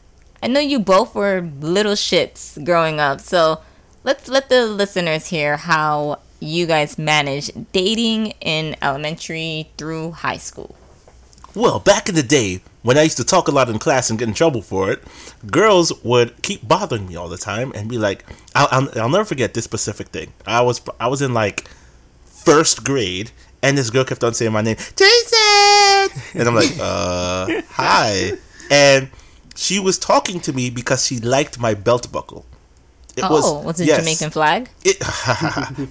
I 0.43 0.49
know 0.49 0.61
you 0.61 0.79
both 0.79 1.14
were 1.14 1.51
little 1.61 1.95
shits 1.95 2.62
growing 2.64 3.01
up. 3.01 3.21
So 3.21 3.61
let's 4.05 4.29
let 4.29 4.49
the 4.49 4.67
listeners 4.67 5.27
hear 5.27 5.57
how 5.57 6.21
you 6.41 6.67
guys 6.67 6.99
managed 6.99 7.73
dating 7.73 8.33
in 8.41 8.77
elementary 8.83 9.71
through 9.79 10.12
high 10.12 10.37
school. 10.37 10.77
Well, 11.55 11.79
back 11.81 12.09
in 12.09 12.14
the 12.14 12.23
day, 12.23 12.61
when 12.83 12.99
I 12.99 13.03
used 13.03 13.17
to 13.17 13.25
talk 13.25 13.49
a 13.49 13.51
lot 13.51 13.71
in 13.71 13.79
class 13.79 14.11
and 14.11 14.19
get 14.19 14.29
in 14.29 14.35
trouble 14.35 14.61
for 14.61 14.91
it, 14.91 15.03
girls 15.51 15.93
would 16.05 16.43
keep 16.43 16.69
bothering 16.69 17.09
me 17.09 17.17
all 17.17 17.29
the 17.29 17.39
time 17.39 17.73
and 17.75 17.89
be 17.89 17.97
like, 17.97 18.27
"I'll, 18.55 18.69
I'll, 18.71 19.01
I'll 19.01 19.09
never 19.09 19.25
forget 19.25 19.55
this 19.55 19.64
specific 19.64 20.09
thing." 20.09 20.35
I 20.47 20.61
was 20.61 20.83
I 21.01 21.09
was 21.09 21.23
in 21.23 21.33
like 21.33 21.67
first 22.25 22.85
grade, 22.85 23.33
and 23.67 23.77
this 23.77 23.91
girl 23.91 24.05
kept 24.05 24.23
on 24.23 24.33
saying 24.33 24.53
my 24.53 24.62
name, 24.62 24.77
Jason, 24.77 26.23
and 26.35 26.49
I'm 26.49 26.55
like, 26.55 26.71
"Uh, 26.81 27.62
hi," 27.71 28.33
and 28.71 29.11
she 29.57 29.81
was 29.81 29.99
talking 29.99 30.39
to 30.41 30.53
me 30.53 30.71
because 30.71 31.05
she 31.07 31.19
liked 31.19 31.59
my 31.59 31.75
belt 31.75 32.11
buckle. 32.12 32.47
It 33.17 33.25
oh, 33.25 33.62
was, 33.62 33.81
it 33.81 33.87
yes. 33.87 33.99
Jamaican 33.99 34.31
flag? 34.31 34.69
it 34.85 35.03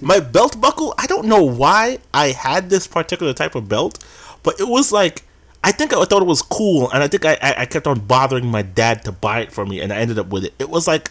my 0.00 0.20
belt 0.20 0.60
buckle 0.60 0.94
i 0.96 1.08
don't 1.08 1.26
know 1.26 1.42
why 1.42 1.98
i 2.14 2.28
had 2.28 2.70
this 2.70 2.86
particular 2.86 3.32
type 3.32 3.56
of 3.56 3.68
belt 3.68 3.98
but 4.44 4.60
it 4.60 4.68
was 4.68 4.92
like 4.92 5.24
i 5.64 5.72
think 5.72 5.92
i 5.92 6.04
thought 6.04 6.22
it 6.22 6.26
was 6.26 6.40
cool 6.40 6.88
and 6.92 7.02
i 7.02 7.08
think 7.08 7.24
i 7.24 7.36
i, 7.42 7.62
I 7.62 7.66
kept 7.66 7.88
on 7.88 7.98
bothering 7.98 8.46
my 8.46 8.62
dad 8.62 9.04
to 9.06 9.10
buy 9.10 9.40
it 9.40 9.50
for 9.50 9.66
me 9.66 9.80
and 9.80 9.92
i 9.92 9.96
ended 9.96 10.20
up 10.20 10.28
with 10.28 10.44
it 10.44 10.54
it 10.60 10.70
was 10.70 10.86
like 10.86 11.10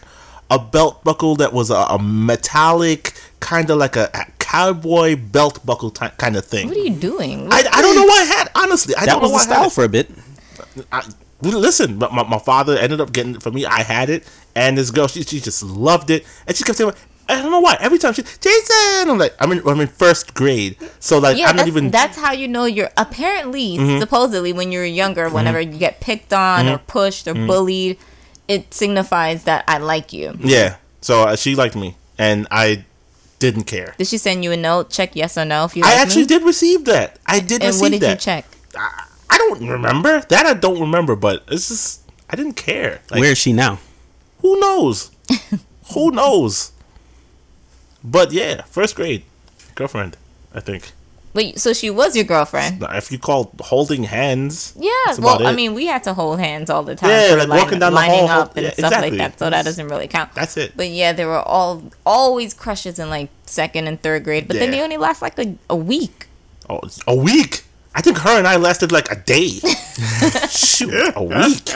a 0.49 0.57
belt 0.57 1.03
buckle 1.03 1.36
that 1.36 1.51
was 1.51 1.70
a, 1.70 1.76
a 1.76 2.01
metallic 2.01 3.13
kind 3.41 3.70
of 3.70 3.78
like 3.78 3.97
a, 3.97 4.09
a 4.13 4.26
cowboy 4.55 5.15
belt 5.15 5.65
buckle 5.65 5.89
ty 5.91 6.09
kind 6.17 6.35
of 6.35 6.45
thing 6.45 6.67
What 6.69 6.77
are 6.77 6.87
you 6.89 6.95
doing? 6.95 7.47
I, 7.51 7.63
I 7.71 7.81
don't 7.81 7.95
know 7.95 8.05
why 8.05 8.21
i 8.21 8.25
had 8.37 8.49
honestly 8.55 8.95
i 8.95 9.05
that 9.05 9.13
don't 9.13 9.21
was 9.21 9.31
know 9.31 9.37
the 9.37 9.37
why 9.37 9.43
I 9.43 9.43
had 9.43 9.53
style 9.53 9.67
it. 9.67 9.73
for 9.73 9.83
a 9.83 9.89
bit. 9.89 10.07
I, 10.91 11.01
listen, 11.41 11.97
my, 11.97 12.09
my, 12.09 12.23
my 12.23 12.39
father 12.39 12.77
ended 12.77 12.99
up 13.01 13.11
getting 13.11 13.35
it 13.35 13.43
for 13.43 13.51
me. 13.51 13.65
I 13.65 13.81
had 13.83 14.09
it, 14.09 14.23
and 14.55 14.77
this 14.77 14.89
girl, 14.91 15.07
she, 15.07 15.21
she 15.23 15.39
just 15.39 15.61
loved 15.63 16.09
it, 16.09 16.25
and 16.47 16.55
she 16.55 16.63
kept 16.63 16.77
saying, 16.77 16.91
I 17.29 17.41
don't 17.41 17.51
know 17.51 17.59
why. 17.59 17.77
Every 17.79 17.97
time 17.97 18.13
she, 18.13 18.23
Jason, 18.23 19.09
I'm 19.09 19.17
like, 19.17 19.33
I'm 19.39 19.51
in, 19.51 19.61
I'm 19.67 19.79
in 19.79 19.87
first 19.87 20.33
grade, 20.33 20.77
so 20.99 21.17
like, 21.19 21.37
yeah, 21.37 21.47
I'm 21.47 21.55
not 21.55 21.63
that's, 21.63 21.67
even. 21.67 21.83
Mm-hmm. 21.85 21.91
that's 21.91 22.17
how 22.17 22.31
you 22.33 22.47
know 22.47 22.65
you're 22.65 22.89
apparently, 22.97 23.99
supposedly, 23.99 24.53
when 24.53 24.71
you're 24.71 24.85
younger, 24.85 25.29
whenever 25.29 25.59
you 25.61 25.77
get 25.77 25.99
picked 26.01 26.33
on 26.33 26.67
or 26.67 26.77
pushed 26.79 27.27
or 27.27 27.33
Mm-hmm. 27.35 27.47
bullied, 27.47 27.97
it 28.47 28.73
signifies 28.73 29.43
that 29.45 29.63
I 29.67 29.77
like 29.79 30.11
you. 30.13 30.37
yeah, 30.41 30.77
so 31.01 31.23
uh, 31.23 31.35
she 31.35 31.55
liked 31.55 31.75
me, 31.75 31.95
and 32.17 32.47
I 32.51 32.85
didn't 33.51 33.65
care. 33.65 33.95
Did 33.97 34.07
she 34.07 34.17
send 34.17 34.43
you 34.43 34.51
a 34.51 34.57
note? 34.57 34.89
Check 34.89 35.15
yes 35.15 35.37
or 35.37 35.45
no 35.45 35.65
if 35.65 35.75
you 35.75 35.83
I 35.83 35.91
like 35.91 35.99
actually 35.99 36.23
me? 36.23 36.27
did 36.27 36.43
receive 36.43 36.85
that. 36.85 37.19
I 37.25 37.39
did 37.39 37.61
And 37.61 37.67
receive 37.69 37.81
what 37.81 37.91
did 37.91 38.01
that. 38.01 38.09
you 38.11 38.17
check? 38.17 38.45
I, 38.77 39.05
I 39.29 39.37
don't 39.37 39.67
remember 39.67 40.21
that. 40.21 40.45
I 40.45 40.53
don't 40.53 40.79
remember, 40.79 41.15
but 41.15 41.43
it's 41.47 41.67
just 41.69 42.01
I 42.29 42.35
didn't 42.35 42.53
care. 42.57 43.01
Like, 43.11 43.19
Where 43.21 43.31
is 43.31 43.37
she 43.37 43.53
now? 43.53 43.79
Who 44.41 44.59
knows? 44.59 45.11
who 45.93 46.11
knows? 46.11 46.71
But 48.03 48.31
yeah, 48.31 48.63
first 48.63 48.95
grade 48.95 49.23
girlfriend. 49.75 50.17
I 50.53 50.59
think. 50.59 50.91
Wait, 51.36 51.59
so 51.59 51.73
she 51.73 51.89
was 51.89 52.15
your 52.15 52.23
girlfriend? 52.25 52.81
If 52.91 53.11
you 53.11 53.19
call 53.19 53.51
holding 53.59 54.03
hands, 54.03 54.73
Yeah. 54.79 54.89
Well, 55.19 55.36
about 55.36 55.45
I 55.45 55.51
mean, 55.53 55.73
we 55.73 55.86
had 55.86 56.01
to 56.05 56.13
hold 56.13 56.39
hands 56.39 56.69
all 56.69 56.81
the 56.81 56.95
time. 56.95 57.09
Yeah, 57.09 57.36
like 57.36 57.49
line- 57.49 57.59
walking 57.59 57.79
down 57.79 57.91
the 57.91 57.95
lining 57.95 58.27
hall, 58.27 58.41
up 58.43 58.55
and 58.55 58.63
yeah, 58.65 58.71
stuff 58.71 58.86
exactly. 58.93 59.09
like 59.11 59.31
that. 59.33 59.39
So 59.39 59.49
that 59.49 59.65
doesn't 59.65 59.88
really 59.89 60.07
count. 60.07 60.33
that's 60.33 60.55
it. 60.55 60.71
But 60.77 60.88
yeah, 60.89 61.11
there 61.11 61.27
were 61.27 61.41
all 61.41 61.83
always 62.05 62.53
crushes 62.53 62.97
in 62.99 63.09
like 63.09 63.29
second 63.45 63.88
and 63.88 64.01
third 64.01 64.23
grade. 64.23 64.47
But 64.47 64.57
then 64.57 64.71
they 64.71 64.81
only 64.81 64.97
last 64.97 65.21
like 65.21 65.38
a, 65.38 65.55
a 65.69 65.75
week. 65.75 66.27
Oh, 66.69 66.79
a 67.05 67.13
week. 67.15 67.63
I 67.93 68.01
think 68.01 68.17
her 68.19 68.38
and 68.38 68.47
I 68.47 68.55
lasted 68.55 68.91
like 68.93 69.11
a 69.11 69.15
day. 69.15 69.49
Shoot, 70.49 70.93
a 71.15 71.21
week. 71.23 71.69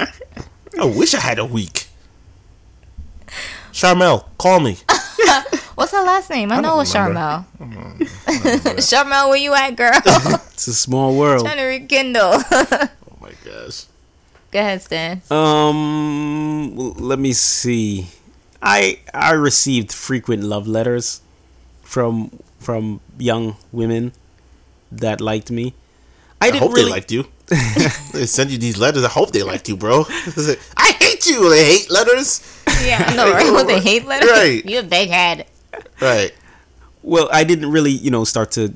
I 0.79 0.85
wish 0.85 1.13
I 1.13 1.19
had 1.19 1.37
a 1.37 1.45
week. 1.45 1.87
Charmel, 3.73 4.25
call 4.37 4.59
me. 4.61 4.77
What's 5.75 5.91
her 5.91 6.03
last 6.03 6.29
name? 6.29 6.51
I, 6.51 6.57
know 6.59 6.69
don't 6.69 6.81
it's 6.81 6.93
remember. 6.95 7.45
Charmel. 7.59 8.07
Charmel, 8.79 9.29
where 9.29 9.37
you 9.37 9.53
at, 9.53 9.75
girl? 9.75 9.91
It's 10.59 10.67
a 10.67 10.73
small 10.73 11.15
world. 11.15 11.45
Trying 11.45 11.57
to 11.57 11.63
rekindle. 11.63 12.31
Oh 12.51 12.89
my 13.21 13.31
gosh. 13.45 13.85
Go 14.51 14.59
ahead, 14.59 14.81
Stan. 14.81 15.21
Um, 15.31 16.75
let 16.75 17.17
me 17.17 17.31
see. 17.31 18.07
I 18.61 18.99
I 19.13 19.31
received 19.39 19.93
frequent 19.93 20.43
love 20.43 20.67
letters 20.67 21.21
from 21.81 22.31
from 22.59 22.99
young 23.17 23.55
women 23.71 24.11
that 24.91 25.21
liked 25.21 25.49
me. 25.49 25.75
I, 26.41 26.47
I 26.47 26.51
didn't 26.51 26.63
hope 26.63 26.73
really 26.73 26.83
they 26.85 26.91
liked 26.91 27.11
you. 27.11 27.23
they 28.13 28.25
send 28.25 28.51
you 28.51 28.57
these 28.57 28.77
letters. 28.77 29.03
I 29.03 29.09
hope 29.09 29.31
they 29.31 29.43
liked 29.43 29.67
you, 29.67 29.75
bro. 29.75 30.05
I 30.77 30.95
hate 30.99 31.25
you. 31.25 31.49
They 31.49 31.65
hate 31.65 31.89
letters. 31.89 32.41
Yeah, 32.83 33.03
I 33.05 33.15
know, 33.15 33.31
right? 33.31 33.51
With 33.51 33.67
the 33.67 33.79
hate 33.79 34.05
letters. 34.05 34.29
Right. 34.29 34.65
You 34.65 34.79
a 34.79 34.83
big 34.83 35.09
head. 35.09 35.47
Right. 35.99 36.31
well, 37.01 37.27
I 37.31 37.43
didn't 37.43 37.71
really, 37.71 37.91
you 37.91 38.11
know, 38.11 38.23
start 38.23 38.51
to 38.51 38.73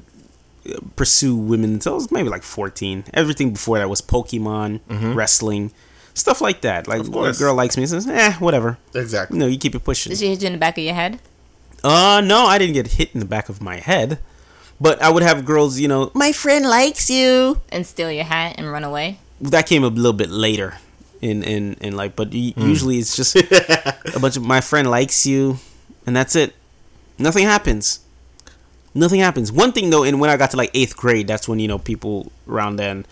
uh, 0.67 0.79
pursue 0.95 1.35
women 1.35 1.73
until 1.73 1.93
I 1.93 1.95
was 1.95 2.11
maybe 2.11 2.29
like 2.29 2.43
14. 2.43 3.05
Everything 3.13 3.53
before 3.53 3.77
that 3.77 3.89
was 3.89 4.01
Pokemon, 4.01 4.81
wrestling, 5.15 5.71
stuff 6.13 6.41
like 6.41 6.61
that. 6.61 6.87
Like, 6.87 7.01
a 7.01 7.33
girl 7.33 7.55
likes 7.55 7.77
me, 7.77 7.83
and 7.83 7.89
says, 7.89 8.07
eh, 8.07 8.33
whatever. 8.33 8.77
Exactly. 8.95 9.37
You 9.37 9.39
know, 9.41 9.47
you 9.47 9.57
keep 9.57 9.75
it 9.75 9.83
pushing. 9.83 10.09
Did 10.11 10.19
she 10.19 10.29
hit 10.29 10.41
you 10.41 10.47
in 10.47 10.53
the 10.53 10.59
back 10.59 10.77
of 10.77 10.83
your 10.83 10.95
head? 10.95 11.19
Uh, 11.83 12.21
no, 12.23 12.45
I 12.45 12.57
didn't 12.57 12.73
get 12.73 12.87
hit 12.93 13.11
in 13.13 13.19
the 13.19 13.25
back 13.25 13.49
of 13.49 13.61
my 13.61 13.77
head. 13.77 14.19
But 14.83 15.01
I 15.01 15.09
would 15.09 15.23
have 15.23 15.45
girls, 15.45 15.79
you 15.79 15.87
know, 15.87 16.11
my 16.13 16.33
friend 16.33 16.65
likes 16.67 17.09
you. 17.09 17.61
And 17.71 17.87
steal 17.87 18.11
your 18.11 18.25
hat 18.25 18.55
and 18.57 18.69
run 18.69 18.83
away? 18.83 19.17
That 19.39 19.65
came 19.65 19.81
a 19.85 19.87
little 19.87 20.11
bit 20.11 20.29
later 20.29 20.75
in 21.21 21.41
in 21.41 21.75
in 21.79 21.95
like, 21.95 22.17
but 22.17 22.33
u- 22.33 22.51
usually 22.57 22.99
it's 22.99 23.15
just 23.15 23.33
a 23.37 24.19
bunch 24.19 24.35
of 24.35 24.43
my 24.43 24.59
friend 24.59 24.91
likes 24.91 25.25
you, 25.25 25.57
and 26.05 26.13
that's 26.13 26.35
it. 26.35 26.53
Nothing 27.17 27.45
happens. 27.45 28.01
Nothing 28.93 29.21
happens. 29.21 29.51
One 29.53 29.71
thing 29.71 29.89
though, 29.89 30.03
and 30.03 30.19
when 30.19 30.29
I 30.29 30.35
got 30.35 30.51
to 30.51 30.57
like 30.57 30.71
eighth 30.73 30.97
grade, 30.97 31.27
that's 31.27 31.47
when 31.47 31.59
you 31.59 31.67
know 31.69 31.79
people 31.79 32.29
around 32.45 32.75
then, 32.75 33.05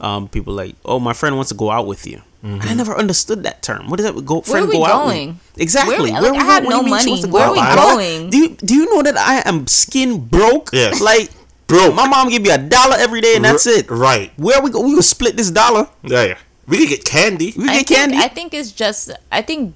um, 0.00 0.28
people 0.28 0.52
like, 0.52 0.76
oh, 0.84 1.00
my 1.00 1.14
friend 1.14 1.36
wants 1.36 1.48
to 1.50 1.56
go 1.56 1.70
out 1.70 1.86
with 1.86 2.06
you. 2.06 2.20
I 2.44 2.74
never 2.74 2.94
understood 2.94 3.42
that 3.44 3.62
term. 3.62 3.88
What 3.88 3.96
does 3.96 4.06
that 4.12 4.20
go? 4.26 4.42
Friend 4.42 4.66
are 4.66 4.68
we 4.68 4.74
go 4.76 4.84
out 4.84 5.04
going? 5.06 5.28
with? 5.28 5.62
Exactly. 5.62 6.12
Where- 6.12 6.20
Where, 6.20 6.32
like, 6.32 6.32
we 6.32 6.38
I 6.38 6.52
have 6.52 6.62
no 6.64 6.80
you 6.80 6.86
mean 6.86 6.98
she 7.00 7.10
wants 7.10 7.22
money. 7.26 7.32
go 7.32 7.38
Where 7.38 7.46
are 7.46 7.52
we 7.52 7.60
with 7.60 7.76
going? 7.76 8.30
Do 8.30 8.36
you 8.38 8.48
do 8.50 8.74
you 8.74 8.94
know 8.94 9.02
that 9.02 9.16
I 9.16 9.42
am 9.48 9.66
skin 9.66 10.20
broke? 10.26 10.68
Yes. 10.72 11.00
Like, 11.00 11.30
bro, 11.66 11.92
my 11.92 12.06
mom 12.06 12.28
give 12.28 12.42
me 12.42 12.50
a 12.50 12.58
dollar 12.58 12.96
every 12.98 13.20
day, 13.22 13.36
and 13.36 13.44
that's 13.44 13.66
it. 13.66 13.90
Right. 13.90 14.30
Where 14.36 14.60
we 14.60 14.70
go? 14.70 14.80
We 14.82 14.94
will 14.94 15.02
split 15.02 15.36
this 15.38 15.50
dollar. 15.50 15.88
Yeah. 16.02 16.24
yeah. 16.24 16.38
We 16.66 16.78
could 16.78 16.88
get 16.88 17.04
candy. 17.06 17.54
We 17.56 17.64
I 17.68 17.78
get 17.78 17.86
think, 17.86 17.98
candy. 17.98 18.16
I 18.18 18.28
think 18.28 18.52
it's 18.54 18.72
just 18.72 19.10
I 19.32 19.40
think 19.42 19.74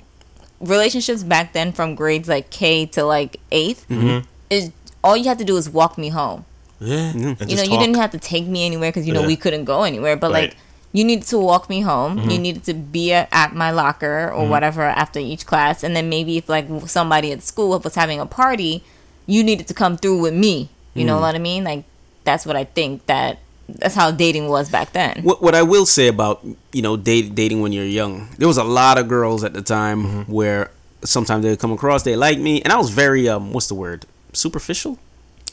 relationships 0.60 1.22
back 1.22 1.52
then 1.52 1.72
from 1.72 1.94
grades 1.94 2.28
like 2.28 2.50
K 2.50 2.84
to 2.86 3.04
like 3.04 3.38
8th 3.52 3.86
Mm-hmm. 3.88 4.26
is 4.50 4.72
all 5.04 5.16
you 5.16 5.24
have 5.28 5.38
to 5.38 5.44
do 5.44 5.56
is 5.56 5.70
walk 5.70 5.96
me 5.98 6.08
home. 6.08 6.44
Yeah. 6.80 6.96
and 7.10 7.20
you 7.20 7.26
know, 7.28 7.34
just 7.34 7.70
you 7.70 7.78
didn't 7.78 7.96
have 7.96 8.10
to 8.12 8.18
take 8.18 8.46
me 8.46 8.64
anywhere 8.66 8.90
because 8.90 9.06
you 9.06 9.12
know 9.14 9.20
Yeah. 9.22 9.26
we 9.26 9.36
couldn't 9.36 9.64
go 9.64 9.82
anywhere. 9.84 10.16
But 10.16 10.32
Right. 10.32 10.50
Mm-hmm. 10.50 10.58
like, 10.58 10.67
you 10.92 11.04
needed 11.04 11.26
to 11.28 11.38
walk 11.38 11.68
me 11.68 11.80
home. 11.82 12.28
You 12.30 12.38
needed 12.38 12.64
to 12.64 12.74
be 12.74 13.12
a, 13.12 13.28
at 13.30 13.54
my 13.54 13.70
locker 13.70 14.30
or 14.32 14.48
whatever 14.48 14.82
after 14.82 15.18
each 15.20 15.44
class, 15.46 15.82
and 15.84 15.94
then 15.94 16.08
maybe 16.08 16.36
if 16.38 16.48
like 16.48 16.66
somebody 16.86 17.30
at 17.32 17.42
school 17.42 17.78
was 17.78 17.94
having 17.94 18.20
a 18.20 18.26
party, 18.26 18.82
you 19.26 19.44
needed 19.44 19.68
to 19.68 19.74
come 19.74 19.96
through 19.96 20.20
with 20.20 20.34
me. 20.34 20.70
You 20.94 21.04
Mm. 21.04 21.06
know 21.06 21.20
what 21.20 21.34
I 21.34 21.38
mean? 21.38 21.64
Like, 21.64 21.84
that's 22.24 22.44
what 22.46 22.56
I 22.56 22.64
think 22.64 23.04
that 23.06 23.38
that's 23.68 23.94
how 23.94 24.10
dating 24.10 24.48
was 24.48 24.70
back 24.70 24.92
then. 24.92 25.20
What 25.22 25.42
what 25.42 25.54
I 25.54 25.62
will 25.62 25.84
say 25.84 26.08
about 26.08 26.40
you 26.72 26.80
know 26.80 26.96
date, 26.96 27.34
dating 27.34 27.60
when 27.60 27.72
you're 27.72 27.84
young, 27.84 28.28
there 28.38 28.48
was 28.48 28.56
a 28.56 28.64
lot 28.64 28.96
of 28.98 29.08
girls 29.08 29.44
at 29.44 29.52
the 29.52 29.62
time 29.62 30.04
Mm-hmm. 30.04 30.32
where 30.32 30.70
sometimes 31.04 31.42
they 31.44 31.50
would 31.50 31.60
come 31.60 31.72
across 31.72 32.02
they 32.02 32.16
like 32.16 32.38
me, 32.38 32.62
and 32.62 32.72
I 32.72 32.78
was 32.78 32.88
very 32.90 33.28
um 33.28 33.52
what's 33.52 33.68
the 33.68 33.74
word 33.76 34.06
superficial. 34.32 34.98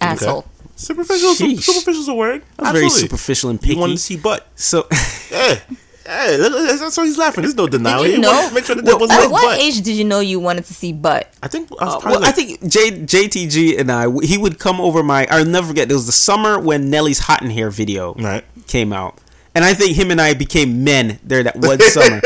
Asshole. 0.02 0.46
Superficial. 0.76 1.32
Sheesh. 1.34 1.88
is 1.88 2.08
a 2.08 2.14
word. 2.14 2.44
Was 2.60 2.72
very 2.72 2.90
superficial 2.90 3.50
and 3.50 3.62
You 3.62 3.68
picky. 3.70 3.80
wanted 3.80 3.94
to 3.94 4.00
see 4.02 4.18
butt. 4.18 4.48
so 4.56 4.88
Hey, 5.30 5.62
hey, 6.06 6.38
that's 6.38 6.98
why 6.98 7.06
he's 7.06 7.18
laughing. 7.18 7.42
There's 7.44 7.56
no 7.56 7.68
denial. 7.68 8.04
Did 8.04 8.12
you 8.14 8.18
know? 8.20 8.32
wanted 8.32 8.54
Make 8.54 8.66
sure 8.66 8.76
that 8.76 8.86
Well, 8.86 9.00
was 9.00 9.10
At 9.12 9.32
what 9.32 9.42
butt. 9.44 9.60
age 9.60 9.78
did 9.82 9.96
you 9.96 10.04
know 10.04 10.20
you 10.20 10.40
wanted 10.40 10.66
to 10.66 10.74
see 10.74 10.94
butt? 10.94 11.34
I 11.42 11.48
think 11.48 11.72
I 11.80 11.86
was 11.86 11.96
Uh, 11.96 12.00
probably 12.00 12.20
well, 12.20 12.30
I 12.30 12.32
think 12.32 12.62
J, 12.68 12.92
JTG 12.92 13.80
and 13.80 13.92
I, 13.92 14.08
he 14.24 14.38
would 14.38 14.60
come 14.60 14.80
over 14.82 15.02
my. 15.02 15.26
I'll 15.32 15.46
never 15.46 15.68
forget. 15.68 15.90
It 15.90 15.94
was 15.94 16.06
the 16.06 16.12
summer 16.12 16.60
when 16.60 16.90
Nelly's 16.90 17.20
Hot 17.20 17.42
in 17.42 17.50
Herre 17.50 17.72
video 17.72 18.14
Right. 18.16 18.44
came 18.68 18.94
out, 18.94 19.18
and 19.56 19.66
I 19.66 19.74
think 19.74 19.96
him 19.98 20.12
and 20.12 20.22
I 20.22 20.34
became 20.36 20.84
men 20.84 21.20
there 21.24 21.42
that 21.42 21.56
one 21.56 21.80
summer. 21.96 22.20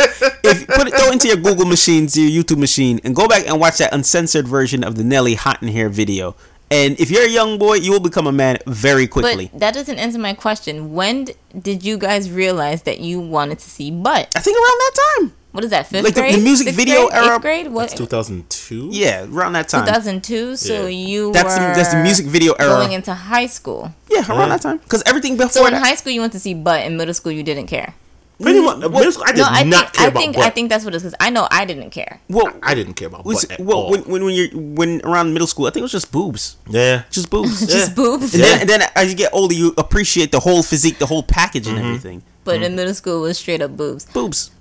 if 0.44 0.68
put 0.68 0.88
it, 0.88 0.94
throw 0.94 1.08
it 1.08 1.14
into 1.14 1.28
your 1.30 1.38
Google 1.38 1.66
machines, 1.66 2.18
your 2.18 2.44
YouTube 2.44 2.58
machine, 2.58 3.00
and 3.06 3.16
go 3.16 3.28
back 3.28 3.48
and 3.48 3.60
watch 3.62 3.78
that 3.78 3.94
uncensored 3.94 4.48
version 4.48 4.84
of 4.84 4.96
the 4.96 5.04
Nelly 5.06 5.36
Hot 5.36 5.62
in 5.64 5.70
Herre 5.70 5.90
video. 5.90 6.36
And 6.72 7.00
if 7.00 7.10
you're 7.10 7.24
a 7.26 7.30
young 7.30 7.58
boy, 7.58 7.76
you 7.76 7.92
will 7.92 8.00
become 8.00 8.28
a 8.28 8.32
man 8.32 8.60
very 8.68 9.08
quickly. 9.08 9.50
But 9.52 9.60
that 9.60 9.74
doesn't 9.74 9.98
answer 9.98 10.20
my 10.20 10.34
question. 10.34 10.94
When 10.94 11.26
d- 11.26 11.34
did 11.60 11.84
you 11.84 11.98
guys 11.98 12.30
realize 12.30 12.84
that 12.84 13.00
you 13.00 13.20
wanted 13.20 13.58
to 13.60 13.70
see 13.70 13.90
butt? 13.90 14.32
I 14.36 14.40
think 14.40 14.56
around 14.56 14.78
that 14.80 14.96
time. 15.18 15.34
What 15.52 15.64
is 15.64 15.72
that? 15.72 15.88
Fifth 15.88 16.04
Like 16.04 16.14
the- 16.14 16.22
the 16.22 16.38
music 16.38 16.66
Sixth 16.68 16.78
video 16.78 17.08
grade? 17.08 17.24
era- 17.24 17.36
Eighth 17.36 17.42
grade? 17.42 17.68
What? 17.72 17.90
That's 17.90 17.96
2002. 17.96 18.90
Yeah, 18.92 19.26
around 19.34 19.54
that 19.54 19.68
time. 19.68 19.84
2002. 19.84 20.56
So 20.56 20.86
Yeah. 20.86 20.90
you 20.90 21.32
That's 21.34 21.56
the, 21.56 21.62
were 21.62 21.74
that's 21.74 21.90
the 21.92 22.04
music 22.04 22.28
video 22.28 22.54
era. 22.60 22.70
going 22.70 22.92
into 22.92 23.16
high 23.16 23.48
school. 23.48 23.92
yeah, 24.08 24.20
around 24.30 24.40
Yeah. 24.50 24.58
that 24.58 24.62
time. 24.62 24.78
Because 24.78 25.02
everything 25.08 25.38
before 25.38 25.50
So 25.52 25.66
in 25.66 25.74
that- 25.74 25.84
high 25.84 25.96
school 25.96 26.12
you 26.14 26.22
went 26.22 26.34
to 26.34 26.40
see 26.40 26.54
butt. 26.54 26.86
In 26.86 26.98
middle 26.98 27.16
school 27.16 27.32
you 27.32 27.42
didn't 27.42 27.66
care. 27.66 27.96
Pretty 28.42 28.62
much. 28.62 28.78
middle 28.80 29.12
school, 29.12 29.24
I 29.28 29.32
did 29.34 29.38
no, 29.40 29.48
I 29.50 29.64
not 29.64 29.82
think 29.86 29.94
care 29.96 30.06
I 30.06 30.08
about 30.10 30.20
think 30.22 30.36
butt. 30.36 30.46
I 30.46 30.50
think 30.50 30.70
that's 30.70 30.86
what 30.86 30.94
it 30.94 30.98
is. 30.98 31.04
Because 31.04 31.18
I 31.20 31.30
know 31.30 31.48
I 31.52 31.66
didn't 31.66 31.90
care. 31.90 32.22
well, 32.30 32.52
I 32.64 32.74
didn't 32.74 32.94
care 32.94 33.08
about 33.10 33.26
was, 33.26 33.44
butt 33.46 33.60
at 33.60 33.66
well 33.66 33.78
all. 33.80 33.92
when, 33.92 34.02
when 34.04 34.24
when 34.26 34.34
you're 34.34 34.50
when 34.52 35.02
around 35.04 35.34
middle 35.34 35.48
school, 35.48 35.66
I 35.68 35.72
think 35.72 35.82
it 35.82 35.84
was 35.84 35.92
just 35.92 36.12
boobs, 36.12 36.56
yeah. 36.70 37.04
just 37.10 37.30
boobs. 37.30 37.68
Just 37.68 37.96
boobs. 37.96 38.34
And, 38.34 38.42
Yeah. 38.44 38.50
then, 38.50 38.62
and 38.62 38.70
then 38.70 38.82
as 38.96 39.10
you 39.12 39.16
get 39.18 39.34
older, 39.34 39.54
you 39.54 39.74
appreciate 39.78 40.32
the 40.32 40.40
whole 40.40 40.64
physique, 40.64 40.98
the 41.00 41.06
whole 41.08 41.24
package, 41.24 41.68
and 41.68 41.78
Mm-hmm. 41.78 41.88
everything. 41.88 42.24
But 42.46 42.64
in 42.64 42.76
middle 42.76 42.94
school 42.94 43.26
it 43.26 43.28
was 43.28 43.38
straight 43.38 43.62
up 43.62 43.76
boobs. 43.78 44.06
Boobs. 44.06 44.52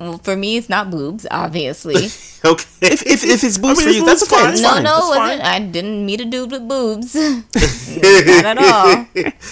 Well, 0.00 0.18
for 0.24 0.34
me 0.36 0.56
it's 0.56 0.68
not 0.68 0.90
boobs, 0.90 1.26
obviously. 1.30 2.08
Okay. 2.44 2.64
If, 2.82 3.00
if, 3.06 3.24
if 3.24 3.42
it's 3.42 3.56
boobs 3.56 3.80
I 3.80 3.84
mean, 3.86 3.94
for 3.94 3.98
you, 4.00 4.04
that's 4.04 4.20
boobs, 4.20 4.32
okay. 4.34 4.42
fine. 4.44 4.52
It's 4.52 4.60
no, 4.60 4.68
fine. 4.68 4.82
no, 4.82 4.90
That's 4.96 5.08
wasn't. 5.16 5.40
fine. 5.40 5.40
I 5.40 5.66
didn't 5.66 6.04
meet 6.04 6.20
a 6.20 6.26
dude 6.26 6.50
with 6.50 6.68
boobs. 6.68 7.14
not 7.64 8.44
at 8.44 8.58
all. 8.58 9.06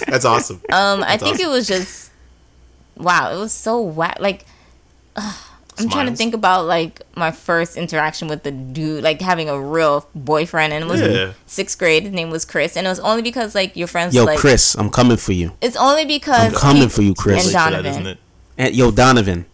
That's 0.07 0.27
awesome. 0.27 0.61
Um, 0.71 1.03
I 1.03 1.17
think 1.17 1.37
awesome. 1.37 1.47
it 1.47 1.49
was 1.49 1.67
just 1.67 2.12
wow. 3.03 3.33
It 3.35 3.39
was 3.39 3.53
so 3.53 3.81
wet. 3.81 4.21
Like 4.21 4.45
ugh, 5.17 5.35
I'm 5.79 5.89
trying 5.89 6.07
to 6.07 6.15
think 6.17 6.35
about 6.35 6.67
like 6.67 7.01
my 7.17 7.31
first 7.31 7.77
interaction 7.77 8.29
with 8.29 8.43
the 8.43 8.51
dude, 8.51 9.03
like 9.03 9.21
having 9.21 9.49
a 9.49 9.61
real 9.61 10.07
boyfriend, 10.15 10.73
and 10.73 10.85
it 10.85 10.89
was 10.89 11.01
Yeah. 11.01 11.33
sixth 11.47 11.79
grade. 11.79 12.05
His 12.05 12.13
name 12.13 12.31
was 12.31 12.45
Chris, 12.45 12.77
and 12.77 12.87
it 12.87 12.91
was 12.91 13.01
only 13.01 13.23
because 13.23 13.55
like 13.55 13.77
your 13.77 13.89
friends. 13.89 14.15
Yo, 14.15 14.23
were, 14.23 14.27
like, 14.33 14.39
Chris, 14.39 14.75
I'm 14.75 14.91
coming 14.91 15.17
for 15.17 15.33
you. 15.33 15.53
It's 15.61 15.77
only 15.77 16.05
because 16.05 16.53
I'm 16.55 16.61
coming 16.61 16.83
he- 16.85 16.89
for 16.89 17.03
you, 17.03 17.15
Chris. 17.15 17.39
And 17.39 17.47
Late 17.47 17.53
that, 17.55 17.71
Donovan. 17.71 17.91
isn't 17.91 18.07
it? 18.07 18.19
And, 18.59 18.75
yo, 18.75 18.91
Donovan, 18.91 19.47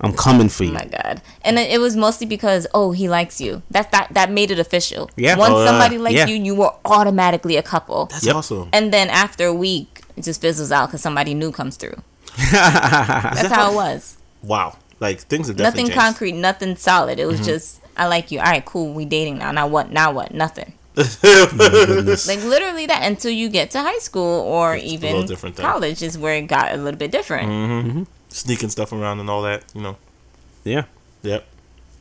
I'm 0.00 0.14
coming 0.14 0.48
for 0.48 0.64
you. 0.64 0.70
Oh 0.70 0.74
my 0.74 0.86
god! 0.86 1.20
And 1.42 1.58
it 1.58 1.70
it 1.70 1.78
was 1.78 1.94
mostly 1.94 2.26
because 2.26 2.66
oh 2.72 2.92
he 2.92 3.06
likes 3.08 3.38
you. 3.40 3.62
That 3.70 3.92
that 3.92 4.08
that 4.14 4.30
made 4.30 4.50
it 4.50 4.58
official. 4.58 5.10
Yeah. 5.16 5.36
Once 5.36 5.52
Oh, 5.54 5.60
yeah. 5.60 5.66
somebody 5.70 5.98
liked 5.98 6.16
Yeah. 6.16 6.26
you, 6.26 6.36
you 6.42 6.54
were 6.54 6.72
automatically 6.86 7.56
a 7.56 7.62
couple. 7.62 8.06
That's 8.06 8.24
Yep. 8.24 8.34
awesome. 8.36 8.68
and 8.72 8.92
then 8.94 9.08
after 9.10 9.44
a 9.46 9.54
week, 9.54 10.00
it 10.16 10.24
just 10.24 10.40
fizzles 10.40 10.72
out 10.72 10.88
because 10.88 11.02
somebody 11.02 11.34
new 11.34 11.52
comes 11.52 11.76
through. 11.76 11.96
That's 12.36 13.48
how 13.52 13.72
it 13.72 13.74
was. 13.74 14.16
Wow. 14.42 14.76
Like 15.00 15.20
things 15.20 15.48
have 15.48 15.58
Nothing 15.58 15.86
changed. 15.86 15.98
concrete, 16.00 16.32
nothing 16.32 16.76
solid. 16.76 17.18
It 17.18 17.26
was 17.26 17.36
Mm-hmm. 17.40 17.46
just 17.46 17.80
I 17.96 18.06
like 18.06 18.30
you. 18.30 18.38
All 18.38 18.44
right, 18.46 18.64
cool. 18.64 18.92
We 18.92 19.04
dating 19.04 19.38
now. 19.38 19.52
Now 19.52 19.66
what? 19.66 19.90
Now 19.90 20.12
what? 20.12 20.32
Nothing. 20.34 20.72
Like 20.96 22.42
literally 22.44 22.86
that 22.86 23.00
until 23.02 23.30
you 23.30 23.48
get 23.48 23.70
to 23.72 23.80
high 23.82 23.98
school 23.98 24.40
or 24.42 24.74
little 24.74 24.86
even 24.88 25.26
different 25.26 25.56
college 25.56 26.02
is 26.02 26.16
where 26.18 26.34
it 26.36 26.42
got 26.46 26.72
a 26.72 26.76
little 26.76 26.98
bit 26.98 27.10
different. 27.10 27.48
Mm-hmm. 27.48 27.88
Mm-hmm. 27.88 28.02
Sneaking 28.28 28.68
stuff 28.70 28.92
around 28.92 29.20
and 29.20 29.28
all 29.30 29.42
that. 29.42 29.64
You 29.74 29.82
know. 29.82 29.96
yeah. 30.64 30.84
Yep. 31.22 31.44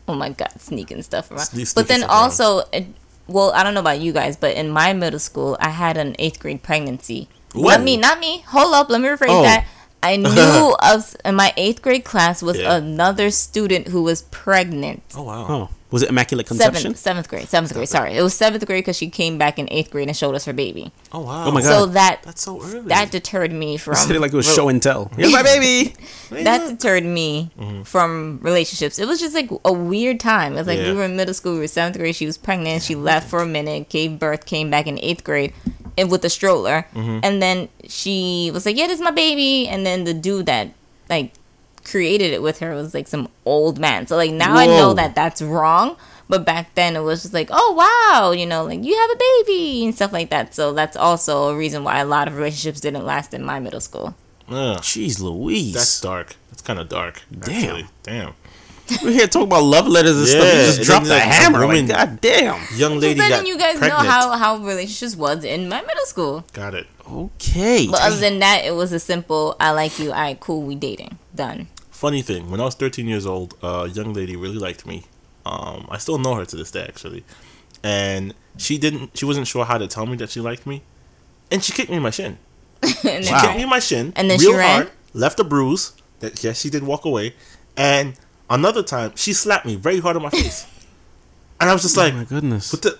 Oh 0.08 0.14
my 0.16 0.30
god, 0.30 0.52
sneaking 0.60 1.02
stuff 1.02 1.32
around. 1.32 1.40
Sne- 1.40 1.74
but 1.74 1.88
then 1.88 2.04
also, 2.04 2.60
it, 2.72 2.86
well, 3.28 3.52
I 3.54 3.64
don't 3.64 3.74
know 3.74 3.80
about 3.80 4.00
you 4.00 4.14
guys, 4.14 4.38
but 4.38 4.56
in 4.56 4.70
my 4.70 4.94
middle 4.94 5.20
school, 5.20 5.58
I 5.60 5.70
had 5.70 5.98
an 5.98 6.16
eighth 6.20 6.40
grade 6.40 6.62
pregnancy. 6.62 7.28
What? 7.54 7.78
Not 7.78 7.84
me, 7.84 7.98
not 7.98 8.20
me. 8.20 8.42
Hold 8.50 8.76
up, 8.76 8.90
let 8.90 9.02
me 9.02 9.08
rephrase 9.08 9.26
Oh. 9.30 9.42
that. 9.42 9.66
I 10.06 10.16
knew 10.36 10.76
of 10.82 11.16
in 11.26 11.36
my 11.36 11.54
eighth 11.58 11.82
grade 11.82 12.04
class 12.04 12.44
was 12.44 12.58
Yeah. 12.60 12.76
another 12.76 13.32
student 13.32 13.88
who 13.88 14.04
was 14.04 14.22
pregnant. 14.24 15.02
Oh 15.16 15.24
wow. 15.24 15.46
Oh, 15.50 15.70
was 15.92 16.04
it 16.04 16.10
Immaculate 16.10 16.46
Conception? 16.48 16.82
Seventh, 16.82 16.98
seventh 17.00 17.30
grade, 17.30 17.48
seventh 17.48 17.74
grade. 17.74 17.88
Sorry, 17.88 18.14
it 18.18 18.22
was 18.22 18.34
seventh 18.34 18.66
grade 18.66 18.84
because 18.84 18.98
she 18.98 19.10
came 19.10 19.38
back 19.38 19.58
in 19.58 19.68
eighth 19.72 19.92
grade 19.92 20.08
and 20.10 20.18
showed 20.18 20.36
us 20.36 20.46
her 20.46 20.54
baby. 20.54 20.92
Oh 21.12 21.22
wow. 21.22 21.46
Oh 21.46 21.52
my 21.52 21.62
god! 21.62 21.68
So 21.68 21.86
God. 21.86 21.94
that 21.94 22.22
That's 22.24 22.42
so 22.42 22.62
early. 22.62 22.82
that 22.82 23.12
deterred 23.12 23.52
me 23.52 23.78
from. 23.84 23.96
Said 23.96 24.16
it 24.16 24.20
like 24.20 24.34
it 24.34 24.36
was 24.36 24.52
show 24.52 24.68
and 24.70 24.82
tell. 24.84 25.06
Here's 25.16 25.32
my 25.32 25.44
baby. 25.44 25.96
that 26.44 26.68
deterred 26.68 27.06
me 27.06 27.50
mm-hmm. 27.58 27.84
from 27.84 28.40
relationships. 28.42 29.00
It 29.00 29.08
was 29.08 29.20
just 29.20 29.34
like 29.36 29.50
a 29.64 29.72
weird 29.74 30.20
time. 30.20 30.54
It 30.54 30.58
was 30.58 30.68
like 30.68 30.80
Yeah. 30.80 30.92
we 30.92 30.98
were 30.98 31.06
in 31.06 31.16
middle 31.16 31.34
school, 31.34 31.54
we 31.54 31.60
were 31.60 31.68
seventh 31.68 31.98
grade. 31.98 32.16
She 32.16 32.26
was 32.26 32.38
pregnant. 32.38 32.84
She 32.84 32.96
left 32.96 33.30
for 33.30 33.42
a 33.42 33.46
minute, 33.48 33.90
gave 33.90 34.20
birth, 34.20 34.46
came 34.46 34.70
back 34.70 34.88
in 34.88 35.00
eighth 35.00 35.24
grade, 35.24 35.54
and 35.98 36.12
with 36.12 36.24
a 36.26 36.30
stroller. 36.30 36.86
Mm-hmm. 36.94 37.20
And 37.24 37.42
then 37.42 37.70
she 37.88 38.52
was 38.54 38.66
like, 38.66 38.78
"Yeah, 38.78 38.88
this 38.88 39.00
is 39.00 39.04
my 39.04 39.12
baby." 39.12 39.68
And 39.68 39.86
then 39.86 40.04
the 40.04 40.14
dude 40.14 40.46
that 40.48 40.70
like 41.10 41.34
created 41.84 42.34
it 42.34 42.42
with 42.42 42.60
her 42.60 42.74
was 42.74 42.94
like 42.94 43.08
some 43.08 43.30
old 43.46 43.80
man. 43.80 44.08
So 44.08 44.16
like 44.16 44.32
now 44.32 44.56
I 44.56 44.66
know 44.66 44.94
that 44.94 45.16
that's 45.16 45.42
wrong. 45.42 45.98
But 46.28 46.44
back 46.44 46.74
then 46.74 46.96
it 46.96 47.02
was 47.02 47.22
just 47.22 47.36
like, 47.36 47.50
oh 47.52 47.74
wow, 47.78 48.32
you 48.32 48.48
know, 48.48 48.66
like 48.66 48.84
you 48.84 48.98
have 48.98 49.12
a 49.12 49.16
baby 49.16 49.86
and 49.86 49.94
stuff 49.94 50.12
like 50.12 50.32
that. 50.32 50.56
So 50.56 50.74
that's 50.74 50.98
also 50.98 51.50
a 51.50 51.56
reason 51.56 51.84
why 51.84 52.00
a 52.00 52.06
lot 52.06 52.28
of 52.28 52.36
relationships 52.36 52.82
didn't 52.82 53.06
last 53.06 53.34
in 53.34 53.44
my 53.44 53.60
middle 53.60 53.80
school. 53.80 54.16
Ugh, 54.50 54.78
Jeez 54.80 55.22
Louise. 55.22 55.74
that's 55.74 56.02
dark. 56.02 56.36
That's 56.50 56.62
kind 56.62 56.80
of 56.80 56.90
dark. 56.90 57.22
Actually. 57.42 57.86
Damn. 58.04 58.34
We're 59.04 59.12
here 59.12 59.28
talking 59.28 59.48
about 59.48 59.64
love 59.64 59.88
letters 59.88 60.18
and 60.18 60.28
stuff. 60.28 60.44
You 60.44 60.50
just 60.52 60.78
and 60.80 60.86
dropped 60.86 61.06
then, 61.06 61.20
the 61.20 61.26
like, 61.26 61.34
hammer. 61.34 61.64
a 61.64 61.68
Like, 61.68 61.88
God 61.88 62.22
damn. 62.22 62.62
Young 62.78 63.00
lady 63.00 63.20
But 63.20 63.30
got 63.30 63.48
you 63.48 63.58
guys 63.58 63.78
pregnant. 63.78 64.04
know 64.04 64.10
how, 64.10 64.38
how 64.38 64.58
relationships 64.58 65.16
was 65.16 65.44
in 65.44 65.68
my 65.70 65.82
middle 65.82 66.06
school. 66.06 66.46
Got 66.54 66.76
it. 66.76 66.88
Okay. 67.10 67.88
But 67.90 68.02
other 68.02 68.18
than 68.18 68.40
that, 68.40 68.64
it 68.66 68.76
was 68.76 68.92
a 68.94 69.00
simple 69.00 69.56
I 69.60 69.72
like 69.72 69.98
you, 70.00 70.10
alright, 70.12 70.40
cool, 70.40 70.62
we 70.62 70.76
dating. 70.76 71.18
Done. 71.34 71.68
Funny 71.92 72.22
thing, 72.22 72.52
when 72.52 72.60
I 72.62 72.66
was 72.66 72.76
13 72.76 73.08
years 73.08 73.26
old, 73.26 73.56
a 73.64 73.88
young 73.88 74.14
lady 74.14 74.36
really 74.36 74.58
liked 74.60 74.86
me. 74.86 75.04
Um, 75.46 75.88
I 75.90 75.98
still 75.98 76.18
know 76.18 76.36
her 76.36 76.46
to 76.46 76.56
this 76.56 76.72
day, 76.72 76.84
actually. 76.84 77.24
And 77.84 78.34
she 78.58 78.78
didn't. 78.78 79.18
She 79.18 79.26
wasn't 79.26 79.48
sure 79.48 79.66
how 79.66 79.78
to 79.78 79.88
tell 79.88 80.06
me 80.06 80.16
that 80.18 80.30
she 80.32 80.40
liked 80.42 80.66
me, 80.66 80.82
and 81.52 81.64
she 81.64 81.72
kicked 81.72 81.90
me 81.90 81.98
in 81.98 82.04
my 82.04 82.10
shin. 82.10 82.38
and 82.82 82.92
She 83.26 83.32
Wow. 83.32 83.42
kicked 83.42 83.56
me 83.58 83.64
in 83.64 83.70
my 83.70 83.80
shin. 83.80 84.12
And 84.16 84.30
then 84.30 84.40
real 84.40 84.52
she 84.54 84.58
ran? 84.58 84.76
hard, 84.84 84.92
left 85.14 85.40
a 85.40 85.44
bruise. 85.44 85.94
That 86.20 86.44
yes, 86.44 86.60
she 86.62 86.70
did 86.70 86.84
walk 86.84 87.06
away. 87.06 87.36
And 87.78 88.16
another 88.50 88.84
time, 88.84 89.14
she 89.16 89.34
slapped 89.34 89.66
me 89.66 89.76
very 89.76 90.00
hard 90.00 90.16
on 90.16 90.22
my 90.24 90.30
face, 90.30 90.66
and 91.60 91.70
I 91.70 91.74
was 91.74 91.82
just 91.82 91.98
like, 91.98 92.14
oh 92.14 92.18
my 92.18 92.24
goodness. 92.26 92.72
What 92.74 92.82
the? 92.82 93.00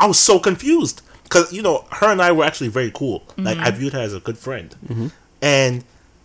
I 0.00 0.06
was 0.06 0.18
so 0.18 0.38
confused 0.38 1.02
because 1.22 1.52
you 1.52 1.62
know 1.62 1.84
her 1.92 2.10
and 2.10 2.20
I 2.20 2.32
were 2.32 2.44
actually 2.44 2.68
very 2.68 2.90
cool. 2.90 3.22
Like 3.36 3.56
Mm-hmm. 3.56 3.64
I 3.66 3.70
viewed 3.70 3.92
her 3.92 4.00
as 4.00 4.12
a 4.14 4.20
good 4.20 4.36
friend, 4.38 5.12
and 5.40 5.84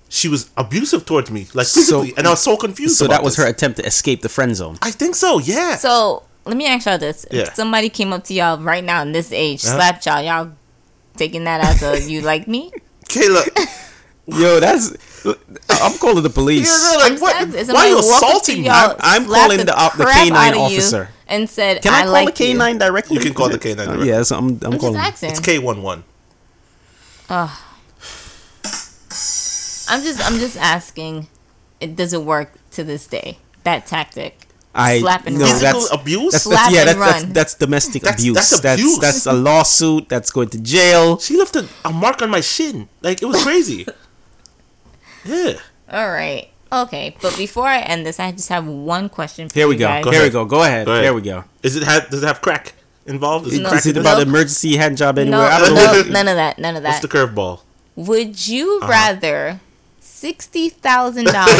she 0.09 0.27
was 0.27 0.49
abusive 0.57 1.05
towards 1.05 1.29
me, 1.29 1.47
like 1.53 1.67
So- 1.67 1.79
physically, 2.01 2.13
and 2.17 2.27
I 2.27 2.31
was 2.31 2.41
so 2.41 2.57
confused. 2.57 2.97
So 2.97 3.05
about 3.05 3.17
that 3.17 3.23
was 3.23 3.35
this. 3.35 3.45
her 3.45 3.49
attempt 3.49 3.77
to 3.77 3.85
escape 3.85 4.21
the 4.21 4.29
friend 4.29 4.55
zone. 4.55 4.77
I 4.81 4.91
think 4.91 5.15
so. 5.15 5.39
Yeah. 5.39 5.75
So 5.75 6.23
let 6.45 6.57
me 6.57 6.65
ask 6.65 6.85
y'all 6.87 6.97
this. 6.97 7.25
Yeah. 7.31 7.43
If 7.43 7.55
somebody 7.55 7.89
came 7.89 8.11
up 8.11 8.23
to 8.25 8.33
y'all 8.33 8.57
right 8.57 8.83
now 8.83 9.01
in 9.03 9.11
this 9.11 9.31
age, 9.31 9.63
Uh-huh. 9.65 9.75
slapped 9.75 10.05
y'all, 10.07 10.21
y'all 10.23 10.51
taking 11.15 11.43
that 11.43 11.61
as 11.63 11.83
a 11.83 12.09
you 12.09 12.21
like 12.21 12.47
me? 12.47 12.71
Kayla, 13.05 13.45
Yo, 14.37 14.59
that's. 14.59 14.95
I'm 15.81 15.97
calling 15.97 16.23
the 16.23 16.29
police. 16.29 16.67
Yeah, 16.67 16.89
they're 16.91 16.99
like, 16.99 17.11
I'm 17.13 17.19
what? 17.19 17.51
saying, 17.53 17.67
Why 17.67 17.85
are 17.85 17.89
you 17.89 17.95
walked 17.95 18.07
up 18.07 18.19
to 18.21 18.25
assaulting 18.27 18.61
me? 18.63 18.69
I'm- 18.69 18.95
I'm 18.99 19.25
calling 19.25 19.65
the 19.65 19.75
op- 19.77 19.97
the 19.97 20.03
crap 20.05 20.27
K9 20.27 20.31
out 20.31 20.53
of 20.53 20.57
you 20.71 20.77
officer. 20.77 21.09
and 21.27 21.49
said, 21.49 21.81
Can 21.81 21.93
I, 21.93 21.99
I, 21.99 22.03
call 22.03 22.11
like 22.13 22.35
the 22.35 22.47
you. 22.47 22.55
K9 22.57 22.79
directly? 22.79 23.15
You 23.17 23.21
can 23.23 23.33
call 23.33 23.49
the 23.49 23.55
it- 23.55 23.61
K9 23.61 23.79
uh, 23.79 23.85
directly. 23.85 24.07
yes, 24.07 24.31
I'm, 24.31 24.59
I'm 24.63 24.73
I'm 24.73 24.79
calling. 24.79 25.01
it's 25.03 25.39
K 25.41 25.59
one 25.59 25.81
one. 25.81 26.03
I'm 27.29 27.49
just 30.03 30.25
I'm 30.25 30.39
just 30.39 30.57
asking. 30.57 31.27
It 31.79 31.95
does 31.95 32.13
it 32.13 32.23
work 32.23 32.53
to 32.71 32.83
this 32.83 33.07
day? 33.07 33.37
That 33.63 33.87
tactic. 33.87 34.45
I 34.75 34.99
Slap 34.99 35.25
and 35.25 35.37
no, 35.39 35.45
run. 35.45 35.53
Physical 35.53 35.79
that's 35.81 35.93
abuse? 35.93 36.31
That's, 36.33 36.43
Slap 36.43 36.59
that's, 36.59 36.73
yeah, 36.75 36.79
and 36.81 36.89
that's, 36.89 36.99
that's 36.99 37.23
run. 37.23 37.33
that's 37.33 37.55
domestic 37.55 38.01
That's- 38.03 38.21
abuse. 38.21 38.35
that's 38.35 38.59
That's 38.61 38.81
abuse. 38.81 38.99
that's 38.99 39.25
a 39.25 39.33
lawsuit. 39.33 40.09
That's 40.09 40.29
going 40.31 40.49
to 40.49 40.59
jail. 40.61 41.17
She 41.19 41.37
left 41.37 41.55
a, 41.55 41.67
a 41.85 41.91
mark 41.91 42.21
on 42.21 42.29
my 42.29 42.41
shin. 42.41 42.87
Like 43.01 43.21
it 43.21 43.25
was 43.25 43.41
crazy. 43.43 43.85
yeah. 45.25 45.53
All 45.91 46.09
right. 46.09 46.49
Okay, 46.71 47.15
but 47.21 47.35
before 47.35 47.65
I 47.67 47.79
end 47.79 48.05
this, 48.05 48.19
I 48.19 48.31
just 48.31 48.49
have 48.49 48.65
one 48.67 49.09
question 49.09 49.49
for 49.49 49.55
Here 49.55 49.67
we 49.67 49.73
you 49.75 49.79
go. 49.79 49.87
guys. 49.87 50.03
Go 50.03 50.11
Here 50.11 50.19
ahead. 50.21 50.31
we 50.31 50.33
go. 50.33 50.45
Go 50.45 50.63
ahead. 50.63 50.85
Go 50.85 50.91
ahead. 50.91 51.03
Here 51.03 51.13
we 51.13 51.21
go. 51.21 51.43
Is 51.63 51.75
it 51.75 51.83
have 51.83 52.09
does 52.09 52.21
it 52.21 52.27
have 52.27 52.41
crack 52.41 52.73
involved? 53.07 53.47
Is 53.47 53.55
it 53.55 53.61
No. 53.63 53.69
crack 53.69 53.79
Is 53.79 53.87
it 53.87 53.97
about 53.97 54.21
it? 54.21 54.27
emergency 54.27 54.77
hand 54.77 54.95
job 54.97 55.17
anywhere? 55.17 55.39
No, 55.39 55.45
I 55.45 55.59
don't 55.59 55.73
know. 55.73 55.85
no, 55.85 55.91
what- 55.93 56.09
none 56.09 56.27
of 56.27 56.35
that. 56.35 56.59
None 56.59 56.75
of 56.75 56.83
that. 56.83 56.89
What's 56.89 57.01
that. 57.01 57.09
the 57.09 57.17
curveball? 57.17 57.61
Would 57.95 58.47
you 58.47 58.79
Uh-huh. 58.83 58.91
rather 58.91 59.59
sixty 59.99 60.69
thousand 60.69 61.25
dollars 61.25 61.59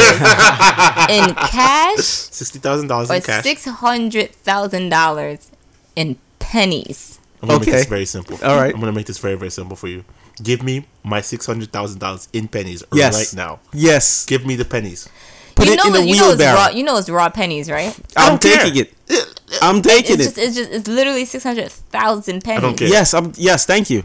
in 1.10 1.34
cash 1.34 2.04
Sixty 2.06 2.60
thousand 2.60 2.88
dollars 2.88 3.10
in 3.10 3.22
cash. 3.22 3.42
six 3.44 3.66
hundred 3.66 4.32
thousand 4.36 4.90
dollars 4.90 5.50
in 5.96 6.18
pennies? 6.38 7.20
I'm 7.42 7.48
gonna 7.48 7.60
make 7.62 7.70
Okay. 7.70 7.78
this 7.78 7.88
very 7.88 8.06
simple. 8.06 8.38
All 8.44 8.58
right. 8.58 8.74
I'm 8.74 8.80
gonna 8.80 8.92
make 8.92 9.08
this 9.08 9.18
very 9.18 9.36
very 9.36 9.50
simple 9.52 9.76
for 9.76 9.88
you. 9.88 10.04
Give 10.42 10.64
me 10.64 10.86
my 11.04 11.22
six 11.22 11.46
hundred 11.46 11.72
thousand 11.72 12.00
dollars 12.00 12.28
in 12.34 12.48
pennies 12.48 12.84
Yes. 12.94 13.16
right 13.16 13.38
now. 13.38 13.60
Yes. 13.74 14.26
Give 14.26 14.46
me 14.46 14.56
the 14.56 14.66
pennies. 14.66 15.10
Put 15.56 15.68
you 15.68 15.74
it 15.74 15.78
know, 15.78 15.88
in 15.88 15.94
the 15.94 16.00
you 16.06 16.16
know 16.16 16.30
it's 16.32 16.40
wheelbarrow. 16.40 16.58
raw. 16.58 16.70
You 16.70 16.84
know 16.84 16.98
it's 16.98 17.10
raw 17.10 17.30
pennies, 17.30 17.70
right? 17.70 17.98
I 18.16 18.26
I'm 18.26 18.30
don't 18.38 18.42
care. 18.42 18.64
taking 18.64 18.86
it. 19.10 19.42
I'm 19.62 19.82
taking 19.82 20.16
It's 20.20 20.22
it. 20.22 20.36
just, 20.36 20.38
it's 20.38 20.56
just, 20.56 20.72
it's 20.72 20.88
literally 20.88 21.26
six 21.26 21.44
hundred 21.44 21.72
thousand 21.72 22.44
pennies. 22.44 22.62
don't 22.62 22.78
care. 22.78 22.88
Yes, 22.88 23.14
I'm. 23.14 23.34
Yes, 23.36 23.66
thank 23.66 23.90
you. 23.90 24.04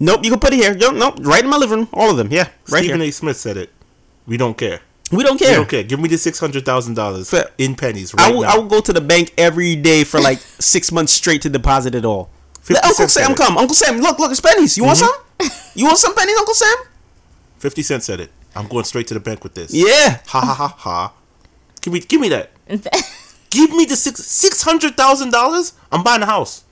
Nope, 0.00 0.24
you 0.24 0.30
can 0.30 0.40
put 0.40 0.52
it 0.52 0.56
here. 0.56 0.76
Yo, 0.76 0.90
nope, 0.90 1.18
right 1.20 1.42
in 1.42 1.48
my 1.48 1.56
living 1.56 1.78
room. 1.80 1.88
All 1.92 2.10
of 2.10 2.16
them. 2.16 2.28
Yeah, 2.30 2.48
right 2.70 2.82
Stephen 2.82 3.00
here. 3.00 3.08
A. 3.08 3.12
Smith 3.12 3.36
said 3.36 3.56
it. 3.56 3.70
We 4.26 4.36
don't 4.36 4.56
care. 4.58 4.80
We 5.12 5.22
don't 5.22 5.38
care. 5.38 5.48
We 5.48 5.52
care. 5.52 5.56
don't 5.56 5.68
care. 5.68 5.82
Give 5.84 6.00
me 6.00 6.08
the 6.08 6.18
six 6.18 6.40
hundred 6.40 6.64
thousand 6.64 6.94
dollars 6.94 7.32
in 7.58 7.76
pennies 7.76 8.12
right 8.14 8.26
I 8.26 8.30
will, 8.32 8.42
now. 8.42 8.54
I 8.54 8.58
will 8.58 8.66
go 8.66 8.80
to 8.80 8.92
the 8.92 9.00
bank 9.00 9.32
every 9.38 9.76
day 9.76 10.02
for 10.04 10.20
like 10.20 10.38
six 10.58 10.90
months 10.90 11.12
straight 11.12 11.42
to 11.42 11.48
deposit 11.48 11.94
it 11.94 12.04
all. 12.04 12.30
Uncle 12.82 13.08
Sam 13.08 13.34
come. 13.36 13.56
Uncle 13.56 13.76
Sam, 13.76 13.98
look, 13.98 14.18
look, 14.18 14.32
it's 14.32 14.40
pennies. 14.40 14.76
You 14.76 14.84
want 14.84 14.98
mm-hmm. 14.98 15.06
some? 15.06 15.25
You 15.74 15.84
want 15.86 15.98
some 15.98 16.14
pennies, 16.14 16.36
Uncle 16.38 16.54
Sam? 16.54 16.76
Fifty 17.58 17.82
Cent 17.82 18.02
said 18.02 18.20
it. 18.20 18.30
I'm 18.54 18.66
going 18.68 18.84
straight 18.84 19.06
to 19.08 19.14
the 19.14 19.20
bank 19.20 19.42
with 19.44 19.54
this. 19.54 19.72
Yeah. 19.74 20.20
Ha 20.26 20.40
ha 20.40 20.54
ha 20.54 20.68
ha. 20.68 21.12
Give 21.82 21.92
me 21.92 22.00
give 22.00 22.20
me 22.20 22.28
that. 22.30 22.50
Give 23.50 23.70
me 23.70 23.84
the 23.86 23.96
six 23.96 24.20
six 24.24 24.62
hundred 24.62 24.96
thousand 24.96 25.30
dollars. 25.32 25.72
I'm 25.92 26.02
buying 26.02 26.22
a 26.22 26.26
house. 26.26 26.64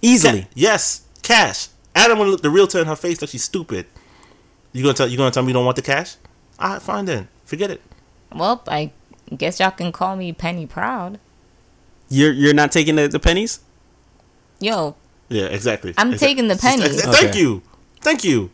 Easily. 0.00 0.42
Ca- 0.42 0.48
yes, 0.54 1.02
cash. 1.22 1.68
Adam 1.94 2.18
will 2.18 2.26
look 2.28 2.42
the 2.42 2.50
realtor 2.50 2.78
in 2.80 2.86
her 2.86 2.96
face 2.96 3.20
like 3.20 3.30
she's 3.30 3.44
stupid. 3.44 3.86
You 4.72 4.82
gonna 4.82 4.94
tell 4.94 5.08
you 5.08 5.16
gonna 5.16 5.30
tell 5.30 5.42
me 5.42 5.48
you 5.48 5.54
don't 5.54 5.64
want 5.64 5.76
the 5.76 5.82
cash? 5.82 6.16
All 6.58 6.70
right, 6.74 6.82
fine 6.82 7.04
then. 7.06 7.28
Forget 7.44 7.70
it. 7.70 7.80
well, 8.34 8.62
I 8.68 8.92
guess 9.36 9.58
y'all 9.60 9.70
can 9.70 9.90
call 9.92 10.16
me 10.16 10.32
Penny 10.32 10.66
Proud. 10.66 11.18
You're 12.08 12.32
you're 12.32 12.54
not 12.54 12.72
taking 12.72 12.96
the, 12.96 13.08
the 13.08 13.18
pennies? 13.18 13.60
Yo, 14.60 14.94
Yeah, 15.28 15.46
exactly. 15.46 15.94
I'm 15.98 16.12
Exac- 16.12 16.18
taking 16.20 16.48
the 16.48 16.56
pennies. 16.56 17.02
Thank 17.02 17.30
Okay. 17.30 17.38
you. 17.38 17.62
Thank 18.00 18.24
you. 18.24 18.50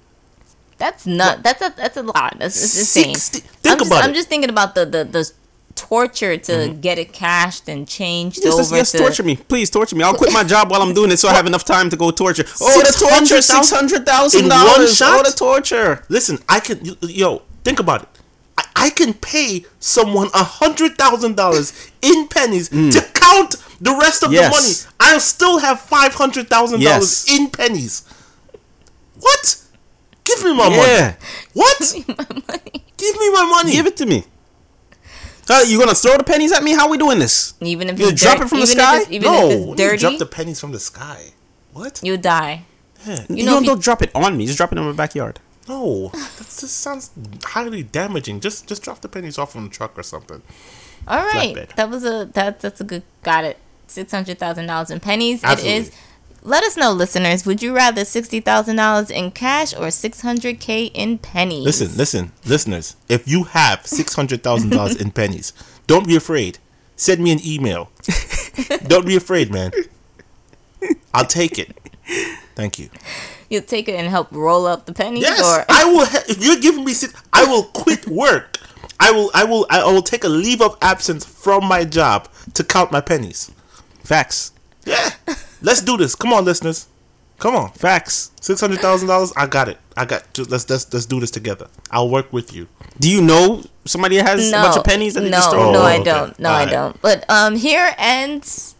that's 0.78 1.06
not. 1.06 1.42
That's 1.42 1.62
a 1.62 1.72
that's 1.76 1.96
a 1.96 2.02
lot. 2.02 2.36
That's, 2.38 2.60
that's 2.60 2.78
insane. 2.96 3.14
60 3.14 3.40
think 3.40 3.72
I'm 3.72 3.78
just, 3.78 3.90
about 3.90 4.04
I'm 4.04 4.14
just 4.14 4.28
thinking 4.28 4.50
about 4.50 4.74
the 4.74 4.84
the, 4.86 5.04
the 5.04 5.30
torture 5.76 6.36
to 6.36 6.68
get 6.80 6.98
it 6.98 7.12
cashed 7.12 7.68
and 7.68 7.86
changed 7.88 8.38
Yes, 8.42 8.52
over 8.54 8.62
yes, 8.62 8.70
yes, 8.72 8.92
to. 8.92 8.98
torture 8.98 9.22
me. 9.24 9.36
Please 9.36 9.70
torture 9.70 9.96
me. 9.96 10.04
I'll 10.04 10.14
quit 10.14 10.32
my 10.32 10.44
job 10.44 10.70
while 10.70 10.82
I'm 10.82 10.94
doing 10.94 11.10
it 11.10 11.18
so 11.18 11.28
I 11.28 11.34
have 11.34 11.46
enough 11.46 11.64
time 11.64 11.90
to 11.90 11.96
go 11.96 12.10
torture. 12.10 12.44
Oh, 12.60 12.80
the 12.80 12.92
torture, 12.92 13.42
six 13.42 13.70
hundred 13.70 14.06
thousand 14.06 14.44
In 14.44 14.48
one 14.48 14.66
dollars. 14.66 14.96
shot? 14.96 15.20
Oh, 15.20 15.28
the 15.28 15.36
torture. 15.36 16.04
Listen, 16.08 16.38
I 16.48 16.60
can 16.60 16.80
yo, 17.02 17.42
think 17.64 17.80
about 17.80 18.02
it. 18.04 18.08
I, 18.56 18.64
I 18.86 18.90
can 18.90 19.14
pay 19.14 19.64
someone 19.80 20.28
a 20.32 20.44
hundred 20.44 20.96
thousand 20.96 21.36
dollars 21.36 21.90
in 22.02 22.28
pennies 22.28 22.68
to 22.68 23.00
count 23.14 23.56
the 23.80 23.96
rest 24.00 24.22
of 24.22 24.30
Mm. 24.30 24.34
Yes. 24.34 24.46
the 24.46 24.60
money. 24.60 24.74
I'll 25.12 25.20
still 25.20 25.58
have 25.58 25.80
five 25.80 26.14
hundred 26.14 26.48
thousand 26.48 26.82
dollars 26.82 27.26
in 27.28 27.50
pennies. 27.50 28.04
What? 29.24 29.44
Give 30.24 30.44
me 30.44 30.52
my 30.54 30.68
Yeah. 30.68 30.76
money. 30.76 31.16
What? 31.54 31.80
Give 32.96 33.14
me 33.22 33.26
my 33.32 33.44
money. 33.56 33.72
Give 33.72 33.86
it 33.86 33.96
to 33.98 34.06
me. 34.06 34.24
Uh, 35.50 35.62
you 35.66 35.78
gonna 35.78 35.94
throw 35.94 36.16
the 36.16 36.24
pennies 36.24 36.52
at 36.52 36.62
me? 36.62 36.72
How 36.72 36.88
we 36.88 36.96
doing 36.96 37.18
this? 37.18 37.52
Even 37.60 37.88
if 37.90 37.98
You 37.98 38.12
drop 38.12 38.38
dirt- 38.38 38.46
it 38.46 38.48
from 38.48 38.60
the 38.60 38.66
sky? 38.66 38.96
If 38.96 39.02
it's, 39.02 39.10
even 39.12 39.30
no, 39.30 39.48
if 39.50 39.52
you 39.66 39.72
it's 39.72 39.80
dirty, 39.82 39.98
drop 39.98 40.18
the 40.18 40.26
pennies 40.26 40.58
from 40.60 40.72
the 40.72 40.80
sky. 40.80 41.32
What? 41.72 42.00
you 42.02 42.16
die. 42.16 42.64
Yeah. 43.06 43.20
You, 43.28 43.36
You 43.36 43.44
know, 43.44 43.52
don't, 43.54 43.62
if 43.64 43.68
don't 43.68 43.82
drop 43.82 44.00
it 44.02 44.10
on 44.14 44.36
me. 44.38 44.46
Just 44.46 44.56
drop 44.56 44.72
it 44.72 44.78
in 44.78 44.84
my 44.84 44.92
backyard. 44.92 45.40
No, 45.68 46.08
that 46.14 46.46
just 46.60 46.78
sounds 46.78 47.10
highly 47.44 47.82
damaging. 47.82 48.40
Just 48.40 48.66
just 48.66 48.82
drop 48.82 49.00
the 49.00 49.08
pennies 49.08 49.36
off 49.38 49.54
on 49.56 49.64
the 49.64 49.70
truck 49.70 49.98
or 49.98 50.02
something. 50.02 50.40
All 51.08 51.18
right, 51.24 51.54
Flatbed. 51.56 51.74
that 51.76 51.90
was 51.90 52.04
a 52.04 52.26
that 52.32 52.60
that's 52.60 52.80
a 52.80 52.84
good. 52.84 53.02
Got 53.22 53.44
it. 53.44 53.58
Six 53.86 54.12
hundred 54.12 54.38
thousand 54.38 54.66
dollars 54.66 54.90
in 54.90 55.00
pennies. 55.00 55.42
Absolutely. 55.44 55.76
It 55.76 55.80
is. 55.88 55.90
Let 56.46 56.62
us 56.62 56.76
know, 56.76 56.92
listeners. 56.92 57.46
Would 57.46 57.62
you 57.62 57.74
rather 57.74 58.04
sixty 58.04 58.38
thousand 58.38 58.76
dollars 58.76 59.10
in 59.10 59.30
cash 59.30 59.74
or 59.74 59.90
six 59.90 60.20
hundred 60.20 60.60
k 60.60 60.84
in 60.86 61.16
pennies? 61.16 61.64
Listen, 61.64 61.96
listen, 61.96 62.32
listeners. 62.44 62.96
If 63.08 63.26
you 63.26 63.44
have 63.44 63.86
six 63.86 64.14
hundred 64.14 64.42
thousand 64.42 64.70
dollars 64.70 64.96
in 64.96 65.10
pennies, 65.10 65.54
don't 65.86 66.06
be 66.06 66.16
afraid. 66.16 66.58
Send 66.96 67.22
me 67.22 67.32
an 67.32 67.38
email. 67.44 67.90
don't 68.86 69.06
be 69.06 69.16
afraid, 69.16 69.50
man. 69.50 69.72
I'll 71.14 71.24
take 71.24 71.58
it. 71.58 71.76
Thank 72.54 72.78
you. 72.78 72.90
You'll 73.48 73.62
take 73.62 73.88
it 73.88 73.94
and 73.94 74.08
help 74.08 74.28
roll 74.30 74.66
up 74.66 74.84
the 74.84 74.92
pennies, 74.92 75.22
Yes, 75.22 75.40
or 75.40 75.64
I 75.68 75.84
will. 75.86 76.04
Ha- 76.06 76.24
if 76.28 76.44
you're 76.44 76.60
giving 76.60 76.84
me 76.84 76.92
six, 76.92 77.14
I 77.32 77.46
will 77.46 77.64
quit 77.64 78.06
work. 78.06 78.58
I 79.00 79.10
will. 79.12 79.30
I 79.32 79.44
will. 79.44 79.66
I 79.70 79.82
will 79.84 80.02
take 80.02 80.24
a 80.24 80.28
leave 80.28 80.60
of 80.60 80.76
absence 80.82 81.24
from 81.24 81.64
my 81.64 81.84
job 81.84 82.28
to 82.52 82.62
count 82.62 82.92
my 82.92 83.00
pennies. 83.00 83.50
Facts. 84.04 84.52
Yeah, 84.84 85.10
let's 85.64 85.80
do 85.80 85.96
this. 85.96 86.14
Come 86.14 86.32
on, 86.32 86.44
listeners. 86.44 86.86
Come 87.38 87.56
on. 87.56 87.70
Facts. 87.72 88.30
Six 88.40 88.60
hundred 88.60 88.80
thousand 88.80 89.08
dollars. 89.08 89.32
I 89.36 89.46
got 89.46 89.68
it. 89.68 89.78
I 89.96 90.04
got. 90.04 90.32
Just, 90.32 90.50
let's 90.50 90.68
let's 90.70 90.92
let's 90.92 91.06
do 91.06 91.18
this 91.18 91.30
together. 91.32 91.66
I'll 91.90 92.08
work 92.08 92.32
with 92.32 92.54
you. 92.54 92.68
Do 93.00 93.10
you 93.10 93.20
know 93.20 93.64
somebody 93.84 94.16
that 94.18 94.26
has 94.26 94.50
no, 94.52 94.60
a 94.60 94.62
bunch 94.62 94.76
of 94.76 94.84
pennies 94.84 95.14
that 95.14 95.22
they 95.22 95.30
no, 95.30 95.38
just 95.38 95.50
throw? 95.50 95.72
no, 95.72 95.80
Oh, 95.80 95.84
I 95.84 95.94
okay. 95.96 96.04
don't. 96.04 96.38
No, 96.38 96.50
I 96.50 96.52
Alright. 96.52 96.70
don't. 96.70 97.02
But 97.02 97.28
um, 97.28 97.56
here 97.56 97.92
ends 97.98 98.76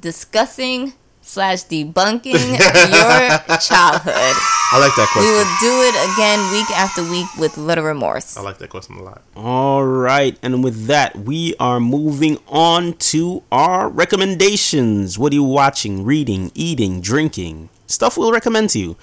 discussing 0.00 0.92
slash 1.24 1.64
debunking 1.64 2.34
your 2.34 3.58
childhood. 3.58 4.36
I 4.72 4.78
like 4.78 4.94
that 4.96 5.08
question. 5.12 5.22
We 5.22 5.30
will 5.32 5.52
do 5.60 5.82
it 5.82 5.96
again 6.12 6.52
week 6.52 6.70
after 6.70 7.02
week 7.02 7.26
with 7.38 7.56
little 7.56 7.84
remorse. 7.84 8.36
I 8.36 8.42
like 8.42 8.58
that 8.58 8.70
question 8.70 8.96
a 8.96 9.02
lot. 9.02 9.22
All 9.36 9.84
right, 9.84 10.38
and 10.42 10.62
with 10.62 10.86
that, 10.86 11.16
we 11.16 11.54
are 11.58 11.80
moving 11.80 12.38
on 12.48 12.94
to 13.14 13.42
our 13.50 13.88
recommendations. 13.88 15.18
What 15.18 15.32
are 15.32 15.36
you 15.36 15.44
watching, 15.44 16.04
reading, 16.04 16.52
eating, 16.54 17.00
drinking? 17.00 17.70
Stuff 17.86 18.16
we'll 18.16 18.32
recommend 18.32 18.70
to 18.70 18.78
you. 18.78 18.96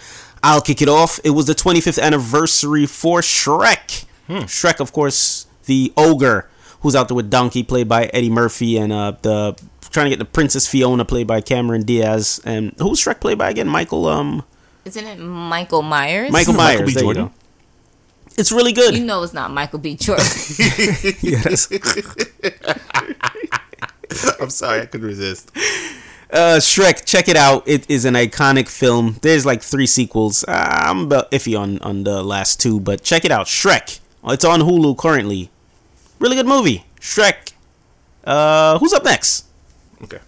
I'll 0.43 0.61
kick 0.61 0.81
it 0.81 0.89
off. 0.89 1.19
It 1.23 1.31
was 1.31 1.45
the 1.45 1.53
25th 1.53 2.01
anniversary 2.01 2.85
for 2.85 3.21
Shrek. 3.21 4.05
Hmm. 4.27 4.39
Shrek, 4.49 4.79
of 4.79 4.91
course, 4.91 5.45
the 5.65 5.93
ogre 5.95 6.49
who's 6.81 6.95
out 6.95 7.07
there 7.07 7.15
with 7.15 7.29
Donkey, 7.29 7.63
played 7.63 7.87
by 7.87 8.05
Eddie 8.07 8.29
Murphy, 8.29 8.77
and 8.77 8.91
uh, 8.91 9.13
the 9.21 9.55
trying 9.91 10.05
to 10.05 10.09
get 10.09 10.19
the 10.19 10.25
Princess 10.25 10.67
Fiona, 10.67 11.05
played 11.05 11.27
by 11.27 11.41
Cameron 11.41 11.83
Diaz, 11.83 12.41
and 12.45 12.73
who's 12.79 13.03
Shrek 13.03 13.19
played 13.19 13.37
by 13.37 13.49
again? 13.49 13.67
Michael 13.67 14.07
um 14.07 14.43
Isn't 14.85 15.05
it 15.05 15.19
Michael 15.19 15.81
Myers? 15.81 16.31
Michael 16.31 16.53
Michael 16.53 16.83
Myers. 16.83 16.87
B. 16.87 16.93
there 16.93 17.03
you 17.03 17.13
Jordan? 17.13 17.33
It's 18.37 18.51
really 18.51 18.71
good. 18.71 18.95
You 18.95 19.03
know 19.03 19.21
it's 19.23 19.33
not 19.33 19.51
Michael 19.51 19.79
B. 19.79 19.95
Jordan. 19.95 20.25
yes. 21.21 21.69
I'm 24.39 24.49
sorry, 24.49 24.81
I 24.81 24.85
couldn't 24.85 25.07
resist. 25.07 25.51
Uh, 26.31 26.57
Shrek, 26.59 27.05
check 27.05 27.27
it 27.27 27.35
out. 27.35 27.67
It 27.67 27.89
is 27.89 28.05
an 28.05 28.13
iconic 28.13 28.69
film. 28.69 29.17
There's 29.21 29.45
like 29.45 29.61
three 29.61 29.85
sequels. 29.85 30.45
Uh, 30.45 30.51
I'm 30.51 31.01
about 31.01 31.29
iffy 31.31 31.59
on 31.59 31.79
on 31.79 32.03
the 32.03 32.23
last 32.23 32.61
two, 32.61 32.79
but 32.79 33.03
check 33.03 33.25
it 33.25 33.31
out. 33.31 33.47
Shrek. 33.47 33.99
It's 34.23 34.45
on 34.45 34.61
Hulu 34.61 34.97
currently. 34.97 35.49
Really 36.21 36.35
good 36.35 36.45
movie. 36.45 36.85
Shrek. 36.99 37.53
Uh, 38.23 38.77
who's 38.77 38.93
up 38.93 39.03
next? 39.03 39.45
Okay. 40.03 40.19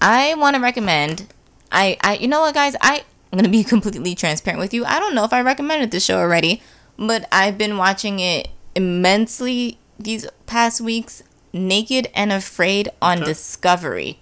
I 0.00 0.34
want 0.34 0.54
to 0.54 0.62
recommend. 0.62 1.26
I, 1.72 1.96
I, 2.02 2.18
you 2.18 2.28
know 2.28 2.42
what, 2.42 2.54
guys? 2.54 2.76
I, 2.80 3.02
I'm 3.32 3.36
gonna 3.36 3.48
be 3.48 3.64
completely 3.74 4.14
transparent 4.14 4.60
with 4.60 4.72
you. 4.72 4.84
I 4.84 5.00
don't 5.00 5.16
know 5.16 5.24
if 5.24 5.32
I 5.32 5.42
recommended 5.42 5.90
the 5.90 5.98
show 5.98 6.18
already, 6.18 6.62
but 6.96 7.26
I've 7.32 7.58
been 7.58 7.78
watching 7.78 8.20
it 8.20 8.48
immensely 8.76 9.78
these 9.98 10.24
past 10.46 10.80
weeks. 10.80 11.24
Naked 11.52 12.08
and 12.14 12.32
Afraid 12.32 12.88
on 13.02 13.20
Discovery. 13.20 14.20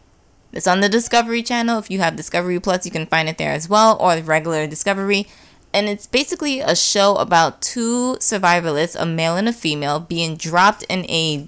It's 0.52 0.66
on 0.66 0.80
the 0.80 0.88
Discovery 0.88 1.42
Channel. 1.42 1.78
If 1.78 1.90
you 1.90 2.00
have 2.00 2.16
Discovery 2.16 2.58
Plus, 2.58 2.86
you 2.86 2.90
can 2.90 3.06
find 3.06 3.28
it 3.28 3.36
there 3.36 3.52
as 3.52 3.68
well, 3.68 3.98
or 4.00 4.16
the 4.16 4.22
regular 4.22 4.66
Discovery. 4.66 5.28
And 5.72 5.88
it's 5.88 6.06
basically 6.06 6.60
a 6.60 6.74
show 6.74 7.16
about 7.16 7.62
two 7.62 8.16
survivalists, 8.18 9.00
a 9.00 9.06
male 9.06 9.36
and 9.36 9.48
a 9.48 9.52
female, 9.52 10.00
being 10.00 10.36
dropped 10.36 10.82
in 10.88 11.04
a 11.08 11.46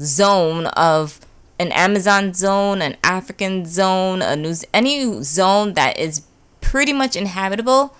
zone 0.00 0.66
of 0.68 1.20
an 1.58 1.70
Amazon 1.72 2.34
zone, 2.34 2.82
an 2.82 2.96
African 3.04 3.64
zone, 3.66 4.20
a 4.20 4.34
new 4.34 4.54
any 4.74 5.22
zone 5.22 5.74
that 5.74 5.98
is 5.98 6.22
pretty 6.60 6.92
much 6.92 7.14
inhabitable, 7.14 7.94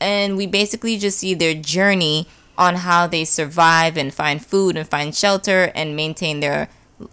and 0.00 0.36
we 0.36 0.46
basically 0.46 0.98
just 0.98 1.18
see 1.18 1.34
their 1.34 1.54
journey 1.54 2.26
on 2.58 2.76
how 2.76 3.06
they 3.06 3.24
survive 3.24 3.96
and 3.96 4.12
find 4.12 4.44
food 4.44 4.76
and 4.76 4.88
find 4.88 5.14
shelter 5.14 5.70
and 5.74 5.94
maintain 5.94 6.40
their 6.40 6.68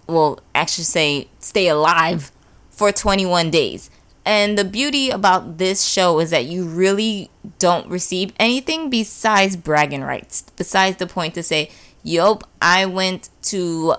well, 0.07 0.39
actually 0.55 0.85
say 0.85 1.27
stay 1.39 1.67
alive 1.67 2.31
for 2.69 2.91
21 2.91 3.51
days. 3.51 3.90
And 4.25 4.57
the 4.57 4.65
beauty 4.65 5.09
about 5.09 5.57
this 5.57 5.83
show 5.83 6.19
is 6.19 6.29
that 6.29 6.45
you 6.45 6.65
really 6.65 7.29
don't 7.57 7.87
receive 7.87 8.33
anything 8.39 8.89
besides 8.89 9.55
bragging 9.55 10.03
rights. 10.03 10.43
Besides 10.55 10.97
the 10.97 11.07
point 11.07 11.33
to 11.35 11.43
say, 11.43 11.71
"Yup, 12.03 12.43
I 12.61 12.85
went 12.85 13.29
to 13.43 13.95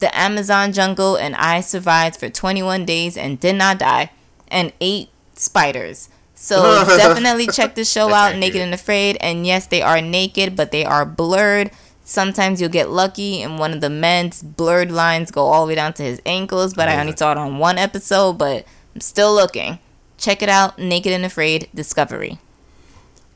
the 0.00 0.16
Amazon 0.18 0.72
jungle 0.72 1.16
and 1.16 1.34
I 1.36 1.60
survived 1.60 2.16
for 2.16 2.28
21 2.28 2.84
days 2.84 3.16
and 3.16 3.40
did 3.40 3.54
not 3.56 3.78
die 3.78 4.10
and 4.48 4.72
ate 4.80 5.08
spiders." 5.34 6.10
So 6.34 6.84
definitely 6.96 7.46
check 7.46 7.74
the 7.74 7.84
show 7.84 8.12
out, 8.12 8.36
Naked 8.36 8.60
and 8.60 8.74
Afraid. 8.74 9.16
And 9.20 9.46
yes, 9.46 9.66
they 9.66 9.80
are 9.80 10.02
naked, 10.02 10.54
but 10.54 10.70
they 10.70 10.84
are 10.84 11.06
blurred. 11.06 11.70
Sometimes 12.04 12.60
you'll 12.60 12.68
get 12.68 12.90
lucky 12.90 13.42
and 13.42 13.58
one 13.58 13.72
of 13.72 13.80
the 13.80 13.88
men's 13.88 14.42
blurred 14.42 14.90
lines 14.90 15.30
go 15.30 15.46
all 15.46 15.64
the 15.64 15.68
way 15.70 15.76
down 15.76 15.92
to 15.94 16.02
his 16.02 16.20
ankles, 16.26 16.74
but 16.74 16.88
I 16.88 17.00
only 17.00 17.16
saw 17.16 17.30
it 17.30 17.38
on 17.38 17.58
one 17.58 17.78
episode, 17.78 18.38
but 18.38 18.66
I'm 18.94 19.00
still 19.00 19.34
looking. 19.34 19.78
Check 20.18 20.42
it 20.42 20.48
out, 20.48 20.78
Naked 20.78 21.12
and 21.12 21.24
Afraid 21.24 21.68
Discovery. 21.74 22.38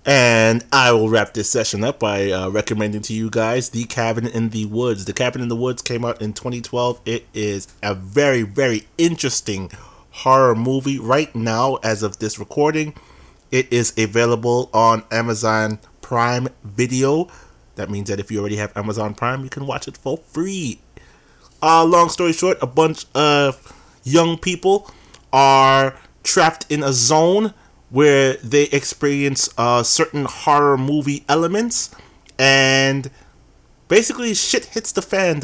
And 0.04 0.64
I 0.72 0.92
will 0.92 1.09
wrap 1.09 1.34
this 1.34 1.50
session 1.50 1.82
up 1.82 1.98
by 1.98 2.30
uh, 2.30 2.48
recommending 2.48 3.02
to 3.02 3.12
you 3.12 3.28
guys 3.28 3.70
The 3.70 3.84
Cabin 3.84 4.26
in 4.26 4.50
the 4.50 4.66
Woods. 4.66 5.04
The 5.04 5.12
Cabin 5.12 5.42
in 5.42 5.48
the 5.48 5.57
Woods 5.57 5.82
came 5.82 6.04
out 6.04 6.22
in 6.22 6.32
2012. 6.32 7.00
It 7.04 7.26
is 7.34 7.66
a 7.82 7.92
very, 7.94 8.42
very 8.42 8.86
interesting 8.98 9.72
horror 10.11 10.54
movie. 10.54 11.00
Right 11.00 11.34
now, 11.34 11.76
as 11.82 12.04
of 12.04 12.18
this 12.20 12.38
recording, 12.38 12.94
it 13.50 13.72
is 13.72 13.92
available 13.98 14.70
on 14.72 15.02
Amazon 15.11 15.80
Prime 16.02 16.48
Video. 16.62 17.26
That 17.74 17.90
means 17.90 18.09
that 18.09 18.20
if 18.20 18.30
you 18.30 18.38
already 18.38 18.57
have 18.57 18.76
Amazon 18.76 19.12
Prime, 19.12 19.42
you 19.42 19.50
can 19.50 19.66
watch 19.66 19.88
it 19.88 19.96
for 19.96 20.18
free. 20.18 20.80
Uh, 21.61 21.84
long 21.84 22.11
story 22.11 22.32
short, 22.32 22.59
a 22.62 22.66
bunch 22.66 23.07
of 23.14 23.72
young 24.04 24.38
people 24.38 24.88
are 25.33 25.99
trapped 26.22 26.66
in 26.70 26.83
a 26.83 26.93
zone 26.93 27.55
where 27.91 28.35
they 28.39 28.64
experience 28.64 29.49
uh, 29.57 29.83
certain 29.83 30.24
horror 30.24 30.77
movie 30.77 31.24
elements, 31.29 31.95
and 32.39 33.11
basically 33.89 34.35
shit 34.35 34.66
hits 34.66 34.93
the 34.93 35.03
fan 35.03 35.43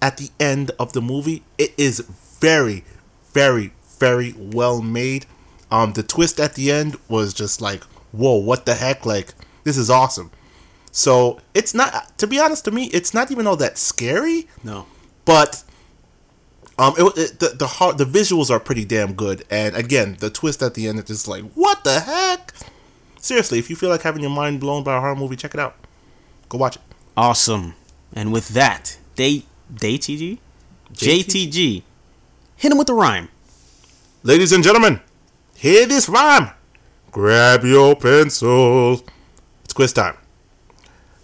at 0.00 0.16
the 0.16 0.30
end 0.40 0.70
of 0.78 0.92
the 0.94 1.02
movie. 1.02 1.42
It 1.58 1.72
is 1.76 2.00
very, 2.40 2.84
very, 3.32 3.72
very 3.98 4.34
well 4.36 4.80
made. 4.80 5.26
Um, 5.70 5.92
the 5.92 6.02
twist 6.02 6.40
at 6.40 6.54
the 6.54 6.70
end 6.70 6.96
was 7.08 7.34
just 7.34 7.60
like, 7.60 7.82
whoa, 8.12 8.36
what 8.36 8.64
the 8.66 8.74
heck? 8.74 9.04
Like, 9.04 9.34
this 9.64 9.76
is 9.76 9.90
awesome. 9.90 10.30
So 10.90 11.40
it's 11.54 11.74
not, 11.74 12.16
to 12.18 12.26
be 12.26 12.38
honest, 12.38 12.64
to 12.66 12.70
me, 12.70 12.84
it's 12.92 13.12
not 13.12 13.30
even 13.30 13.46
all 13.46 13.56
that 13.56 13.76
scary 13.78 14.48
No. 14.62 14.86
but 15.24 15.64
um, 16.78 16.94
it, 16.96 17.18
it, 17.18 17.38
the 17.38 17.48
the 17.50 17.66
heart, 17.66 17.98
the 17.98 18.04
visuals 18.04 18.50
are 18.50 18.60
pretty 18.60 18.84
damn 18.84 19.14
good, 19.14 19.44
and 19.50 19.76
again, 19.76 20.16
the 20.20 20.30
twist 20.30 20.62
at 20.62 20.74
the 20.74 20.88
end 20.88 20.98
is 20.98 21.04
just 21.04 21.28
like, 21.28 21.44
what 21.54 21.84
the 21.84 22.00
heck? 22.00 22.52
Seriously, 23.18 23.58
if 23.58 23.70
you 23.70 23.76
feel 23.76 23.90
like 23.90 24.02
having 24.02 24.22
your 24.22 24.30
mind 24.30 24.60
blown 24.60 24.82
by 24.82 24.96
a 24.96 25.00
horror 25.00 25.16
movie, 25.16 25.36
check 25.36 25.54
it 25.54 25.60
out. 25.60 25.76
Go 26.48 26.58
watch 26.58 26.76
it. 26.76 26.82
Awesome. 27.16 27.74
And 28.12 28.32
with 28.32 28.48
that, 28.50 28.98
they 29.16 29.44
they 29.70 29.98
TG 29.98 30.38
JTG 30.92 31.82
hit 32.56 32.72
him 32.72 32.78
with 32.78 32.86
the 32.86 32.94
rhyme. 32.94 33.28
Ladies 34.22 34.52
and 34.52 34.62
gentlemen, 34.62 35.00
hear 35.56 35.86
this 35.86 36.08
rhyme. 36.08 36.50
Grab 37.10 37.64
your 37.64 37.96
pencil. 37.96 39.04
It's 39.64 39.72
quiz 39.72 39.92
time. 39.92 40.16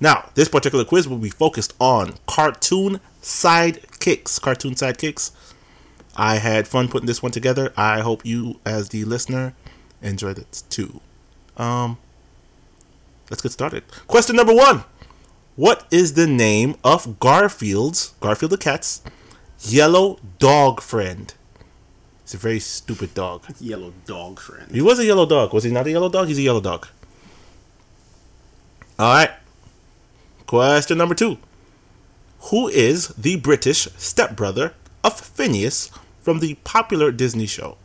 Now, 0.01 0.31
this 0.35 0.49
particular 0.49 0.85
quiz 0.85 1.07
will 1.07 1.19
be 1.19 1.31
focused 1.31 1.75
on 1.79 2.15
cartoon 2.27 3.01
sidekicks. 3.23 4.41
Cartoon 4.41 4.75
sidekicks. 4.75 5.33
I 6.21 6.37
had 6.37 6.69
fun 6.69 6.89
putting 6.89 7.07
this 7.07 7.23
one 7.23 7.33
together. 7.33 7.73
I 7.79 8.01
hope 8.01 8.27
you, 8.27 8.61
as 8.67 8.91
the 8.91 9.07
listener, 9.07 9.55
enjoyed 10.03 10.37
it 10.37 10.65
too. 10.69 11.01
Um, 11.57 11.97
let's 13.31 13.41
get 13.41 13.53
started. 13.53 13.85
Question 14.07 14.37
number 14.37 14.53
one: 14.53 14.85
What 15.57 15.87
is 15.91 16.13
the 16.13 16.27
name 16.27 16.77
of 16.85 17.19
Garfield's 17.21 18.13
Garfield 18.21 18.53
the 18.53 18.59
cat's 18.59 19.01
yellow 19.61 20.19
dog 20.39 20.83
friend? 20.83 21.33
It's 22.23 22.35
a 22.35 22.37
very 22.37 22.61
stupid 22.61 23.15
dog. 23.15 23.47
Yellow 23.59 23.95
dog 24.05 24.41
friend. 24.41 24.71
He 24.71 24.83
was 24.83 24.99
a 24.99 25.07
yellow 25.07 25.25
dog. 25.25 25.55
Was 25.55 25.65
he 25.65 25.71
not 25.71 25.87
a 25.87 25.91
yellow 25.91 26.11
dog? 26.11 26.29
He's 26.29 26.39
a 26.39 26.43
yellow 26.43 26.61
dog. 26.61 26.87
All 28.99 29.15
right. 29.15 29.31
Question 30.47 30.99
number 30.99 31.15
two. 31.15 31.39
Who 32.51 32.69
is 32.69 33.09
the 33.09 33.37
British 33.37 33.89
stepbrother 33.97 34.75
of 35.03 35.19
Phineas 35.19 35.91
from 36.21 36.41
the 36.41 36.55
popular 36.65 37.11
Disney 37.11 37.47
show? 37.47 37.77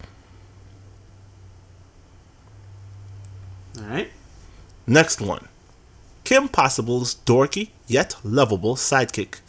All 3.77 3.85
right. 3.85 4.09
Next 4.87 5.19
one. 5.21 5.47
Kim 6.23 6.47
Possible's 6.47 7.15
dorky 7.15 7.69
yet 7.87 8.15
lovable 8.23 8.75
sidekick 8.75 9.39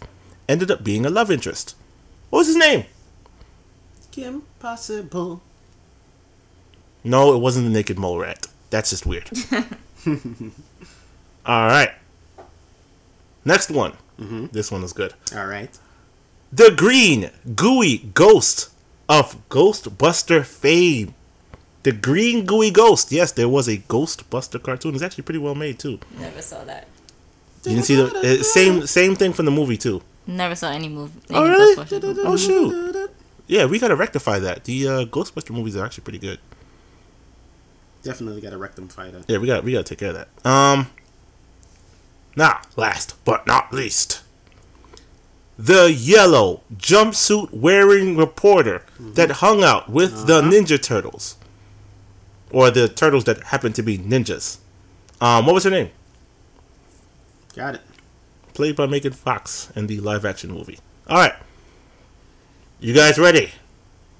ended 0.49 0.70
up 0.70 0.84
being 0.84 1.07
a 1.07 1.11
love 1.11 1.30
interest. 1.30 1.74
What 2.30 2.41
was 2.41 2.49
his 2.49 2.57
name? 2.57 2.84
Kim 4.11 4.43
Possible. 4.59 5.43
No, 7.05 7.34
it 7.34 7.39
wasn't 7.39 7.66
the 7.66 7.72
naked 7.72 7.99
mole 7.99 8.18
rat. 8.18 8.47
That's 8.70 8.91
just 8.91 9.07
weird. 9.07 9.30
All 11.47 11.66
right. 11.66 11.93
Next 13.45 13.70
one. 13.70 13.93
Mm-hmm. 14.18 14.47
This 14.53 14.72
one 14.72 14.82
is 14.82 14.93
good. 14.93 15.14
All 15.34 15.47
right. 15.47 15.78
The 16.53 16.74
green, 16.76 17.30
gooey 17.55 17.99
ghost 18.12 18.70
of 19.09 19.49
Ghostbuster 19.49 20.45
fame. 20.45 21.15
The 21.83 21.93
green, 21.93 22.45
gooey 22.45 22.71
ghost. 22.71 23.13
Yes, 23.13 23.33
there 23.33 23.49
was 23.49 23.69
a 23.69 23.79
Ghostbuster 23.79 24.61
cartoon. 24.63 24.95
It's 24.95 25.05
actually 25.05 25.23
pretty 25.23 25.39
well 25.39 25.55
made 25.55 25.79
too. 25.79 26.01
Never 26.19 26.43
saw 26.43 26.65
that. 26.65 26.89
You 27.65 27.73
didn't 27.73 27.85
see 27.85 27.97
the 27.97 28.41
uh, 28.41 28.43
same 28.43 28.87
same 28.87 29.17
thing 29.17 29.33
from 29.33 29.45
the 29.45 29.51
movie 29.51 29.77
too. 29.77 30.03
Never 30.27 30.55
saw 30.55 30.71
any 30.71 30.89
movie. 30.89 31.21
Oh, 31.31 31.49
really? 31.49 31.77
Ghostbusters. 31.77 32.19
Oh 32.25 32.37
shoot. 32.37 33.11
Yeah, 33.47 33.67
we 33.67 33.79
gotta 33.79 33.95
rectify 33.97 34.41
that. 34.41 34.65
The 34.65 34.89
uh, 34.89 35.05
Ghostbuster 35.05 35.51
movies 35.51 35.77
are 35.77 35.85
actually 35.85 36.05
pretty 36.05 36.19
good. 36.19 36.41
Definitely 38.03 38.41
got 38.41 38.51
to 38.51 38.59
rectify 38.59 39.11
that. 39.11 39.25
Yeah, 39.29 39.39
we 39.39 39.47
got 39.47 39.65
we 39.65 39.73
gotta 39.73 39.85
take 39.85 39.99
care 39.99 40.11
of 40.11 40.15
that. 40.15 40.29
Um. 40.49 40.91
Now, 42.37 42.61
last 42.77 43.15
but 43.25 43.47
not 43.47 43.73
least, 43.73 44.23
the 45.59 45.93
yellow 45.93 46.63
jumpsuit 46.75 47.53
wearing 47.53 48.17
reporter 48.17 48.83
that 49.01 49.31
hung 49.31 49.63
out 49.65 49.89
with 49.89 50.27
the 50.27 50.43
Ninja 50.43 50.81
Turtles, 50.81 51.37
or 52.51 52.71
the 52.71 52.89
turtles 52.89 53.25
that 53.25 53.43
happen 53.45 53.73
to 53.73 53.83
be 53.83 53.99
ninjas. 53.99 54.59
Um, 55.21 55.47
what 55.47 55.55
was 55.55 55.65
her 55.65 55.71
name? 55.71 55.91
Got 57.55 57.77
it. 57.77 57.81
Played 58.53 58.77
by 58.77 58.87
Megan 58.87 59.13
Fox 59.13 59.71
in 59.75 59.87
the 59.87 60.01
live 60.01 60.25
action 60.25 60.53
movie. 60.53 60.79
All 61.09 61.19
right, 61.19 61.35
you 62.81 62.93
guys 62.95 63.19
ready? 63.19 63.51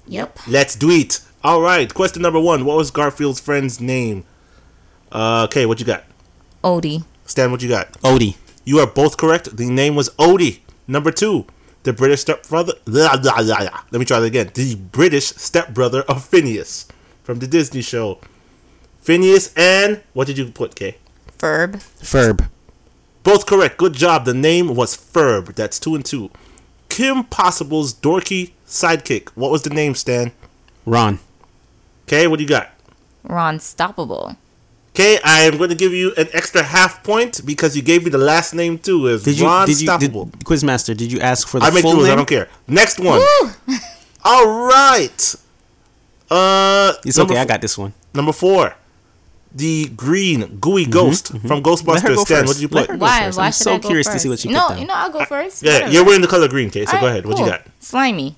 Yep. 0.07 0.39
Let's 0.47 0.75
do 0.75 0.89
it. 0.89 1.21
All 1.43 1.61
right. 1.61 1.93
Question 1.93 2.21
number 2.21 2.39
one: 2.39 2.65
What 2.65 2.77
was 2.77 2.91
Garfield's 2.91 3.39
friend's 3.39 3.79
name? 3.79 4.23
Uh, 5.11 5.43
okay, 5.45 5.65
what 5.65 5.79
you 5.79 5.85
got? 5.85 6.03
Odie. 6.63 7.03
Stan, 7.25 7.51
what 7.51 7.61
you 7.61 7.69
got? 7.69 7.91
Odie. 8.01 8.37
You 8.65 8.79
are 8.79 8.87
both 8.87 9.17
correct. 9.17 9.55
The 9.55 9.65
name 9.69 9.95
was 9.95 10.09
Odie. 10.11 10.59
Number 10.87 11.11
two, 11.11 11.45
the 11.83 11.93
British 11.93 12.21
stepbrother. 12.21 12.73
Blah, 12.85 13.17
blah, 13.17 13.41
blah, 13.41 13.57
blah. 13.59 13.81
Let 13.91 13.99
me 13.99 14.05
try 14.05 14.19
that 14.19 14.25
again. 14.25 14.51
The 14.53 14.75
British 14.75 15.27
stepbrother 15.27 16.01
of 16.03 16.25
Phineas 16.25 16.87
from 17.23 17.39
the 17.39 17.47
Disney 17.47 17.81
show. 17.81 18.19
Phineas 19.01 19.53
and 19.55 20.01
what 20.13 20.27
did 20.27 20.37
you 20.37 20.51
put, 20.51 20.75
Kay? 20.75 20.97
Ferb. 21.37 21.75
Ferb. 22.01 22.49
Both 23.23 23.45
correct. 23.45 23.77
Good 23.77 23.93
job. 23.93 24.25
The 24.25 24.33
name 24.33 24.75
was 24.75 24.95
Ferb. 24.95 25.55
That's 25.55 25.79
two 25.79 25.95
and 25.95 26.05
two. 26.05 26.31
Kim 26.89 27.23
Possible's 27.25 27.93
dorky 27.93 28.53
sidekick. 28.65 29.29
What 29.35 29.51
was 29.51 29.61
the 29.61 29.69
name, 29.69 29.95
Stan? 29.95 30.31
Ron. 30.85 31.19
Okay, 32.05 32.27
what 32.27 32.37
do 32.37 32.43
you 32.43 32.49
got? 32.49 32.71
Ron 33.23 33.59
Stoppable. 33.59 34.37
Okay, 34.97 35.19
I 35.23 35.41
am 35.41 35.57
going 35.57 35.69
to 35.69 35.75
give 35.75 35.93
you 35.93 36.11
an 36.17 36.27
extra 36.33 36.63
half 36.63 37.03
point 37.03 37.45
because 37.45 37.75
you 37.75 37.83
gave 37.83 38.03
me 38.03 38.09
the 38.09 38.17
last 38.17 38.55
name 38.55 38.79
too. 38.79 39.05
Is 39.05 39.21
Did 39.23 39.37
you? 39.37 39.45
Ron 39.45 39.67
did 39.67 39.79
you? 39.79 39.95
Did, 39.99 40.11
Quizmaster, 40.43 40.97
did 40.97 41.11
you 41.11 41.19
ask 41.19 41.47
for 41.47 41.59
the 41.59 41.67
I 41.67 41.69
make 41.69 41.83
full 41.83 41.93
rules. 41.93 42.05
name? 42.05 42.13
I 42.13 42.15
don't 42.15 42.27
care. 42.27 42.49
Next 42.67 42.99
one. 42.99 43.21
All 44.25 44.65
right. 44.65 45.35
Uh, 46.31 46.93
It's 47.05 47.19
okay. 47.19 47.37
I 47.37 47.41
f- 47.41 47.47
got 47.47 47.61
this 47.61 47.77
one. 47.77 47.93
number 48.15 48.31
four. 48.33 48.73
The 49.53 49.87
green 49.89 50.57
gooey 50.57 50.85
ghost 50.87 51.27
from 51.27 51.41
Mm-hmm, 51.41 51.47
Let 51.47 52.01
her 52.01 52.09
Ghostbusters. 52.09 52.15
go 52.15 52.23
Stan, 52.23 52.37
first. 52.39 52.47
what 52.47 52.53
did 52.55 52.61
you 52.63 52.67
Let 52.69 52.81
put? 52.87 52.89
her 52.93 52.97
go 52.97 53.05
Why? 53.05 53.19
first. 53.25 53.37
Why 53.37 53.45
I'm 53.45 53.51
so 53.51 53.73
I 53.73 53.77
go 53.77 53.87
curious 53.89 54.07
first? 54.07 54.15
to 54.15 54.19
see 54.21 54.29
what 54.29 54.39
she 54.39 54.49
no, 54.49 54.61
put 54.61 54.69
down. 54.69 54.81
you 54.81 54.87
know, 54.87 54.93
I'll 54.95 55.11
go 55.11 55.25
first. 55.25 55.61
Yeah, 55.61 55.73
Whatever. 55.73 55.91
you're 55.93 56.05
wearing 56.05 56.21
the 56.21 56.27
color 56.27 56.47
green, 56.47 56.71
Kay. 56.71 56.85
So 56.85 56.93
All 56.93 57.01
go 57.01 57.05
right, 57.05 57.11
ahead. 57.11 57.25
What 57.27 57.37
you 57.37 57.45
got? 57.45 57.61
Slimy. 57.79 58.35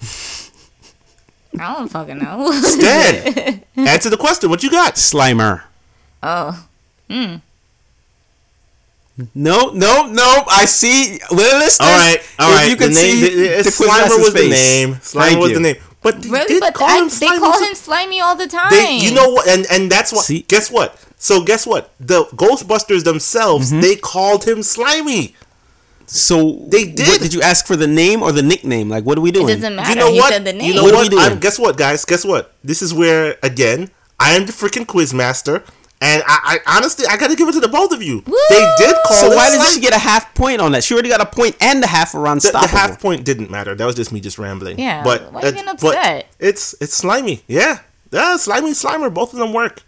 I 1.58 1.74
don't 1.74 1.88
fucking 1.88 2.18
know. 2.18 2.52
Stan, 2.52 3.64
answer 3.76 4.10
the 4.10 4.16
question. 4.16 4.48
What 4.48 4.62
you 4.62 4.70
got? 4.70 4.94
Slimer. 4.94 5.64
Oh, 6.22 6.66
Hmm. 7.08 7.36
No, 9.34 9.70
no, 9.72 10.06
no. 10.06 10.44
I 10.48 10.64
see. 10.66 11.18
Well, 11.32 11.58
listeners, 11.58 11.80
All 11.88 11.96
right, 11.96 12.18
all 12.38 12.50
if 12.50 12.56
right. 12.56 12.70
You 12.70 12.76
can 12.76 12.90
the 12.90 12.94
name, 12.94 13.14
see 13.16 13.20
the, 13.22 13.30
the, 13.58 13.62
the 13.64 13.70
Slimer 13.70 14.06
Quizmaster's 14.06 14.18
was 14.18 14.34
the 14.34 14.48
name. 14.48 14.94
Slimer 14.94 15.40
was 15.40 15.52
the 15.54 15.60
name. 15.60 15.76
But 16.02 16.22
they 16.22 16.28
Really? 16.30 16.46
did 16.46 16.60
But 16.60 16.74
call 16.74 16.88
I, 16.88 16.98
him 17.02 17.08
they 17.08 17.26
call 17.26 17.58
him 17.60 17.74
Slimy 17.74 18.20
all 18.20 18.36
the 18.36 18.46
time. 18.46 18.70
They, 18.70 18.98
you 18.98 19.12
know 19.12 19.30
what? 19.30 19.48
And 19.48 19.66
and 19.72 19.90
that's 19.90 20.12
what. 20.12 20.24
See? 20.24 20.42
Guess 20.46 20.70
what? 20.70 21.04
So 21.16 21.42
guess 21.42 21.66
what? 21.66 21.90
The 21.98 22.24
Ghostbusters 22.26 23.02
themselves 23.02 23.72
Mm-hmm. 23.72 23.80
they 23.80 23.96
called 23.96 24.44
him 24.44 24.62
Slimy. 24.62 25.34
So 26.06 26.64
They 26.68 26.84
did. 26.84 27.08
What, 27.08 27.20
did 27.20 27.34
you 27.34 27.42
ask 27.42 27.66
for 27.66 27.74
the 27.74 27.88
name 27.88 28.22
or 28.22 28.30
the 28.30 28.42
nickname? 28.42 28.88
Like, 28.88 29.04
what 29.04 29.18
are 29.18 29.20
we 29.20 29.30
it 29.30 29.34
doing? 29.34 29.48
doesn't 29.48 29.74
matter. 29.74 29.90
You 29.90 29.96
know 29.96 30.12
he 30.12 30.20
what? 30.20 30.32
said 30.32 30.44
the 30.44 30.52
name. 30.52 30.68
You 30.68 30.74
know 30.74 30.84
What 30.84 30.94
are 30.94 31.02
we 31.02 31.08
doing? 31.08 31.22
I'm, 31.24 31.40
guess 31.40 31.58
what, 31.58 31.76
guys? 31.76 32.04
Guess 32.04 32.24
what? 32.24 32.54
This 32.62 32.80
is 32.82 32.94
where 32.94 33.36
again 33.42 33.90
I 34.20 34.34
am 34.34 34.46
the 34.46 34.52
freaking 34.52 34.86
Quizmaster, 34.86 35.66
and 36.00 36.22
I, 36.26 36.58
I 36.66 36.76
honestly 36.76 37.06
I 37.08 37.16
got 37.16 37.28
to 37.30 37.36
give 37.36 37.48
it 37.48 37.52
to 37.52 37.60
the 37.60 37.68
both 37.68 37.92
of 37.92 38.02
you. 38.02 38.20
They 38.22 38.74
did 38.78 38.94
call. 39.06 39.16
so 39.16 39.30
him 39.30 39.36
why 39.36 39.50
did 39.50 39.56
Slimy. 39.60 39.74
she 39.74 39.80
get 39.80 39.92
a 39.94 39.98
half 39.98 40.34
point 40.34 40.60
on 40.60 40.72
that? 40.72 40.84
She 40.84 40.94
already 40.94 41.08
got 41.08 41.20
a 41.20 41.26
point 41.26 41.56
and 41.60 41.82
a 41.82 41.86
half 41.86 42.12
for 42.12 42.22
the, 42.22 42.30
unstoppable. 42.30 42.62
the 42.68 42.76
half 42.76 43.00
point 43.00 43.24
didn't 43.24 43.50
matter. 43.50 43.74
That 43.74 43.84
was 43.86 43.94
just 43.96 44.12
me 44.12 44.20
just 44.20 44.38
rambling. 44.38 44.78
Yeah, 44.78 45.02
but 45.02 45.32
why 45.32 45.40
are 45.42 45.46
you 45.46 45.52
getting 45.52 45.66
but 45.80 45.96
upset? 45.96 46.26
it's 46.38 46.74
it's 46.80 46.94
slimy. 46.94 47.42
Yeah, 47.48 47.80
yeah, 48.12 48.36
slimy, 48.36 48.70
slimer. 48.72 49.12
Both 49.12 49.32
of 49.32 49.38
them 49.38 49.52
work. 49.52 49.82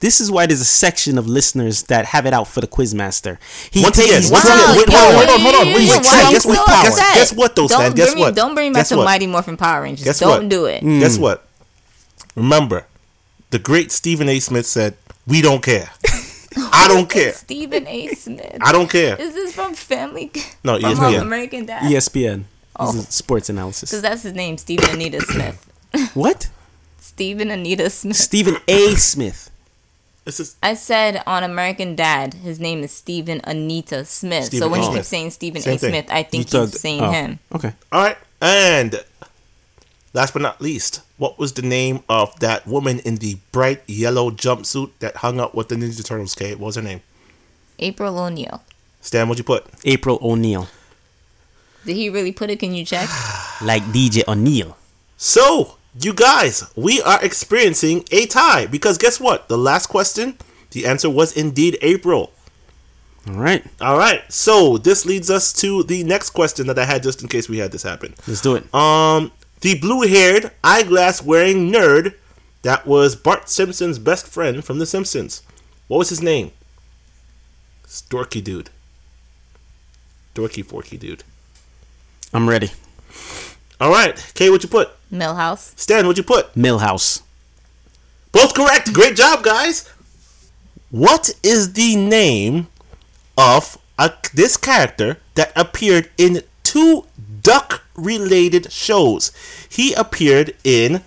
This 0.00 0.20
is 0.20 0.32
why 0.32 0.46
there's 0.46 0.60
a 0.60 0.64
section 0.64 1.16
of 1.16 1.28
listeners 1.28 1.84
that 1.84 2.06
have 2.06 2.26
it 2.26 2.32
out 2.32 2.48
for 2.48 2.60
the 2.60 2.66
Quizmaster. 2.66 3.38
He 3.70 3.84
Once 3.84 3.94
takes 3.98 4.08
again, 4.08 4.22
he's 4.22 4.32
once 4.32 4.44
drunk 4.44 4.60
again, 4.60 4.76
with 4.76 4.88
wait, 4.88 4.96
power. 4.96 5.12
hold 5.14 5.28
on, 5.30 5.40
hold 5.40 5.54
on, 5.54 5.66
wait, 5.68 5.80
He's 5.80 5.90
wait, 5.92 6.02
drunk 6.02 6.30
guess 6.32 6.44
with 6.44 6.56
what? 6.56 6.66
power. 6.66 6.82
Guess- 6.82 7.14
guess 7.14 7.32
what, 7.32 7.54
though, 7.54 7.68
don't 7.68 7.78
Stan? 7.78 7.92
Guess 7.92 8.06
bring 8.08 8.16
me, 8.16 8.20
what? 8.22 8.34
Don't 8.34 8.54
bring 8.56 8.72
back 8.72 8.80
Guess 8.80 8.88
to? 8.88 8.96
Mighty 8.96 9.28
Morphin 9.28 9.56
Power 9.56 9.82
Rangers. 9.82 10.04
Guess 10.04 10.18
don't 10.18 10.28
what? 10.42 10.48
do 10.48 10.64
it. 10.66 10.82
Mm. 10.82 10.98
Guess 10.98 11.18
what? 11.18 11.46
Remember, 12.34 12.86
the 13.50 13.60
great 13.60 13.92
Stephen 13.92 14.28
A. 14.28 14.40
Smith 14.40 14.66
said, 14.66 14.96
"We 15.26 15.42
don't 15.42 15.62
care. 15.62 15.90
I 16.56 16.86
don't 16.88 17.08
care. 17.08 17.32
Stephen 17.32 17.86
A. 17.86 18.08
Smith. 18.08 18.58
I 18.60 18.72
don't 18.72 18.90
care." 18.90 19.20
Is 19.20 19.34
this 19.34 19.54
from 19.54 19.74
Family? 19.74 20.30
No, 20.64 20.78
from 20.78 20.92
ESPN. 20.92 21.22
American 21.22 21.66
Dad. 21.66 21.82
ESPN. 21.82 22.44
Oh. 22.76 22.86
This 22.86 22.94
is 23.02 23.06
oh. 23.06 23.10
sports 23.10 23.48
analysis. 23.48 23.90
Because 23.90 24.02
that's 24.02 24.22
his 24.22 24.32
name, 24.32 24.58
Stephen 24.58 24.90
Anita 24.90 25.20
Smith. 25.20 25.68
What? 26.14 26.48
Stephen 26.98 27.50
Anita 27.50 27.90
Smith. 27.90 28.16
Stephen 28.16 28.56
A. 28.66 28.94
Smith. 28.94 29.50
This 30.24 30.38
is 30.38 30.56
I 30.62 30.74
said 30.74 31.22
on 31.26 31.42
American 31.42 31.96
Dad, 31.96 32.34
his 32.34 32.60
name 32.60 32.82
is 32.82 32.92
Stephen 32.92 33.40
Anita 33.44 34.04
Smith. 34.04 34.44
Stephen 34.44 34.66
so 34.66 34.70
when 34.70 34.80
A. 34.80 34.86
you 34.86 34.96
keep 34.96 35.04
saying 35.04 35.30
Stephen 35.30 35.60
Same 35.60 35.74
A. 35.74 35.78
thing. 35.78 35.90
Smith, 35.90 36.06
I 36.10 36.22
think 36.22 36.52
You 36.52 36.60
you're 36.60 36.68
saying 36.68 37.02
oh, 37.02 37.10
him. 37.10 37.38
Okay. 37.54 37.72
all 37.90 38.02
right. 38.02 38.16
And 38.40 39.04
last 40.12 40.32
but 40.32 40.42
not 40.42 40.60
least, 40.60 41.02
what 41.16 41.38
was 41.38 41.52
the 41.52 41.62
name 41.62 42.00
of 42.08 42.38
that 42.40 42.66
woman 42.66 42.98
in 43.00 43.16
the 43.16 43.36
bright 43.50 43.82
yellow 43.86 44.30
jumpsuit 44.30 44.90
that 44.98 45.16
hung 45.16 45.40
up 45.40 45.54
with 45.54 45.68
the 45.68 45.74
Ninja 45.76 46.04
Turtles? 46.04 46.34
Kate, 46.34 46.58
what 46.58 46.66
was 46.66 46.76
her 46.76 46.82
name? 46.82 47.00
April 47.78 48.18
O'Neil. 48.18 48.62
Stan, 49.00 49.28
what'd 49.28 49.38
you 49.40 49.44
put? 49.44 49.66
April 49.84 50.18
O'Neil. 50.22 50.68
Did 51.84 51.96
he 51.96 52.08
really 52.08 52.32
put 52.32 52.50
it? 52.50 52.58
Can 52.58 52.74
you 52.74 52.84
check? 52.84 53.08
Like 53.62 53.84
DJ 53.84 54.26
O'Neil. 54.26 54.76
So, 55.16 55.76
you 56.00 56.12
guys, 56.12 56.64
we 56.74 57.00
are 57.02 57.24
experiencing 57.24 58.04
a 58.10 58.26
tie 58.26 58.66
because 58.66 58.98
guess 58.98 59.20
what? 59.20 59.46
The 59.46 59.56
last 59.56 59.86
question, 59.86 60.36
the 60.72 60.84
answer 60.84 61.08
was 61.08 61.36
indeed 61.36 61.78
April. 61.80 62.32
All 63.28 63.34
right. 63.34 63.64
All 63.80 63.96
right. 63.96 64.20
So, 64.32 64.78
this 64.78 65.06
leads 65.06 65.30
us 65.30 65.52
to 65.60 65.84
the 65.84 66.02
next 66.02 66.30
question 66.30 66.66
that 66.66 66.76
I 66.76 66.84
had 66.84 67.04
just 67.04 67.22
in 67.22 67.28
case 67.28 67.48
we 67.48 67.58
had 67.58 67.70
this 67.70 67.84
happen. 67.84 68.14
Let's 68.26 68.40
do 68.40 68.56
it. 68.56 68.74
Um, 68.74 69.30
the 69.62 69.78
blue-haired, 69.78 70.52
eyeglass-wearing 70.62 71.72
nerd 71.72 72.14
that 72.62 72.86
was 72.86 73.16
Bart 73.16 73.48
Simpson's 73.48 73.98
best 73.98 74.26
friend 74.26 74.64
from 74.64 74.78
The 74.78 74.86
Simpsons. 74.86 75.42
What 75.88 75.98
was 75.98 76.10
his 76.10 76.22
name? 76.22 76.52
Storky 77.86 78.42
dude. 78.42 78.70
Dorky 80.34 80.64
forky 80.64 80.96
dude. 80.96 81.24
I'm 82.32 82.48
ready. 82.48 82.70
All 83.80 83.90
right. 83.90 84.16
Kay, 84.34 84.48
what 84.48 84.62
you 84.62 84.68
put? 84.68 84.90
Milhouse. 85.10 85.78
Stan, 85.78 86.06
what 86.06 86.16
you 86.16 86.22
put? 86.22 86.54
Milhouse. 86.54 87.22
Both 88.30 88.54
correct. 88.54 88.92
Great 88.92 89.16
job, 89.16 89.42
guys. 89.42 89.92
What 90.90 91.34
is 91.42 91.74
the 91.74 91.96
name 91.96 92.68
of 93.36 93.76
a, 93.98 94.12
this 94.32 94.56
character 94.56 95.18
that 95.34 95.52
appeared 95.54 96.10
in 96.16 96.42
two 96.62 97.06
duck-related 97.94 98.72
shows? 98.72 99.32
He 99.68 99.92
appeared 99.94 100.54
in 100.64 101.02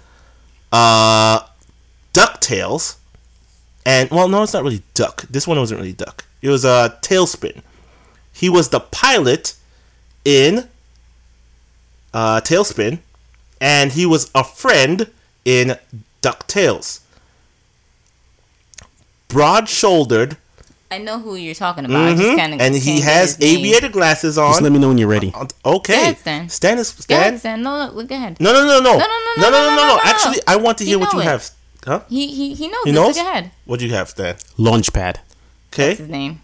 uh, 0.71 1.41
DuckTales, 2.13 2.97
and 3.86 4.09
well, 4.09 4.27
no, 4.27 4.43
it's 4.43 4.53
not 4.53 4.63
really 4.63 4.83
duck. 4.93 5.23
This 5.29 5.47
one 5.47 5.59
wasn't 5.59 5.79
really 5.79 5.93
duck. 5.93 6.25
It 6.41 6.49
was 6.49 6.65
a 6.65 6.69
uh, 6.69 6.89
TaleSpin. 7.01 7.61
He 8.33 8.49
was 8.49 8.69
the 8.69 8.79
pilot 8.79 9.55
in 10.23 10.67
uh, 12.13 12.41
TaleSpin, 12.41 12.99
and 13.61 13.91
he 13.93 14.05
was 14.05 14.29
a 14.36 14.43
friend 14.43 15.11
in 15.45 15.77
DuckTales. 16.21 17.01
Broad 19.27 19.69
shouldered, 19.69 20.38
I 20.91 20.99
know 20.99 21.19
who 21.19 21.36
you're 21.36 21.55
talking 21.55 21.83
about. 21.86 21.97
I 22.05 22.15
just 22.15 22.38
kind 22.38 22.53
of 22.53 22.59
Mm-hmm. 22.59 22.61
and 22.61 22.75
he 22.75 23.01
has 23.01 23.38
aviator 23.41 23.89
glasses 23.89 24.38
on. 24.38 24.51
Just 24.51 24.61
let 24.61 24.71
me 24.71 24.79
know 24.79 24.88
when 24.89 24.97
you're 24.97 25.07
ready. 25.09 25.33
Okay, 25.65 25.93
Go 25.93 25.99
ahead, 26.01 26.17
Stan. 26.17 26.49
Stan 26.49 26.77
is 26.77 26.91
Go 27.05 27.15
ahead, 27.15 27.39
Stan. 27.39 27.61
No, 27.63 27.88
no, 27.91 28.03
go 28.03 28.15
ahead. 28.15 28.39
No, 28.39 28.53
no, 28.53 28.61
no, 28.65 28.79
no, 28.79 28.97
no, 28.97 28.97
no, 28.99 29.07
no, 29.38 29.49
no, 29.49 29.49
no, 29.49 29.75
no, 29.75 29.88
no. 29.95 29.99
Actually, 30.03 30.39
I 30.47 30.55
want 30.57 30.77
to 30.77 30.83
You 30.83 30.91
hear 30.91 30.99
what 30.99 31.13
you 31.13 31.19
it. 31.21 31.23
have. 31.25 31.49
Huh? 31.83 32.01
He 32.09 32.27
he 32.27 32.53
he 32.53 32.67
knows. 32.67 32.83
He 32.86 32.91
this, 32.91 32.99
so 32.99 33.03
knows. 33.07 33.15
Go 33.15 33.21
ahead. 33.29 33.51
What 33.65 33.79
do 33.79 33.86
you 33.88 33.93
have, 33.93 34.09
Stan? 34.09 34.36
Launchpad. 34.57 35.17
Okay, 35.73 35.88
That's 35.89 35.99
his 35.99 36.09
name. 36.09 36.41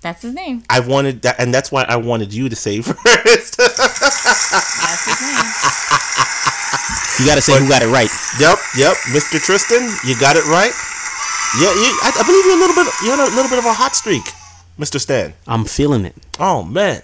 That's 0.00 0.22
his 0.22 0.34
name. 0.34 0.62
I 0.70 0.80
wanted 0.80 1.22
that, 1.22 1.38
and 1.40 1.52
that's 1.52 1.70
why 1.72 1.82
I 1.88 1.96
wanted 1.96 2.32
you 2.32 2.48
to 2.48 2.56
say 2.56 2.80
first. 2.82 3.56
That's 3.56 3.56
his 5.04 5.20
name. 5.20 5.46
You 7.18 7.26
gotta 7.26 7.40
say 7.40 7.58
who 7.58 7.68
got 7.68 7.82
it 7.82 7.88
right. 7.88 8.10
Yep, 8.38 8.58
yep, 8.76 8.94
Mr. 9.08 9.40
Tristan, 9.42 9.88
you 10.04 10.18
got 10.20 10.36
it 10.36 10.44
right. 10.46 10.72
Yeah, 11.58 11.72
you, 11.72 11.88
I, 12.02 12.12
I 12.20 12.22
believe 12.26 12.44
you're 12.44 12.56
a 12.56 12.60
little 12.60 12.76
bit. 12.84 12.92
You're 13.04 13.20
a 13.20 13.34
little 13.34 13.48
bit 13.50 13.58
of 13.58 13.64
a 13.64 13.72
hot 13.72 13.94
streak, 13.96 14.24
Mr. 14.78 15.00
Stan. 15.00 15.32
I'm 15.46 15.64
feeling 15.64 16.04
it. 16.04 16.14
Oh 16.38 16.62
man, 16.62 17.02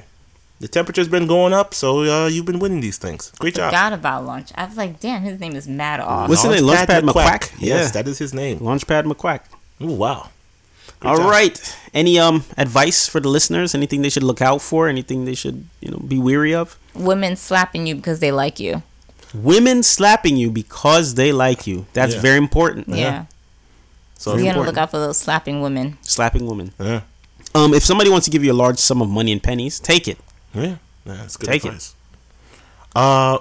the 0.61 0.69
temperature's 0.69 1.09
been 1.09 1.27
going 1.27 1.53
up, 1.55 1.73
so 1.73 2.01
uh, 2.03 2.27
you've 2.29 2.45
been 2.45 2.59
winning 2.59 2.81
these 2.81 2.99
things. 2.99 3.31
Great 3.39 3.55
job. 3.55 3.71
Forgot 3.71 3.93
about 3.95 4.27
lunch. 4.27 4.51
I 4.55 4.67
was 4.67 4.77
like, 4.77 5.01
damn, 5.01 5.23
his 5.23 5.41
name 5.41 5.55
is 5.57 5.67
Mad 5.67 6.01
Off. 6.01 6.29
What's 6.29 6.43
his 6.43 6.53
name? 6.61 6.65
Launchpad 6.65 7.01
McQuack? 7.03 7.53
Yes, 7.59 7.87
Yeah. 7.87 7.91
that 8.03 8.09
is 8.09 8.19
his 8.19 8.35
name. 8.35 8.59
Launchpad 8.59 9.05
McQuack. 9.05 9.41
Ooh, 9.81 9.87
wow. 9.95 10.29
Good 11.01 11.09
All 11.09 11.17
job. 11.17 11.31
right. 11.31 11.77
Any 11.95 12.19
um 12.19 12.45
advice 12.59 13.09
for 13.09 13.21
the 13.21 13.29
listeners? 13.31 13.75
Anything 13.75 14.03
they 14.03 14.11
should 14.11 14.23
look 14.23 14.43
out 14.43 14.61
for? 14.61 14.87
Anything 14.89 15.25
they 15.25 15.35
should 15.35 15.67
you 15.81 15.91
know 15.93 15.99
be 15.99 16.19
weary 16.19 16.55
of? 16.55 16.79
Women 16.95 17.37
slapping 17.37 17.87
you 17.87 17.95
because 17.95 18.21
they 18.21 18.31
like 18.33 18.61
you. 18.61 18.83
Women 19.35 19.83
slapping 19.83 20.37
you 20.37 20.51
because 20.51 21.15
they 21.15 21.33
like 21.33 21.67
you. 21.67 21.87
That's 21.95 22.15
Yeah. 22.17 22.21
very 22.21 22.37
important. 22.39 22.89
Yeah. 22.89 23.25
So 24.23 24.37
You 24.37 24.45
gotta 24.45 24.61
look 24.63 24.77
out 24.79 24.91
for 24.93 24.99
those 24.99 25.19
slapping 25.19 25.63
women. 25.63 25.99
Slapping 26.03 26.47
women. 26.47 26.73
yeah, 26.79 27.01
Um, 27.57 27.75
if 27.75 27.83
somebody 27.83 28.09
wants 28.09 28.25
to 28.27 28.31
give 28.31 28.45
you 28.45 28.53
a 28.53 28.59
large 28.65 28.79
sum 28.79 29.03
of 29.03 29.09
money 29.09 29.33
in 29.33 29.41
pennies, 29.41 29.81
take 29.81 30.07
it. 30.07 30.19
yeah, 30.55 30.63
yeah, 30.63 30.77
that's 31.05 31.37
good 31.37 31.49
Take 31.51 31.65
it. 31.65 31.93
Uh, 32.95 33.39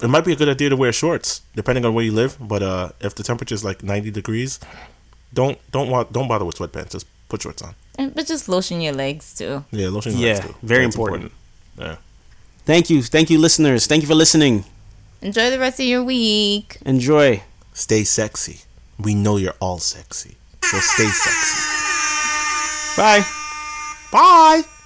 it 0.00 0.08
might 0.08 0.24
be 0.24 0.32
a 0.32 0.36
good 0.36 0.48
idea 0.48 0.70
to 0.70 0.76
wear 0.76 0.92
shorts 0.92 1.42
depending 1.54 1.84
on 1.84 1.92
where 1.92 2.04
you 2.04 2.12
live. 2.12 2.38
But 2.40 2.62
uh, 2.62 2.88
if 3.00 3.14
the 3.14 3.22
temperature 3.22 3.54
is 3.54 3.64
like 3.64 3.82
ninety 3.82 4.10
degrees, 4.10 4.58
don't 5.34 5.58
don't 5.70 5.90
want 5.90 6.10
don't 6.12 6.26
bother 6.28 6.44
with 6.46 6.56
sweatpants. 6.56 6.92
Just 6.92 7.06
put 7.28 7.42
shorts 7.42 7.60
on. 7.60 7.74
And, 7.98 8.14
but 8.14 8.26
just 8.26 8.48
lotion 8.48 8.80
your 8.80 8.94
legs 8.94 9.34
too. 9.34 9.64
Yeah, 9.72 9.88
lotion. 9.90 10.12
your 10.16 10.20
Yeah, 10.28 10.34
legs, 10.36 10.46
too. 10.46 10.54
very 10.62 10.84
That's 10.84 10.96
important. 10.96 11.32
Yeah. 11.76 11.96
Thank 12.64 12.88
you, 12.90 13.02
thank 13.02 13.28
you, 13.28 13.38
listeners. 13.38 13.86
Thank 13.86 14.02
you 14.02 14.08
for 14.08 14.14
listening. 14.14 14.64
Enjoy 15.20 15.50
the 15.50 15.58
rest 15.58 15.80
of 15.80 15.86
your 15.86 16.02
week. 16.04 16.78
Enjoy. 16.86 17.42
Stay 17.74 18.04
sexy. 18.04 18.60
We 18.98 19.14
know 19.14 19.36
you're 19.36 19.54
all 19.60 19.78
sexy. 19.78 20.36
So 20.62 20.78
stay 20.78 21.06
sexy. 21.06 22.96
Bye. 22.96 23.24
Bye. 24.12 24.77